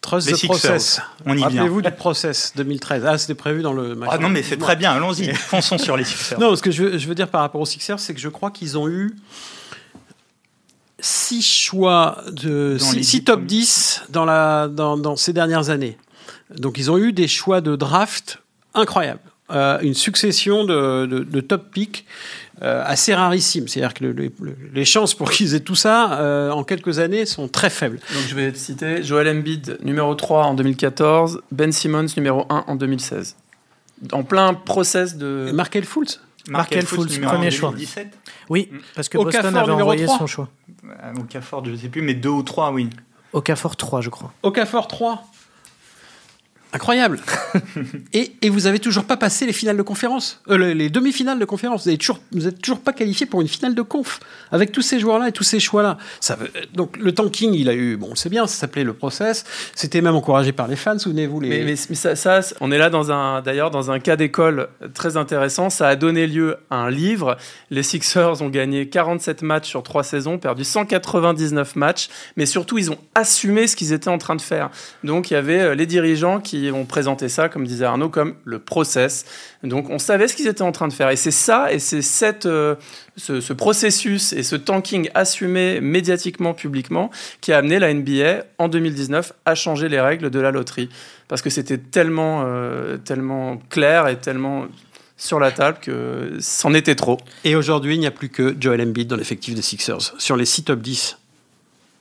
Trust 0.00 0.32
the 0.32 0.46
process. 0.46 1.00
On 1.26 1.32
y 1.32 1.36
vient. 1.36 1.48
Rappelez-vous 1.48 1.82
du 1.82 1.90
process 1.90 2.52
2013. 2.56 3.04
Ah, 3.06 3.18
c'était 3.18 3.34
prévu 3.34 3.62
dans 3.62 3.72
le 3.72 3.94
match. 3.94 4.10
Ah 4.12 4.18
non, 4.18 4.28
mais 4.28 4.42
c'est 4.42 4.56
très 4.56 4.76
bien. 4.76 4.92
Allons-y. 4.92 5.34
Fonçons 5.34 5.76
sur 5.76 5.96
les 5.96 6.04
Sixers. 6.04 6.38
Non, 6.38 6.54
ce 6.56 6.62
que 6.62 6.70
je 6.70 6.84
veux, 6.84 6.98
je 6.98 7.06
veux 7.06 7.14
dire 7.14 7.28
par 7.28 7.42
rapport 7.42 7.60
aux 7.60 7.66
Sixers, 7.66 7.98
c'est 7.98 8.14
que 8.14 8.20
je 8.20 8.28
crois 8.28 8.50
qu'ils 8.50 8.78
ont 8.78 8.88
eu 8.88 9.16
six 11.00 11.42
choix 11.42 12.22
de 12.32 12.76
six, 12.78 13.04
six, 13.04 13.24
top 13.24 13.44
10 13.44 14.04
dans, 14.08 14.24
la, 14.24 14.68
dans, 14.68 14.96
dans, 14.96 15.16
ces 15.16 15.32
dernières 15.32 15.70
années. 15.70 15.98
Donc 16.56 16.78
ils 16.78 16.90
ont 16.90 16.98
eu 16.98 17.12
des 17.12 17.28
choix 17.28 17.60
de 17.60 17.76
draft 17.76 18.38
incroyables. 18.74 19.20
Euh, 19.50 19.78
une 19.80 19.94
succession 19.94 20.64
de, 20.64 21.06
de, 21.06 21.20
de 21.20 21.40
top 21.40 21.70
picks 21.72 22.04
euh, 22.62 22.82
assez 22.84 23.14
rarissimes. 23.14 23.68
C'est-à-dire 23.68 23.94
que 23.94 24.04
le, 24.04 24.12
le, 24.12 24.32
les 24.72 24.84
chances 24.84 25.14
pour 25.14 25.30
qu'ils 25.32 25.54
aient 25.54 25.60
tout 25.60 25.74
ça 25.74 26.20
euh, 26.20 26.50
en 26.50 26.64
quelques 26.64 26.98
années 26.98 27.26
sont 27.26 27.48
très 27.48 27.70
faibles. 27.70 28.00
Donc 28.14 28.24
je 28.28 28.34
vais 28.34 28.52
te 28.52 28.58
citer 28.58 29.02
Joel 29.02 29.28
Embiid 29.28 29.78
numéro 29.82 30.14
3 30.14 30.44
en 30.44 30.54
2014, 30.54 31.42
Ben 31.52 31.72
Simmons 31.72 32.06
numéro 32.16 32.46
1 32.50 32.64
en 32.66 32.76
2016. 32.76 33.36
En 34.12 34.22
plein 34.22 34.54
process 34.54 35.16
de... 35.16 35.46
Et 35.48 35.52
Markel 35.52 35.84
Fultz 35.84 36.20
Markel 36.48 36.86
Fultz, 36.86 37.18
premier 37.18 37.50
choix. 37.50 37.70
2017 37.70 38.08
Oui, 38.48 38.70
parce 38.94 39.08
que 39.08 39.18
Okafor, 39.18 39.42
Boston 39.42 39.56
avait 39.56 39.72
envoyé 39.72 40.04
3. 40.06 40.18
son 40.18 40.26
choix. 40.26 40.48
Okafor, 41.18 41.64
je 41.64 41.72
ne 41.72 41.76
sais 41.76 41.88
plus, 41.88 42.02
mais 42.02 42.14
deux 42.14 42.30
ou 42.30 42.42
trois, 42.42 42.72
oui. 42.72 42.88
Okafor 43.32 43.76
3, 43.76 44.00
je 44.00 44.08
crois. 44.08 44.32
Okafor 44.42 44.88
3 44.88 45.24
Incroyable. 46.72 47.18
et, 48.12 48.32
et, 48.42 48.50
vous 48.50 48.66
avez 48.66 48.78
toujours 48.78 49.04
pas 49.04 49.16
passé 49.16 49.46
les 49.46 49.54
finales 49.54 49.78
de 49.78 49.82
conférence, 49.82 50.42
euh, 50.50 50.58
les, 50.58 50.74
les 50.74 50.90
demi-finales 50.90 51.38
de 51.38 51.44
conférence. 51.46 51.84
Vous 51.84 51.90
n'êtes 51.90 52.00
toujours, 52.00 52.20
vous 52.30 52.46
êtes 52.46 52.60
toujours 52.60 52.80
pas 52.80 52.92
qualifié 52.92 53.24
pour 53.24 53.40
une 53.40 53.48
finale 53.48 53.74
de 53.74 53.80
conf 53.80 54.20
avec 54.52 54.70
tous 54.70 54.82
ces 54.82 55.00
joueurs-là 55.00 55.28
et 55.28 55.32
tous 55.32 55.44
ces 55.44 55.60
choix-là. 55.60 55.96
Ça, 56.20 56.36
donc 56.74 56.98
le 56.98 57.12
tanking, 57.12 57.54
il 57.54 57.70
a 57.70 57.74
eu, 57.74 57.96
bon, 57.96 58.14
c'est 58.14 58.28
bien, 58.28 58.46
ça 58.46 58.54
s'appelait 58.54 58.84
le 58.84 58.92
process. 58.92 59.44
C'était 59.74 60.02
même 60.02 60.14
encouragé 60.14 60.52
par 60.52 60.68
les 60.68 60.76
fans, 60.76 60.98
souvenez-vous. 60.98 61.40
Les... 61.40 61.48
Mais, 61.48 61.64
mais, 61.64 61.74
mais 61.88 61.94
ça, 61.94 62.14
ça, 62.16 62.40
on 62.60 62.70
est 62.70 62.78
là 62.78 62.90
dans 62.90 63.12
un, 63.12 63.40
d'ailleurs, 63.40 63.70
dans 63.70 63.90
un 63.90 63.98
cas 63.98 64.16
d'école 64.16 64.68
très 64.92 65.16
intéressant. 65.16 65.70
Ça 65.70 65.88
a 65.88 65.96
donné 65.96 66.26
lieu 66.26 66.58
à 66.68 66.76
un 66.76 66.90
livre. 66.90 67.38
Les 67.70 67.82
Sixers 67.82 68.42
ont 68.42 68.50
gagné 68.50 68.90
47 68.90 69.40
matchs 69.40 69.68
sur 69.68 69.82
trois 69.82 70.02
saisons, 70.02 70.36
perdu 70.36 70.64
199 70.64 71.76
matchs, 71.76 72.10
mais 72.36 72.44
surtout 72.44 72.76
ils 72.76 72.90
ont 72.90 72.98
assumé 73.14 73.66
ce 73.66 73.74
qu'ils 73.74 73.94
étaient 73.94 74.08
en 74.08 74.18
train 74.18 74.36
de 74.36 74.42
faire. 74.42 74.68
Donc 75.02 75.30
il 75.30 75.34
y 75.34 75.36
avait 75.38 75.74
les 75.74 75.86
dirigeants 75.86 76.40
qui 76.40 76.57
ont 76.72 76.84
présenté 76.84 77.28
ça, 77.28 77.48
comme 77.48 77.66
disait 77.66 77.84
Arnaud, 77.84 78.08
comme 78.08 78.34
le 78.44 78.58
process. 78.58 79.24
Donc 79.62 79.90
on 79.90 79.98
savait 79.98 80.28
ce 80.28 80.36
qu'ils 80.36 80.46
étaient 80.46 80.62
en 80.62 80.72
train 80.72 80.88
de 80.88 80.92
faire. 80.92 81.10
Et 81.10 81.16
c'est 81.16 81.30
ça, 81.30 81.72
et 81.72 81.78
c'est 81.78 82.46
euh, 82.46 82.74
ce, 83.16 83.40
ce, 83.40 83.52
processus 83.52 84.32
et 84.32 84.42
ce 84.42 84.56
tanking 84.56 85.10
assumé 85.14 85.80
médiatiquement, 85.80 86.54
publiquement, 86.54 87.10
qui 87.40 87.52
a 87.52 87.58
amené 87.58 87.78
la 87.78 87.92
NBA 87.92 88.44
en 88.58 88.68
2019 88.68 89.32
à 89.44 89.54
changer 89.54 89.88
les 89.88 90.00
règles 90.00 90.30
de 90.30 90.40
la 90.40 90.50
loterie. 90.50 90.88
Parce 91.28 91.42
que 91.42 91.50
c'était 91.50 91.78
tellement, 91.78 92.44
euh, 92.46 92.96
tellement 92.96 93.58
clair 93.70 94.08
et 94.08 94.16
tellement 94.16 94.66
sur 95.16 95.40
la 95.40 95.50
table 95.50 95.78
que 95.82 96.36
c'en 96.40 96.72
était 96.74 96.94
trop. 96.94 97.18
Et 97.44 97.56
aujourd'hui, 97.56 97.94
il 97.96 98.00
n'y 98.00 98.06
a 98.06 98.12
plus 98.12 98.28
que 98.28 98.56
Joel 98.58 98.80
Embiid 98.80 99.08
dans 99.08 99.16
l'effectif 99.16 99.54
des 99.54 99.62
Sixers. 99.62 100.14
Sur 100.18 100.36
les 100.36 100.44
6 100.44 100.64
top 100.64 100.80
10 100.80 101.18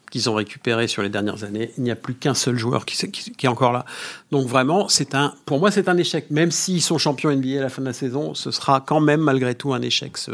qu'ils 0.09 0.29
ont 0.29 0.33
récupéré 0.35 0.87
sur 0.87 1.01
les 1.01 1.09
dernières 1.09 1.43
années. 1.43 1.71
Il 1.77 1.83
n'y 1.83 1.91
a 1.91 1.95
plus 1.95 2.13
qu'un 2.13 2.33
seul 2.33 2.57
joueur 2.57 2.85
qui, 2.85 2.95
qui, 3.11 3.31
qui, 3.31 3.45
est 3.45 3.49
encore 3.49 3.73
là. 3.73 3.85
Donc 4.31 4.47
vraiment, 4.47 4.87
c'est 4.87 5.15
un, 5.15 5.33
pour 5.45 5.59
moi, 5.59 5.71
c'est 5.71 5.89
un 5.89 5.97
échec. 5.97 6.31
Même 6.31 6.51
s'ils 6.51 6.81
sont 6.81 6.97
champions 6.97 7.31
NBA 7.31 7.59
à 7.59 7.61
la 7.61 7.69
fin 7.69 7.81
de 7.81 7.87
la 7.87 7.93
saison, 7.93 8.33
ce 8.33 8.51
sera 8.51 8.81
quand 8.81 8.99
même 8.99 9.21
malgré 9.21 9.55
tout 9.55 9.73
un 9.73 9.81
échec. 9.81 10.17
Ce, 10.17 10.31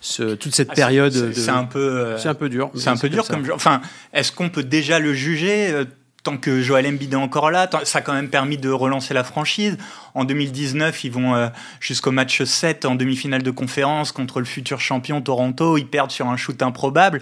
ce 0.00 0.34
toute 0.34 0.54
cette 0.54 0.70
ah, 0.72 0.74
période. 0.74 1.32
C'est 1.34 1.50
un 1.50 1.64
peu. 1.64 1.78
Euh, 1.78 2.18
c'est 2.18 2.28
un 2.28 2.34
peu 2.34 2.48
dur. 2.48 2.70
C'est 2.74 2.88
un 2.88 2.96
peu 2.96 3.08
dur 3.08 3.26
comme. 3.26 3.46
comme 3.46 3.54
enfin, 3.54 3.80
est-ce 4.12 4.32
qu'on 4.32 4.48
peut 4.48 4.64
déjà 4.64 4.98
le 4.98 5.14
juger? 5.14 5.70
Euh, 5.70 5.84
tant 6.26 6.38
que 6.38 6.60
Joel 6.60 6.88
Embiid 6.88 7.12
est 7.12 7.16
encore 7.16 7.52
là, 7.52 7.70
ça 7.84 7.98
a 7.98 8.02
quand 8.02 8.12
même 8.12 8.30
permis 8.30 8.58
de 8.58 8.68
relancer 8.68 9.14
la 9.14 9.22
franchise. 9.22 9.78
En 10.14 10.24
2019, 10.24 11.04
ils 11.04 11.12
vont 11.12 11.36
euh, 11.36 11.46
jusqu'au 11.78 12.10
match 12.10 12.42
7 12.42 12.84
en 12.84 12.96
demi-finale 12.96 13.44
de 13.44 13.50
conférence 13.52 14.10
contre 14.10 14.40
le 14.40 14.44
futur 14.44 14.80
champion 14.80 15.22
Toronto. 15.22 15.78
Ils 15.78 15.86
perdent 15.86 16.10
sur 16.10 16.26
un 16.26 16.36
shoot 16.36 16.60
improbable. 16.62 17.20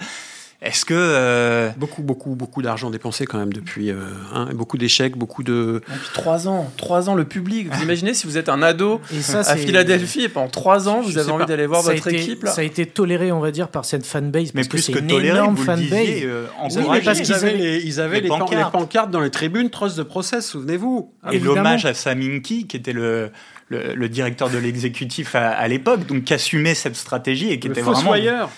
Est-ce 0.64 0.86
que 0.86 0.94
euh... 0.96 1.70
beaucoup, 1.76 2.02
beaucoup, 2.02 2.34
beaucoup 2.34 2.62
d'argent 2.62 2.90
dépensé 2.90 3.26
quand 3.26 3.38
même 3.38 3.52
depuis, 3.52 3.90
euh, 3.90 3.96
hein, 4.32 4.48
beaucoup 4.54 4.78
d'échecs, 4.78 5.14
beaucoup 5.14 5.42
de. 5.42 5.82
Depuis 5.86 6.08
trois 6.14 6.48
ans, 6.48 6.72
trois 6.78 7.10
ans 7.10 7.14
le 7.14 7.26
public. 7.26 7.68
Vous 7.70 7.82
imaginez 7.82 8.14
si 8.14 8.26
vous 8.26 8.38
êtes 8.38 8.48
un 8.48 8.62
ado 8.62 9.02
ça, 9.20 9.40
à 9.40 9.56
Philadelphie 9.56 10.22
et 10.22 10.28
pendant 10.30 10.48
trois 10.48 10.88
ans 10.88 11.02
vous 11.02 11.18
avez 11.18 11.30
envie 11.30 11.44
d'aller 11.44 11.66
voir 11.66 11.82
ça 11.82 11.92
votre 11.92 12.08
été, 12.08 12.22
équipe. 12.22 12.44
Là. 12.44 12.50
Ça 12.50 12.62
a 12.62 12.64
été 12.64 12.86
toléré, 12.86 13.30
on 13.30 13.40
va 13.40 13.50
dire, 13.50 13.68
par 13.68 13.84
cette 13.84 14.06
fanbase. 14.06 14.54
Mais 14.54 14.64
plus 14.64 14.86
que, 14.86 14.92
que 14.92 14.98
une 15.00 15.08
toléré, 15.08 15.36
énorme 15.36 15.58
fanbase. 15.58 15.80
le 15.82 15.84
disiez, 15.84 16.24
euh, 16.24 16.46
oui, 16.62 16.82
mais 16.92 17.00
parce 17.02 17.20
qu'ils 17.20 17.34
avaient 17.34 17.54
les, 17.54 17.84
ils 17.84 18.00
avaient 18.00 18.16
les, 18.16 18.22
les, 18.22 18.28
pancartes. 18.28 18.52
les, 18.52 18.78
pancartes. 18.78 19.10
dans 19.10 19.20
les 19.20 19.30
tribunes, 19.30 19.68
trust 19.68 19.98
de 19.98 20.02
process, 20.02 20.46
souvenez-vous. 20.46 21.12
Et 21.30 21.40
l'hommage 21.40 21.84
à 21.84 21.92
Saminki, 21.92 22.66
qui 22.66 22.78
était 22.78 22.94
le 22.94 23.30
le, 23.68 23.94
le, 23.94 24.08
directeur 24.08 24.50
de 24.50 24.58
l'exécutif 24.58 25.34
à, 25.34 25.50
à 25.50 25.68
l'époque, 25.68 26.06
donc 26.06 26.24
qui 26.24 26.34
assumait 26.34 26.74
cette 26.74 26.96
stratégie 26.96 27.50
et 27.50 27.58
qui 27.58 27.68
le 27.68 27.72
était 27.72 27.82
vraiment 27.82 28.14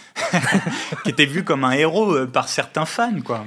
qui 1.05 1.11
était 1.11 1.27
vu 1.27 1.45
comme 1.45 1.65
un 1.65 1.73
héros 1.73 2.13
euh, 2.13 2.27
par 2.27 2.49
certains 2.49 2.87
fans, 2.87 3.21
quoi. 3.25 3.47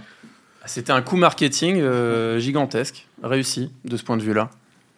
C'était 0.65 0.91
un 0.91 1.02
coup 1.02 1.17
marketing 1.17 1.80
euh, 1.80 2.39
gigantesque, 2.39 3.08
réussi 3.24 3.72
de 3.86 3.98
ce 3.98 4.04
point 4.04 4.17
de 4.17 4.22
vue-là. 4.22 4.52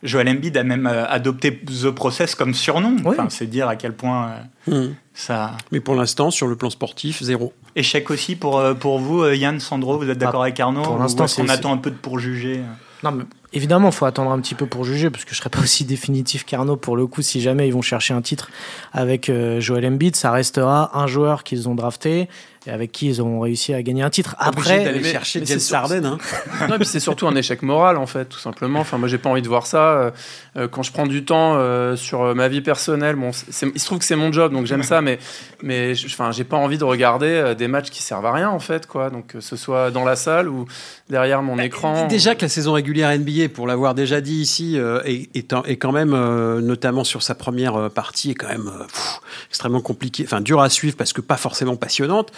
Joel 0.04 0.30
Embiid 0.30 0.58
a 0.58 0.64
même 0.64 0.88
euh, 0.88 1.06
adopté 1.08 1.56
The 1.56 1.92
Process 1.92 2.36
comme 2.36 2.54
surnom. 2.54 2.98
Oui. 3.06 3.16
Enfin, 3.18 3.28
c'est 3.30 3.46
dire 3.46 3.68
à 3.68 3.76
quel 3.76 3.94
point 3.94 4.32
euh, 4.68 4.90
mmh. 4.90 4.96
ça. 5.14 5.52
Mais 5.72 5.80
pour 5.80 5.96
l'instant, 5.96 6.32
sur 6.32 6.48
le 6.48 6.56
plan 6.56 6.70
sportif, 6.70 7.22
zéro. 7.22 7.54
Échec 7.76 8.10
aussi 8.10 8.36
pour, 8.36 8.60
euh, 8.60 8.74
pour 8.74 9.00
vous, 9.00 9.26
Yann, 9.28 9.60
Sandro, 9.60 9.98
vous 9.98 10.10
êtes 10.10 10.18
d'accord 10.18 10.42
ah, 10.42 10.46
avec 10.46 10.60
Arnaud 10.60 10.82
Pour 10.82 10.98
l'instant, 10.98 11.26
on 11.38 11.50
attend 11.50 11.72
un 11.72 11.78
peu 11.78 11.92
de 11.92 11.96
pour 11.96 12.20
juger 12.20 12.62
non, 13.04 13.12
mais 13.12 13.24
évidemment, 13.54 13.90
il 13.90 13.94
faut 13.94 14.06
attendre 14.06 14.32
un 14.32 14.40
petit 14.40 14.56
peu 14.56 14.66
pour 14.66 14.84
juger, 14.84 15.10
parce 15.10 15.26
que 15.26 15.32
je 15.32 15.38
serais 15.38 15.50
pas 15.50 15.60
aussi 15.64 15.86
définitif 15.86 16.46
qu'Arnaud 16.46 16.78
pour 16.78 16.96
le 16.96 17.08
coup. 17.08 17.22
Si 17.22 17.42
jamais 17.42 17.68
ils 17.68 17.74
vont 17.74 17.82
chercher 17.82 18.14
un 18.14 18.22
titre 18.22 18.50
avec 18.94 19.30
euh, 19.30 19.60
Joel 19.60 19.86
Embiid, 19.86 20.16
ça 20.16 20.32
restera 20.32 20.98
un 20.98 21.08
joueur 21.08 21.44
qu'ils 21.44 21.70
ont 21.70 21.76
drafté 21.76 22.28
et 22.68 22.70
avec 22.70 22.92
qui 22.92 23.08
ils 23.08 23.22
ont 23.24 23.40
réussi 23.40 23.74
à 23.74 23.82
gagner 23.82 24.04
un 24.04 24.12
titre. 24.12 24.36
Après, 24.38 24.84
d'aller 24.84 25.04
chercher 25.04 25.44
James 25.46 25.60
Harden. 25.72 26.06
Hein. 26.06 26.18
non, 26.70 26.76
puis 26.76 26.86
c'est 26.86 27.00
surtout 27.00 27.28
un 27.28 27.36
échec 27.36 27.64
moral 27.64 27.98
en 27.98 28.06
fait, 28.06 28.26
tout 28.26 28.38
simplement. 28.38 28.80
Enfin, 28.80 29.00
moi, 29.00 29.08
j'ai 29.08 29.18
pas 29.18 29.30
envie 29.30 29.42
de 29.42 29.48
voir 29.48 29.66
ça. 29.66 30.14
Euh, 30.58 30.68
quand 30.68 30.84
je 30.84 30.92
prends 30.92 31.08
du 31.08 31.26
temps 31.26 31.56
euh, 31.56 31.96
sur 31.96 32.36
ma 32.36 32.48
vie 32.50 32.62
personnelle, 32.62 33.16
bon, 33.16 33.32
il 33.32 33.80
se 33.80 33.86
trouve 33.86 33.98
que 33.98 34.06
c'est 34.06 34.16
mon 34.16 34.32
job, 34.32 34.54
donc 34.54 34.68
j'aime 34.68 34.84
ça, 34.84 35.02
mais 35.02 35.18
mais 35.64 35.94
enfin, 36.06 36.32
j'ai 36.32 36.44
pas 36.44 36.58
envie 36.58 36.78
de 36.78 36.84
regarder 36.84 37.28
euh, 37.28 37.56
des 37.56 37.68
matchs 37.68 37.90
qui 37.90 38.04
servent 38.04 38.26
à 38.26 38.32
rien 38.32 38.50
en 38.50 38.60
fait, 38.60 38.86
quoi. 38.86 39.10
Donc 39.10 39.28
que 39.28 39.40
ce 39.40 39.56
soit 39.56 39.90
dans 39.90 40.04
la 40.04 40.16
salle 40.16 40.48
ou 40.48 40.66
derrière 41.10 41.42
mon 41.42 41.56
bah, 41.56 41.66
écran. 41.66 42.08
Déjà 42.08 42.36
que 42.36 42.44
la 42.44 42.50
saison 42.50 42.74
régulière 42.74 43.18
NBA, 43.18 43.41
pour 43.50 43.68
l'avoir 43.68 43.96
déjà 43.96 44.22
dit 44.22 44.36
ici, 44.36 44.78
euh, 44.78 45.02
est, 45.04 45.78
quand 45.78 45.92
même, 45.92 46.14
euh, 46.14 46.62
notamment 46.62 47.04
sur 47.04 47.24
sa 47.24 47.36
première 47.36 47.90
partie, 47.90 48.32
est 48.32 48.36
quand 48.36 48.48
même 48.48 48.72
pff, 48.88 49.22
extrêmement 49.50 49.82
compliquée, 49.82 50.24
enfin 50.26 50.42
dur 50.42 50.62
à 50.62 50.70
suivre 50.70 50.96
parce 50.98 51.14
que 51.14 51.22
pas 51.22 51.38
forcément 51.38 51.76
passionnante. 51.76 52.32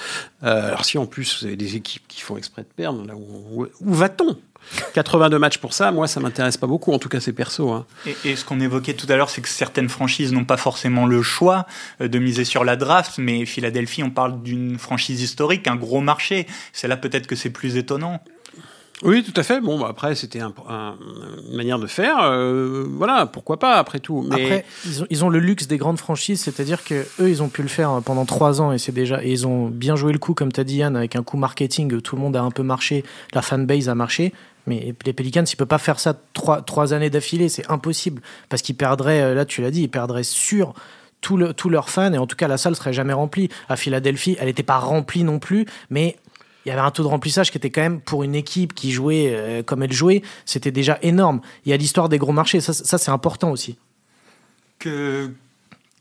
Euh, 0.43 0.67
alors 0.67 0.85
si 0.85 0.97
en 0.97 1.05
plus 1.05 1.39
vous 1.39 1.47
avez 1.47 1.55
des 1.55 1.75
équipes 1.75 2.03
qui 2.07 2.21
font 2.21 2.37
exprès 2.37 2.63
de 2.63 2.67
perdre, 2.75 3.05
où 3.15 3.93
va-t-on? 3.93 4.37
82 4.93 5.39
matchs 5.39 5.57
pour 5.57 5.73
ça, 5.73 5.91
moi 5.91 6.07
ça 6.07 6.21
m'intéresse 6.21 6.55
pas 6.55 6.67
beaucoup, 6.67 6.93
en 6.93 6.99
tout 6.99 7.09
cas 7.09 7.19
c'est 7.19 7.33
perso. 7.33 7.71
Hein. 7.71 7.85
Et, 8.05 8.15
et, 8.23 8.35
ce 8.37 8.45
qu'on 8.45 8.61
évoquait 8.61 8.93
tout 8.93 9.07
à 9.09 9.17
l'heure, 9.17 9.29
c'est 9.29 9.41
que 9.41 9.49
certaines 9.49 9.89
franchises 9.89 10.31
n'ont 10.31 10.45
pas 10.45 10.55
forcément 10.55 11.05
le 11.05 11.21
choix 11.21 11.67
de 11.99 12.19
miser 12.19 12.45
sur 12.45 12.63
la 12.63 12.77
draft, 12.77 13.17
mais 13.17 13.45
Philadelphie, 13.45 14.03
on 14.03 14.09
parle 14.09 14.41
d'une 14.41 14.79
franchise 14.79 15.21
historique, 15.21 15.67
un 15.67 15.75
gros 15.75 15.99
marché. 15.99 16.47
C'est 16.71 16.87
là 16.87 16.95
peut-être 16.95 17.27
que 17.27 17.35
c'est 17.35 17.49
plus 17.49 17.75
étonnant. 17.75 18.21
Oui, 19.01 19.23
tout 19.23 19.33
à 19.39 19.43
fait. 19.43 19.59
Bon, 19.59 19.79
bah, 19.79 19.87
après, 19.89 20.15
c'était 20.15 20.39
un, 20.39 20.53
une 21.49 21.57
manière 21.57 21.79
de 21.79 21.87
faire. 21.87 22.17
Euh, 22.21 22.85
voilà, 22.87 23.25
pourquoi 23.25 23.57
pas, 23.57 23.75
après 23.75 23.99
tout. 23.99 24.25
Mais... 24.29 24.43
Après, 24.43 24.65
ils 25.09 25.25
ont, 25.25 25.29
le 25.29 25.39
luxe 25.39 25.67
des 25.67 25.77
grandes 25.77 25.97
franchises, 25.97 26.41
c'est-à-dire 26.41 26.83
que 26.83 27.05
eux, 27.19 27.29
ils 27.29 27.41
ont 27.41 27.49
pu 27.49 27.63
le 27.63 27.67
faire 27.67 28.01
pendant 28.05 28.25
trois 28.25 28.61
ans 28.61 28.71
et 28.71 28.77
c'est 28.77 28.91
déjà. 28.91 29.23
Et 29.23 29.31
ils 29.31 29.47
ont 29.47 29.67
bien 29.67 29.95
joué 29.95 30.13
le 30.13 30.19
coup, 30.19 30.33
comme 30.33 30.51
tu 30.51 30.59
as 30.59 30.63
dit, 30.63 30.77
Yann, 30.77 30.95
avec 30.95 31.15
un 31.15 31.23
coup 31.23 31.37
marketing. 31.37 32.01
Tout 32.01 32.15
le 32.15 32.21
monde 32.21 32.35
a 32.35 32.41
un 32.41 32.51
peu 32.51 32.63
marché, 32.63 33.03
la 33.33 33.41
fanbase 33.41 33.89
a 33.89 33.95
marché. 33.95 34.33
Mais 34.65 34.95
les 35.05 35.13
Pelicans, 35.13 35.43
ils 35.43 35.53
ne 35.53 35.57
peuvent 35.57 35.67
pas 35.67 35.77
faire 35.77 35.99
ça 35.99 36.15
trois, 36.33 36.93
années 36.93 37.09
d'affilée, 37.09 37.49
c'est 37.49 37.69
impossible. 37.69 38.21
Parce 38.47 38.61
qu'ils 38.61 38.75
perdraient, 38.75 39.21
euh, 39.21 39.33
là 39.33 39.43
tu 39.43 39.61
l'as 39.61 39.71
dit, 39.71 39.81
ils 39.81 39.89
perdraient 39.89 40.23
sur 40.23 40.73
tous 41.19 41.37
le, 41.37 41.53
leurs 41.69 41.89
fans, 41.89 42.13
et 42.13 42.17
en 42.17 42.27
tout 42.27 42.35
cas 42.35 42.47
la 42.47 42.57
salle 42.57 42.75
serait 42.75 42.93
jamais 42.93 43.13
remplie. 43.13 43.49
À 43.67 43.75
Philadelphie, 43.75 44.37
elle 44.39 44.47
n'était 44.47 44.63
pas 44.63 44.77
remplie 44.77 45.23
non 45.23 45.39
plus, 45.39 45.65
mais 45.89 46.17
il 46.65 46.69
y 46.69 46.71
avait 46.71 46.81
un 46.81 46.91
taux 46.91 47.03
de 47.03 47.07
remplissage 47.07 47.51
qui 47.51 47.57
était 47.57 47.69
quand 47.69 47.81
même 47.81 47.99
pour 47.99 48.23
une 48.23 48.35
équipe 48.35 48.73
qui 48.73 48.91
jouait 48.91 49.31
euh, 49.33 49.63
comme 49.63 49.83
elle 49.83 49.93
jouait, 49.93 50.21
c'était 50.45 50.71
déjà 50.71 50.97
énorme. 51.01 51.41
Il 51.65 51.69
y 51.69 51.73
a 51.73 51.77
l'histoire 51.77 52.09
des 52.09 52.17
gros 52.17 52.31
marchés, 52.31 52.61
ça, 52.61 52.73
ça 52.73 52.97
c'est 52.97 53.11
important 53.11 53.51
aussi. 53.51 53.77
Que, 54.79 55.31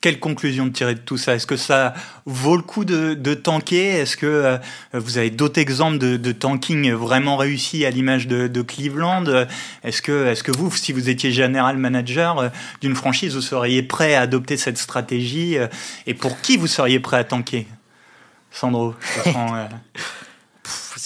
quelle 0.00 0.18
conclusion 0.18 0.66
de 0.66 0.72
tirer 0.72 0.94
de 0.94 1.00
tout 1.00 1.16
ça? 1.16 1.34
Est-ce 1.34 1.46
que 1.46 1.56
ça 1.56 1.94
vaut 2.26 2.56
le 2.56 2.62
coup 2.62 2.84
de, 2.84 3.34
tanker? 3.34 4.00
Est-ce 4.00 4.16
que 4.16 4.26
euh, 4.26 4.58
vous 4.92 5.16
avez 5.16 5.30
d'autres 5.30 5.60
exemples 5.60 5.98
de, 5.98 6.32
tanking 6.32 6.92
vraiment 6.92 7.36
réussis 7.36 7.84
à 7.84 7.90
l'image 7.90 8.26
de, 8.26 8.62
Cleveland? 8.62 9.46
Est-ce 9.84 10.02
que, 10.02 10.26
est 10.26 10.42
que 10.42 10.52
vous, 10.52 10.70
si 10.72 10.92
vous 10.92 11.08
étiez 11.08 11.30
général 11.30 11.76
manager 11.76 12.38
euh, 12.38 12.48
d'une 12.80 12.96
franchise, 12.96 13.34
vous 13.34 13.40
seriez 13.40 13.82
prêt 13.82 14.14
à 14.14 14.22
adopter 14.22 14.56
cette 14.56 14.78
stratégie? 14.78 15.56
Et 16.06 16.14
pour 16.14 16.40
qui 16.40 16.56
vous 16.56 16.66
seriez 16.66 16.98
prêt 16.98 17.18
à 17.18 17.24
tanker? 17.24 17.66
Sandro, 18.50 18.94
je 19.24 19.30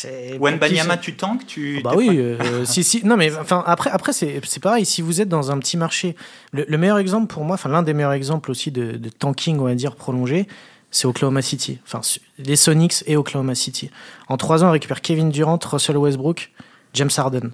Banyama, 0.04 0.96
tu 0.96 1.16
tankes 1.16 1.46
tu, 1.46 1.78
ah 1.78 1.80
Bah 1.84 1.92
oui, 1.96 2.08
euh, 2.12 2.64
si, 2.64 2.84
si. 2.84 3.04
Non, 3.04 3.16
mais 3.16 3.34
enfin, 3.36 3.62
après, 3.66 3.90
après 3.90 4.12
c'est 4.12 4.60
pareil. 4.60 4.84
Si 4.84 5.02
vous 5.02 5.20
êtes 5.20 5.28
dans 5.28 5.50
un 5.50 5.58
petit 5.58 5.76
marché, 5.76 6.16
le, 6.52 6.76
meilleur 6.76 6.98
exemple 6.98 7.32
pour 7.32 7.44
moi, 7.44 7.54
enfin, 7.54 7.68
l'un 7.68 7.82
des 7.82 7.94
meilleurs 7.94 8.12
exemples 8.12 8.50
aussi 8.50 8.70
de, 8.70 9.08
tanking, 9.08 9.58
on 9.58 9.64
va 9.64 9.74
dire, 9.74 9.96
prolongé, 9.96 10.46
c'est 10.90 11.06
Oklahoma 11.06 11.42
City. 11.42 11.78
Enfin, 11.84 12.00
les 12.38 12.56
Sonics 12.56 13.04
et 13.06 13.16
Oklahoma 13.16 13.54
City. 13.54 13.90
En 14.28 14.36
trois 14.36 14.64
ans, 14.64 14.68
on 14.68 14.72
récupère 14.72 15.00
Kevin 15.00 15.30
Durant, 15.30 15.58
Russell 15.62 15.96
Westbrook, 15.96 16.52
James 16.94 17.10
Harden. 17.16 17.52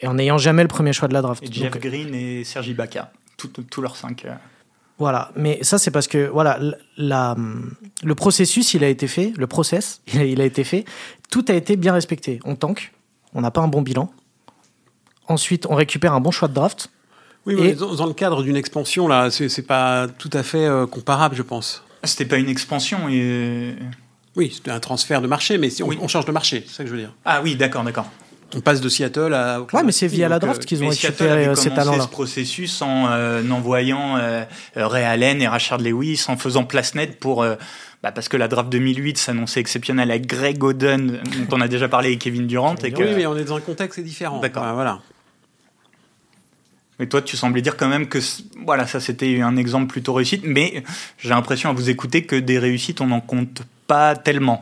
Et 0.00 0.06
en 0.06 0.14
n'ayant 0.14 0.38
jamais 0.38 0.62
le 0.62 0.68
premier 0.68 0.92
choix 0.92 1.08
de 1.08 1.14
la 1.14 1.22
draft. 1.22 1.42
Et 1.42 1.52
Jeff 1.52 1.78
Green 1.78 2.14
et 2.14 2.44
Sergi 2.44 2.74
Baca. 2.74 3.12
Tous 3.36 3.80
leurs 3.80 3.96
cinq. 3.96 4.24
Euh. 4.24 4.34
Voilà, 4.98 5.30
mais 5.36 5.58
ça 5.62 5.78
c'est 5.78 5.90
parce 5.90 6.08
que 6.08 6.26
voilà, 6.28 6.58
la, 6.96 7.36
le 8.02 8.14
processus 8.14 8.72
il 8.72 8.82
a 8.82 8.88
été 8.88 9.06
fait, 9.06 9.32
le 9.36 9.46
process 9.46 10.00
il 10.14 10.40
a, 10.40 10.44
été 10.44 10.64
fait, 10.64 10.84
tout 11.30 11.44
a 11.48 11.52
été 11.52 11.76
bien 11.76 11.92
respecté. 11.92 12.40
On 12.44 12.56
tank, 12.56 12.92
on 13.34 13.42
n'a 13.42 13.50
pas 13.50 13.60
un 13.60 13.68
bon 13.68 13.82
bilan. 13.82 14.10
Ensuite, 15.28 15.66
on 15.68 15.74
récupère 15.74 16.14
un 16.14 16.20
bon 16.20 16.30
choix 16.30 16.48
de 16.48 16.54
draft. 16.54 16.90
Oui, 17.46 17.56
mais 17.60 17.74
dans 17.74 18.06
le 18.06 18.14
cadre 18.14 18.42
d'une 18.42 18.56
expansion 18.56 19.06
là, 19.06 19.30
c'est 19.30 19.66
pas 19.66 20.08
tout 20.08 20.30
à 20.32 20.42
fait 20.42 20.66
euh, 20.66 20.86
comparable, 20.86 21.36
je 21.36 21.42
pense. 21.42 21.84
C'était 22.02 22.24
pas 22.24 22.38
une 22.38 22.48
expansion 22.48 23.08
et. 23.08 23.74
Oui, 24.34 24.52
c'était 24.54 24.70
un 24.70 24.80
transfert 24.80 25.22
de 25.22 25.26
marché, 25.26 25.56
mais 25.56 25.70
on, 25.82 25.90
on 26.00 26.08
change 26.08 26.26
de 26.26 26.32
marché, 26.32 26.64
c'est 26.66 26.74
ça 26.74 26.82
que 26.84 26.90
je 26.90 26.94
veux 26.94 27.00
dire. 27.00 27.14
Ah 27.24 27.40
oui, 27.42 27.56
d'accord, 27.56 27.84
d'accord. 27.84 28.10
On 28.54 28.60
passe 28.60 28.80
de 28.80 28.88
Seattle 28.88 29.34
à 29.34 29.60
Ouais, 29.60 29.82
mais 29.82 29.92
c'est 29.92 30.06
via 30.06 30.28
la 30.28 30.38
draft 30.38 30.64
qu'ils 30.64 30.82
ont 30.84 30.88
récupéré 30.88 31.48
euh, 31.48 31.54
ces 31.54 31.70
talents-là. 31.70 32.04
ce 32.04 32.08
processus 32.08 32.80
en 32.80 33.08
euh, 33.10 33.42
envoyant 33.50 34.16
euh, 34.16 34.44
Ray 34.76 35.04
Allen 35.04 35.42
et 35.42 35.48
Rashard 35.48 35.80
Lewis, 35.80 36.24
en 36.28 36.36
faisant 36.36 36.64
place 36.64 36.94
nette 36.94 37.18
pour. 37.18 37.44
bah 38.02 38.12
parce 38.12 38.28
que 38.28 38.36
la 38.36 38.48
draft 38.48 38.68
2008 38.70 39.18
s'annonçait 39.18 39.60
exceptionnelle 39.60 40.10
avec 40.10 40.26
Greg 40.26 40.62
Oden, 40.62 41.20
dont 41.48 41.56
on 41.56 41.60
a 41.60 41.68
déjà 41.68 41.88
parlé, 41.88 42.12
et 42.12 42.18
Kevin 42.18 42.46
Durant. 42.46 42.76
et 42.76 42.92
que... 42.92 43.02
Oui, 43.02 43.14
mais 43.16 43.26
on 43.26 43.36
est 43.36 43.44
dans 43.44 43.56
un 43.56 43.60
contexte 43.60 44.00
différent. 44.00 44.40
D'accord. 44.40 44.64
voilà. 44.74 45.00
Mais 46.98 47.06
toi, 47.06 47.20
tu 47.20 47.36
semblais 47.36 47.62
dire 47.62 47.76
quand 47.76 47.88
même 47.88 48.06
que 48.06 48.18
voilà, 48.64 48.86
ça 48.86 49.00
c'était 49.00 49.40
un 49.42 49.56
exemple 49.56 49.88
plutôt 49.88 50.14
réussite, 50.14 50.42
mais 50.44 50.82
j'ai 51.18 51.28
l'impression 51.28 51.68
à 51.68 51.72
vous 51.72 51.90
écouter 51.90 52.24
que 52.24 52.36
des 52.36 52.58
réussites, 52.58 53.00
on 53.00 53.08
n'en 53.08 53.20
compte 53.20 53.62
pas 53.86 54.16
tellement 54.16 54.60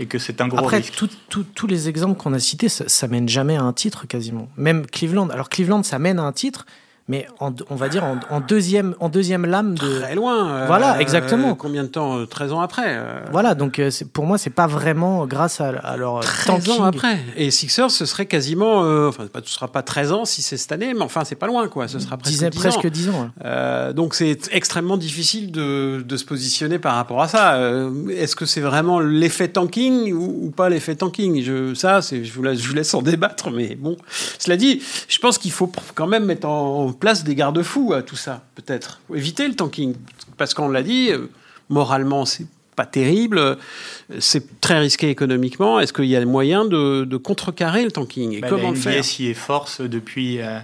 et 0.00 0.06
que 0.06 0.18
c'est 0.18 0.40
un 0.40 0.48
gros 0.48 0.58
Après, 0.58 0.78
risque. 0.78 1.04
tous 1.28 1.66
les 1.66 1.88
exemples 1.88 2.20
qu'on 2.20 2.32
a 2.32 2.38
cités, 2.38 2.68
ça, 2.68 2.88
ça, 2.88 3.08
mène 3.08 3.28
jamais 3.28 3.56
à 3.56 3.62
un 3.62 3.72
titre 3.72 4.06
quasiment. 4.06 4.48
Même 4.56 4.86
Cleveland. 4.86 5.28
Alors 5.28 5.48
Cleveland, 5.48 5.82
ça 5.82 5.98
mène 5.98 6.18
à 6.18 6.22
un 6.22 6.32
titre, 6.32 6.66
mais 7.08 7.26
on 7.40 7.74
va 7.74 7.88
dire 7.88 8.04
en, 8.30 8.40
deuxième, 8.40 8.94
en 9.00 9.08
deuxième 9.08 9.44
lame 9.44 9.76
de. 9.76 10.00
Très 10.00 10.14
loin. 10.14 10.66
voilà, 10.66 10.96
euh, 10.96 11.00
exactement. 11.00 11.56
combien 11.56 11.82
de 11.82 11.88
temps 11.88 12.24
13 12.26 12.50
euh, 12.50 12.54
ans 12.54 12.60
après 12.60 12.84
euh 12.86 13.20
Voilà, 13.32 13.56
donc 13.56 13.80
pour 14.12 14.24
moi, 14.24 14.38
c'est 14.38 14.50
pas 14.50 14.68
vraiment 14.68 15.26
grâce 15.26 15.60
à, 15.60 15.70
à 15.70 15.96
leur 15.96 16.20
13 16.20 16.70
ans 16.70 16.84
après. 16.84 17.18
Et 17.36 17.50
Sixers, 17.50 17.90
ce 17.90 18.06
serait 18.06 18.26
quasiment. 18.26 18.78
enfin, 19.08 19.24
ce 19.44 19.52
sera 19.52 19.66
pas 19.66 19.82
13 19.82 20.12
ans 20.12 20.24
si 20.24 20.42
c'est 20.42 20.56
cette 20.56 20.70
année, 20.70 20.94
mais 20.94 21.02
enfin, 21.02 21.24
c'est 21.24 21.34
pas 21.34 21.48
loin, 21.48 21.66
quoi. 21.66 21.88
Ce 21.88 21.98
sera 21.98 22.16
presque 22.16 22.48
10 22.48 22.58
presque 22.58 22.84
ans. 22.84 22.88
10 22.88 23.08
ans. 23.10 23.30
donc 23.94 24.14
c'est 24.14 24.38
extrêmement 24.52 24.96
difficile 24.96 25.50
de, 25.50 26.04
de, 26.06 26.16
se 26.16 26.24
positionner 26.24 26.78
par 26.78 26.94
rapport 26.94 27.20
à 27.20 27.26
ça. 27.26 27.58
Est-ce 28.10 28.36
que 28.36 28.46
c'est 28.46 28.60
vraiment 28.60 29.00
l'effet 29.00 29.48
tanking 29.48 30.12
ou, 30.12 30.50
pas 30.50 30.68
l'effet 30.68 30.94
tanking? 30.94 31.42
Je, 31.42 31.74
Ça, 31.74 32.00
je 32.00 32.32
vous, 32.32 32.44
laisse, 32.44 32.60
je 32.60 32.68
vous 32.68 32.74
laisse 32.74 32.94
en 32.94 33.02
débattre, 33.02 33.50
mais 33.50 33.74
bon. 33.74 33.96
Cela 34.38 34.56
dit, 34.56 34.80
je 35.08 35.18
pense 35.18 35.38
qu'il 35.38 35.50
faut 35.50 35.70
quand 35.96 36.06
même 36.06 36.26
mettre 36.26 36.46
en 36.46 36.91
place 36.92 37.24
des 37.24 37.34
garde-fous 37.34 37.92
à 37.92 38.02
tout 38.02 38.16
ça, 38.16 38.44
peut-être. 38.54 39.00
Éviter 39.14 39.46
le 39.48 39.54
tanking. 39.54 39.94
Parce 40.36 40.54
qu'on 40.54 40.68
l'a 40.68 40.82
dit, 40.82 41.10
euh, 41.10 41.30
moralement, 41.68 42.24
c'est 42.24 42.46
pas 42.74 42.86
terrible, 42.86 43.58
c'est 44.18 44.60
très 44.60 44.78
risqué 44.78 45.10
économiquement. 45.10 45.78
Est-ce 45.78 45.92
qu'il 45.92 46.06
y 46.06 46.16
a 46.16 46.24
moyen 46.24 46.64
de, 46.64 47.04
de 47.04 47.16
contrecarrer 47.18 47.84
le 47.84 47.90
tanking? 47.90 48.32
Et 48.32 48.40
bah, 48.40 48.48
comment 48.48 48.70
le 48.70 48.76
faire? 48.76 49.04
S'y 49.04 49.26
efforce 49.26 49.82
depuis. 49.82 50.40
Euh, 50.40 50.58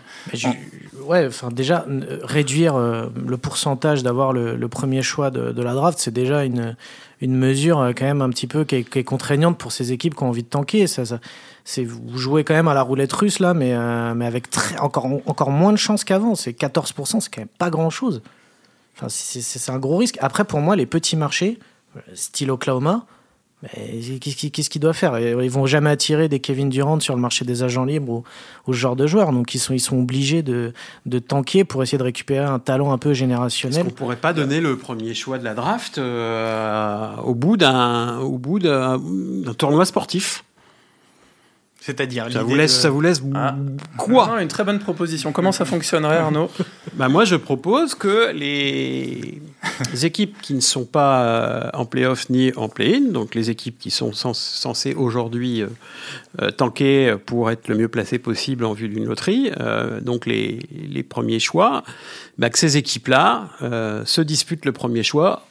ouais, 1.04 1.26
enfin 1.26 1.48
déjà 1.50 1.84
réduire 2.22 2.76
euh, 2.76 3.06
le 3.26 3.36
pourcentage 3.36 4.02
d'avoir 4.02 4.32
le, 4.32 4.68
premier 4.68 5.02
choix 5.02 5.30
de, 5.30 5.62
la 5.62 5.74
draft, 5.74 5.98
c'est 5.98 6.12
déjà 6.12 6.44
une 6.44 6.76
une 7.20 7.36
mesure 7.36 7.78
quand 7.96 8.04
même 8.04 8.22
un 8.22 8.30
petit 8.30 8.46
peu 8.46 8.64
qui 8.64 8.76
est, 8.76 9.04
contraignante 9.04 9.58
pour 9.58 9.72
ces 9.72 9.90
équipes 9.90 10.14
qui 10.14 10.22
ont 10.22 10.28
envie 10.28 10.44
de 10.44 10.48
tanker. 10.48 10.86
Ça, 10.86 11.02
c'est 11.64 11.84
vous 11.84 12.16
jouez 12.16 12.44
quand 12.44 12.54
même 12.54 12.68
à 12.68 12.74
la 12.74 12.82
roulette 12.82 13.12
russe 13.12 13.40
là, 13.40 13.54
mais, 13.54 13.74
euh, 13.74 14.14
mais 14.14 14.24
avec 14.24 14.46
encore, 14.80 15.06
encore 15.26 15.50
moins 15.50 15.72
de 15.72 15.78
chances 15.78 16.04
qu'avant. 16.04 16.34
C'est 16.34 16.52
14%, 16.52 17.20
c'est 17.20 17.34
quand 17.34 17.40
même 17.40 17.48
pas 17.58 17.70
grand 17.70 17.90
chose. 17.90 18.22
Enfin, 18.96 19.08
c'est 19.08 19.70
un 19.70 19.78
gros 19.78 19.96
risque. 19.96 20.18
Après, 20.20 20.44
pour 20.44 20.60
moi, 20.60 20.76
les 20.76 20.86
petits 20.86 21.16
marchés, 21.16 21.58
style 22.14 22.50
Oklahoma, 22.50 23.04
qu'est-ce 23.62 24.70
qu'ils 24.70 24.80
doivent 24.80 24.96
faire? 24.96 25.18
Ils 25.18 25.50
vont 25.50 25.66
jamais 25.66 25.90
attirer 25.90 26.28
des 26.28 26.38
Kevin 26.38 26.68
Durant 26.68 27.00
sur 27.00 27.14
le 27.14 27.20
marché 27.20 27.44
des 27.44 27.62
agents 27.62 27.84
libres 27.84 28.12
ou, 28.12 28.24
ou 28.66 28.72
ce 28.72 28.78
genre 28.78 28.96
de 28.96 29.06
joueurs. 29.06 29.32
Donc 29.32 29.54
ils 29.54 29.58
sont, 29.58 29.74
ils 29.74 29.80
sont 29.80 29.98
obligés 29.98 30.42
de, 30.42 30.72
de 31.06 31.18
tanker 31.18 31.64
pour 31.64 31.82
essayer 31.82 31.98
de 31.98 32.04
récupérer 32.04 32.44
un 32.44 32.60
talent 32.60 32.92
un 32.92 32.98
peu 32.98 33.14
générationnel. 33.14 33.86
Est-ce 33.86 33.94
pourrait 33.94 34.16
pas 34.16 34.32
donner 34.32 34.60
le 34.60 34.76
premier 34.76 35.14
choix 35.14 35.38
de 35.38 35.44
la 35.44 35.54
draft 35.54 35.98
euh, 35.98 37.16
au 37.24 37.34
bout 37.34 37.56
d'un 37.56 38.20
tournoi 39.56 39.84
sportif? 39.84 40.44
C'est-à-dire 41.80 42.30
ça 42.30 42.42
vous 42.42 42.56
laisse, 42.56 42.80
ça 42.80 42.90
vous 42.90 43.00
laisse 43.00 43.22
ah. 43.34 43.54
quoi 43.96 44.42
Une 44.42 44.48
très 44.48 44.64
bonne 44.64 44.80
proposition. 44.80 45.30
Comment 45.30 45.52
ça 45.52 45.64
fonctionnerait, 45.64 46.16
Arnaud 46.16 46.50
bah 46.94 47.08
Moi, 47.08 47.24
je 47.24 47.36
propose 47.36 47.94
que 47.94 48.32
les 48.32 49.40
équipes 50.02 50.40
qui 50.42 50.54
ne 50.54 50.60
sont 50.60 50.84
pas 50.84 51.22
euh, 51.22 51.70
en 51.74 51.86
play-off 51.86 52.30
ni 52.30 52.52
en 52.56 52.68
play-in, 52.68 53.12
donc 53.12 53.36
les 53.36 53.50
équipes 53.50 53.78
qui 53.78 53.90
sont 53.90 54.12
censées 54.12 54.94
aujourd'hui 54.94 55.62
euh, 55.62 55.68
euh, 56.42 56.50
tanker 56.50 57.16
pour 57.24 57.50
être 57.50 57.68
le 57.68 57.76
mieux 57.76 57.88
placé 57.88 58.18
possible 58.18 58.64
en 58.64 58.72
vue 58.72 58.88
d'une 58.88 59.06
loterie, 59.06 59.50
donc 60.02 60.26
les, 60.26 60.58
les, 60.90 61.02
premiers 61.02 61.38
choix, 61.38 61.84
bah 62.38 62.50
que 62.50 62.58
ces 62.58 62.76
équipes-là 62.76 63.50
se 64.04 64.20
disputent 64.20 64.64
le 64.64 64.72
premier 64.72 65.02
choix 65.02 65.46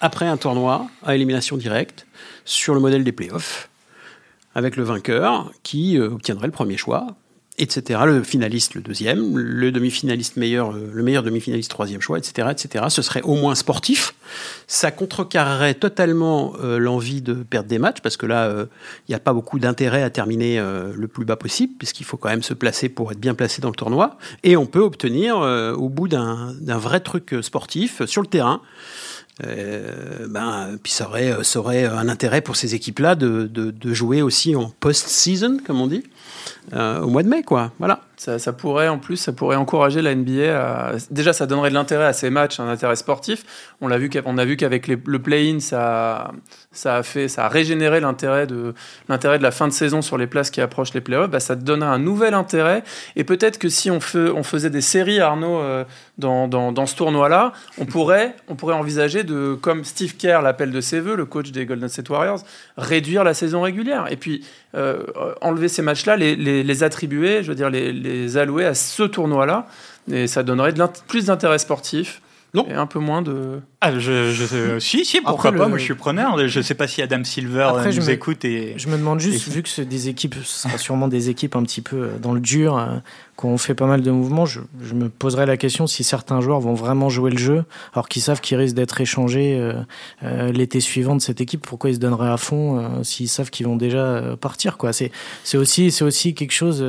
après 0.00 0.26
un 0.26 0.36
tournoi 0.36 0.88
à 1.04 1.14
élimination 1.14 1.56
directe 1.56 2.06
sur 2.44 2.74
le 2.74 2.80
modèle 2.80 3.04
des 3.04 3.12
play-offs 3.12 3.68
avec 4.54 4.76
le 4.76 4.84
vainqueur 4.84 5.50
qui 5.62 5.98
euh, 5.98 6.10
obtiendrait 6.10 6.46
le 6.46 6.52
premier 6.52 6.76
choix, 6.76 7.06
etc. 7.58 8.00
Le 8.06 8.22
finaliste 8.22 8.74
le 8.74 8.80
deuxième, 8.80 9.36
le 9.36 9.70
demi-finaliste 9.70 10.36
meilleur, 10.36 10.72
euh, 10.72 10.90
le 10.92 11.02
meilleur 11.02 11.22
demi-finaliste 11.22 11.70
troisième 11.70 12.00
choix, 12.00 12.18
etc., 12.18 12.48
etc. 12.50 12.84
Ce 12.88 13.02
serait 13.02 13.22
au 13.22 13.34
moins 13.34 13.54
sportif. 13.54 14.14
Ça 14.66 14.90
contrecarrerait 14.90 15.74
totalement 15.74 16.54
euh, 16.62 16.78
l'envie 16.78 17.22
de 17.22 17.34
perdre 17.34 17.68
des 17.68 17.78
matchs 17.78 18.00
parce 18.00 18.16
que 18.16 18.26
là, 18.26 18.50
il 19.08 19.10
n'y 19.10 19.14
a 19.14 19.20
pas 19.20 19.32
beaucoup 19.32 19.58
d'intérêt 19.58 20.02
à 20.02 20.10
terminer 20.10 20.58
le 20.58 21.08
plus 21.08 21.24
bas 21.24 21.36
possible 21.36 21.74
puisqu'il 21.78 22.04
faut 22.04 22.16
quand 22.16 22.28
même 22.28 22.42
se 22.42 22.54
placer 22.54 22.88
pour 22.88 23.12
être 23.12 23.20
bien 23.20 23.34
placé 23.34 23.60
dans 23.60 23.70
le 23.70 23.74
tournoi. 23.74 24.18
Et 24.42 24.56
on 24.56 24.66
peut 24.66 24.80
obtenir 24.80 25.36
au 25.36 25.88
bout 25.88 26.08
d'un 26.08 26.78
vrai 26.78 27.00
truc 27.00 27.34
sportif 27.42 28.04
sur 28.06 28.22
le 28.22 28.28
terrain 28.28 28.60
euh, 29.42 30.26
ben, 30.28 30.76
puis 30.82 30.92
ça 30.92 31.08
aurait, 31.08 31.42
ça 31.42 31.58
aurait, 31.58 31.86
un 31.86 32.08
intérêt 32.08 32.40
pour 32.40 32.54
ces 32.56 32.74
équipes-là 32.74 33.16
de, 33.16 33.48
de, 33.52 33.72
de, 33.72 33.94
jouer 33.94 34.22
aussi 34.22 34.54
en 34.54 34.70
post-season, 34.78 35.58
comme 35.66 35.80
on 35.80 35.88
dit, 35.88 36.04
euh, 36.72 37.00
au 37.00 37.08
mois 37.08 37.24
de 37.24 37.28
mai, 37.28 37.42
quoi. 37.42 37.72
Voilà. 37.78 38.00
Ça, 38.16 38.52
pourrait, 38.52 38.88
en 38.88 38.98
plus, 38.98 39.16
ça 39.16 39.32
pourrait 39.32 39.56
encourager 39.56 40.00
la 40.00 40.14
NBA 40.14 40.56
à... 40.56 40.92
Déjà, 41.10 41.32
ça 41.32 41.46
donnerait 41.46 41.70
de 41.70 41.74
l'intérêt 41.74 42.06
à 42.06 42.12
ces 42.12 42.30
matchs, 42.30 42.60
un 42.60 42.68
intérêt 42.68 42.96
sportif. 42.96 43.44
On 43.80 43.88
l'a 43.88 43.98
vu, 43.98 44.08
a 44.14 44.44
vu 44.44 44.56
qu'avec 44.56 44.86
le 44.86 45.18
play-in, 45.18 45.58
ça, 45.60 46.32
a 46.84 47.02
fait, 47.02 47.28
ça 47.28 47.46
a 47.46 47.48
régénéré 47.48 48.00
l'intérêt 48.00 48.46
de, 48.46 48.74
l'intérêt 49.08 49.38
de 49.38 49.42
la 49.42 49.50
fin 49.50 49.68
de 49.68 49.72
saison 49.72 50.02
sur 50.02 50.16
les 50.16 50.26
places 50.26 50.50
qui 50.50 50.60
approchent 50.60 50.94
les 50.94 51.00
playoffs. 51.00 51.30
Bah, 51.30 51.40
ça 51.40 51.56
donnerait 51.56 51.90
un 51.90 51.98
nouvel 51.98 52.34
intérêt. 52.34 52.84
Et 53.16 53.24
peut-être 53.24 53.58
que 53.58 53.68
si 53.68 53.90
on, 53.90 53.98
on 54.14 54.42
faisait 54.42 54.70
des 54.70 54.80
séries, 54.80 55.20
Arnaud, 55.20 55.58
euh, 55.58 55.84
dans, 56.18 56.86
ce 56.86 56.96
tournoi-là, 56.96 57.52
on 57.78 57.86
pourrait, 57.86 58.36
on 58.48 58.54
pourrait 58.54 58.74
envisager 58.74 59.24
de, 59.24 59.54
comme 59.60 59.84
Steve 59.84 60.16
Kerr 60.16 60.42
l'appelle 60.42 60.70
de 60.70 60.80
ses 60.80 61.00
voeux, 61.00 61.16
le 61.16 61.26
coach 61.26 61.50
des 61.50 61.66
Golden 61.66 61.88
State 61.88 62.08
Warriors, 62.08 62.40
réduire 62.76 63.24
la 63.24 63.34
saison 63.34 63.62
régulière. 63.62 64.06
Et 64.10 64.16
puis, 64.16 64.44
euh, 64.74 65.02
enlever 65.40 65.68
ces 65.68 65.82
matchs-là, 65.82 66.16
les, 66.16 66.82
attribuer, 66.82 67.42
je 67.42 67.48
veux 67.48 67.54
dire, 67.54 67.70
les, 67.70 67.92
les 68.04 68.36
allouer 68.36 68.66
à 68.66 68.74
ce 68.74 69.02
tournoi-là. 69.02 69.66
Et 70.12 70.26
ça 70.26 70.42
donnerait 70.42 70.74
plus 71.08 71.26
d'intérêt 71.26 71.58
sportif. 71.58 72.20
Non. 72.54 72.66
Et 72.68 72.74
un 72.74 72.86
peu 72.86 73.00
moins 73.00 73.20
de. 73.20 73.60
Ah, 73.80 73.98
je, 73.98 74.30
je, 74.30 74.78
si, 74.78 75.04
si, 75.04 75.20
pourquoi 75.20 75.52
pas 75.52 75.68
Moi, 75.68 75.76
je 75.76 75.82
suis 75.82 75.94
preneur. 75.94 76.38
Je 76.46 76.58
ne 76.58 76.62
sais 76.62 76.74
pas 76.74 76.86
si 76.86 77.02
Adam 77.02 77.22
Silver 77.24 77.66
Après, 77.68 77.92
nous 77.92 78.08
écoute. 78.10 78.44
Et, 78.44 78.74
je 78.78 78.88
me 78.88 78.96
demande 78.96 79.18
juste, 79.18 79.48
vu 79.48 79.62
que 79.62 79.68
c'est 79.68 79.84
des 79.84 80.08
équipes, 80.08 80.36
ce 80.42 80.68
sera 80.68 80.78
sûrement 80.78 81.08
des 81.08 81.28
équipes 81.30 81.56
un 81.56 81.64
petit 81.64 81.82
peu 81.82 81.96
euh, 81.96 82.18
dans 82.18 82.32
le 82.32 82.40
dur, 82.40 82.78
euh, 82.78 82.96
qu'on 83.36 83.58
fait 83.58 83.74
pas 83.74 83.86
mal 83.86 84.00
de 84.00 84.10
mouvements, 84.12 84.46
je, 84.46 84.60
je, 84.80 84.94
me 84.94 85.08
poserais 85.08 85.44
la 85.44 85.56
question 85.56 85.88
si 85.88 86.04
certains 86.04 86.40
joueurs 86.40 86.60
vont 86.60 86.74
vraiment 86.74 87.10
jouer 87.10 87.32
le 87.32 87.36
jeu, 87.36 87.64
alors 87.92 88.08
qu'ils 88.08 88.22
savent 88.22 88.40
qu'ils 88.40 88.56
risquent 88.56 88.76
d'être 88.76 89.00
échangés 89.00 89.58
euh, 90.22 90.52
l'été 90.52 90.78
suivant 90.78 91.16
de 91.16 91.20
cette 91.20 91.40
équipe. 91.40 91.66
Pourquoi 91.66 91.90
ils 91.90 91.96
se 91.96 92.00
donneraient 92.00 92.30
à 92.30 92.36
fond 92.36 93.02
s'ils 93.02 93.28
savent 93.28 93.50
qu'ils 93.50 93.66
vont 93.66 93.74
déjà 93.74 94.36
partir 94.40 94.78
quoi 94.78 94.92
C'est 94.92 95.10
aussi, 95.54 95.92
aussi 96.00 96.34
quelque 96.34 96.52
chose. 96.52 96.80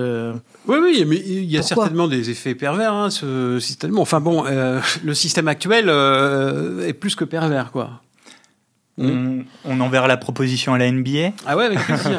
Oui, 0.68 0.78
oui, 0.80 1.04
mais 1.08 1.16
il 1.16 1.46
y 1.46 1.58
a 1.58 1.64
certainement 1.64 2.08
des 2.08 2.30
effets 2.30 2.54
pervers, 2.54 2.94
hein, 2.94 3.10
ce 3.10 3.60
système. 3.60 3.98
Enfin 3.98 4.20
bon, 4.20 4.44
le 5.04 5.14
système 5.16 5.48
actuel 5.56 5.90
est 6.86 6.94
plus 6.94 7.16
que 7.16 7.24
pervers, 7.24 7.72
quoi. 7.72 8.02
On, 8.98 9.44
on, 9.66 9.80
enverra 9.82 10.08
la 10.08 10.16
proposition 10.16 10.74
à 10.74 10.78
la 10.78 10.90
NBA. 10.90 11.32
Ah 11.46 11.58
ouais, 11.58 11.66
avec 11.66 11.80
plaisir. 11.80 12.18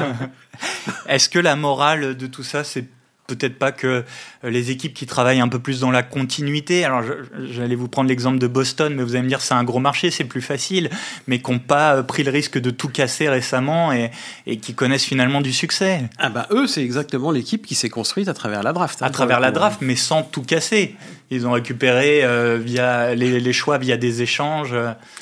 Est-ce 1.09 1.31
que 1.31 1.39
la 1.39 1.57
morale 1.57 2.17
de 2.17 2.27
tout 2.27 2.43
ça, 2.43 2.65
c'est 2.65 2.85
peut-être 3.27 3.59
pas 3.59 3.73
que 3.73 3.87
euh, 3.87 4.51
les 4.51 4.71
équipes 4.71 4.95
qui 4.95 5.07
travaillent 5.07 5.41
un 5.41 5.49
peu 5.49 5.59
plus 5.59 5.81
dans 5.81 5.91
la 5.91 6.03
continuité? 6.03 6.85
Alors, 6.85 7.03
j'allais 7.51 7.75
vous 7.75 7.89
prendre 7.89 8.09
l'exemple 8.09 8.39
de 8.39 8.47
Boston, 8.47 8.95
mais 8.95 9.03
vous 9.03 9.15
allez 9.15 9.23
me 9.23 9.29
dire 9.29 9.41
c'est 9.41 9.55
un 9.55 9.65
gros 9.65 9.79
marché, 9.79 10.11
c'est 10.11 10.25
plus 10.25 10.43
facile, 10.43 10.91
mais 11.27 11.41
qui 11.41 11.51
n'ont 11.51 11.59
pas 11.59 11.97
euh, 11.97 12.03
pris 12.03 12.23
le 12.23 12.31
risque 12.31 12.59
de 12.59 12.71
tout 12.71 12.89
casser 12.89 13.29
récemment 13.29 13.93
et, 13.93 14.11
et 14.47 14.59
qui 14.59 14.75
connaissent 14.75 15.05
finalement 15.05 15.41
du 15.41 15.53
succès. 15.53 16.05
Ah 16.19 16.29
bah 16.29 16.47
eux, 16.51 16.67
c'est 16.67 16.83
exactement 16.83 17.31
l'équipe 17.31 17.67
qui 17.67 17.75
s'est 17.75 17.89
construite 17.89 18.29
à 18.29 18.35
travers 18.35 18.63
la 18.63 18.73
draft. 18.73 19.03
Hein, 19.03 19.07
à 19.07 19.11
travers 19.11 19.41
la 19.41 19.51
draft, 19.51 19.81
mais 19.81 19.97
sans 19.97 20.23
tout 20.23 20.43
casser. 20.43 20.95
Ils 21.31 21.47
ont 21.47 21.53
récupéré 21.53 22.25
euh, 22.25 22.59
via 22.63 23.15
les, 23.15 23.41
les, 23.41 23.53
choix 23.53 23.79
via 23.79 23.97
des 23.97 24.23
échanges. 24.23 24.75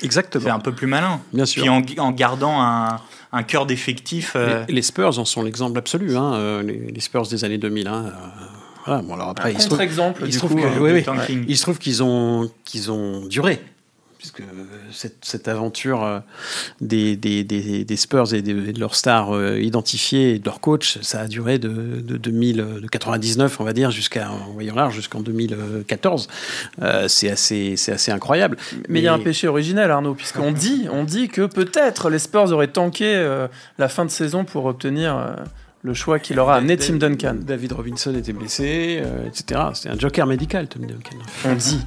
Exactement. 0.03 0.45
C'est 0.45 0.51
un 0.51 0.59
peu 0.59 0.73
plus 0.73 0.87
malin. 0.87 1.21
Bien 1.33 1.47
sûr. 1.47 1.63
Puis 1.63 1.99
en, 1.99 2.05
en 2.05 2.13
gardant 2.13 2.61
un 2.61 3.01
un 3.35 3.43
cœur 3.43 3.67
d'effectif. 3.67 4.35
Euh, 4.37 4.65
les, 4.69 4.83
Spurs 4.83 5.19
en 5.19 5.25
sont 5.25 5.43
l'exemple 5.43 5.77
absolu, 5.77 6.17
hein, 6.17 6.35
euh, 6.35 6.63
les, 6.63 7.01
Spurs 7.01 7.27
des 7.27 7.45
années 7.45 7.59
2000. 7.59 7.89
Hein, 7.89 8.07
euh, 8.07 8.45
voilà, 8.87 9.03
bon, 9.03 9.15
alors 9.15 9.29
après, 9.31 9.53
il 9.53 9.61
se 9.61 9.67
trouve, 9.67 9.81
exemple, 9.81 10.23
il, 10.25 10.33
se 10.33 10.39
trouve 10.39 10.55
oui, 10.55 11.05
il 11.49 11.57
se 11.57 11.63
trouve 11.63 11.79
qu'ils 11.79 12.03
ont, 12.03 12.49
qu'ils 12.65 12.93
ont 12.93 13.27
duré 13.27 13.61
puisque 14.25 14.43
cette, 14.91 15.23
cette 15.23 15.49
aventure 15.49 16.03
euh, 16.03 16.21
des, 16.81 17.15
des, 17.15 17.45
des, 17.45 17.85
des, 17.85 17.97
Spurs 17.97 18.33
et, 18.33 18.41
de 18.41 18.81
leurs 18.81 18.95
stars 18.95 19.35
euh, 19.35 19.61
identifiés 19.61 20.35
et 20.35 20.39
de 20.39 20.47
leur 20.47 20.61
coach, 20.61 20.99
ça 21.03 21.21
a 21.21 21.29
duré 21.29 21.59
de, 21.59 21.69
de, 21.69 22.17
2000, 22.17 22.87
99, 22.91 23.61
on 23.61 23.65
va 23.65 23.75
dire, 23.75 23.91
jusqu'à, 23.91 24.31
en 24.31 24.53
voyant 24.53 24.75
large, 24.75 24.95
jusqu'en 24.95 25.21
2014. 25.21 26.29
Euh, 26.81 27.07
c'est 27.07 27.31
assez, 27.31 27.77
c'est 27.77 27.93
assez 27.93 28.13
incroyable. 28.13 28.57
Mais 28.89 29.01
il 29.01 29.03
y 29.03 29.09
a 29.09 29.13
un 29.13 29.19
péché 29.19 29.47
originel, 29.47 29.91
Arnaud, 29.91 30.15
puisqu'on 30.15 30.53
dit, 30.53 30.87
on 30.91 31.05
dit 31.05 31.29
que 31.29 31.45
peut-être 31.45 32.09
les 32.09 32.19
Spurs 32.19 32.51
auraient 32.51 32.69
tanké 32.69 33.05
la 33.79 33.89
fin 33.89 34.07
de 34.07 34.11
saison 34.11 34.47
pour 34.47 34.65
obtenir 34.65 35.37
le 35.83 35.93
choix 35.93 36.19
qu'il 36.19 36.39
aura 36.41 36.57
amené 36.57 36.79
Tim 36.79 36.97
Duncan. 36.97 37.37
David 37.43 37.73
Robinson 37.73 38.15
était 38.15 38.33
blessé, 38.33 39.03
etc. 39.27 39.61
C'est 39.75 39.91
un 39.91 39.99
joker 39.99 40.27
médical, 40.27 40.67
Tim 40.67 40.87
Duncan. 40.87 41.19
On 41.45 41.55
dit. 41.55 41.81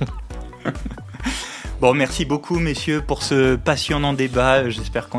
Bon, 1.79 1.93
merci 1.93 2.25
beaucoup, 2.25 2.57
messieurs, 2.57 3.03
pour 3.05 3.21
ce 3.21 3.55
passionnant 3.55 4.13
débat. 4.13 4.67
J'espère 4.67 5.09
que 5.09 5.17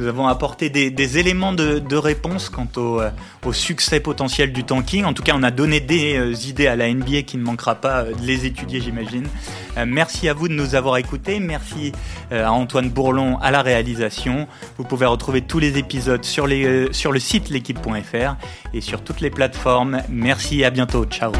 nous 0.00 0.06
avons 0.08 0.26
apporté 0.26 0.68
des, 0.68 1.18
éléments 1.18 1.52
de, 1.52 1.96
réponse 1.96 2.48
quant 2.48 2.66
euh, 2.78 3.10
au, 3.44 3.52
succès 3.52 4.00
potentiel 4.00 4.52
du 4.52 4.64
tanking. 4.64 5.04
En 5.04 5.12
tout 5.12 5.22
cas, 5.22 5.34
on 5.36 5.42
a 5.44 5.52
donné 5.52 5.78
des 5.78 6.16
euh, 6.16 6.34
idées 6.48 6.66
à 6.66 6.74
la 6.74 6.92
NBA 6.92 7.22
qui 7.22 7.36
ne 7.36 7.44
manquera 7.44 7.76
pas 7.76 8.02
euh, 8.02 8.12
de 8.12 8.26
les 8.26 8.44
étudier, 8.44 8.80
j'imagine. 8.80 9.28
merci 9.86 10.28
à 10.28 10.34
vous 10.34 10.48
de 10.48 10.54
nous 10.54 10.74
avoir 10.74 10.96
écoutés. 10.96 11.38
Merci 11.38 11.92
à 12.32 12.50
Antoine 12.52 12.90
Bourlon 12.90 13.38
à 13.38 13.52
la 13.52 13.62
réalisation. 13.62 14.48
Vous 14.78 14.84
pouvez 14.84 15.06
retrouver 15.06 15.42
tous 15.42 15.60
les 15.60 15.78
épisodes 15.78 16.24
sur, 16.24 16.48
les, 16.48 16.92
sur 16.92 17.12
le 17.12 17.20
site 17.20 17.50
l'équipe.fr 17.50 18.34
et 18.72 18.80
sur 18.80 19.02
toutes 19.02 19.20
les 19.20 19.30
plateformes. 19.30 20.02
Merci, 20.08 20.64
à 20.64 20.70
bientôt. 20.70 21.04
Ciao. 21.04 21.32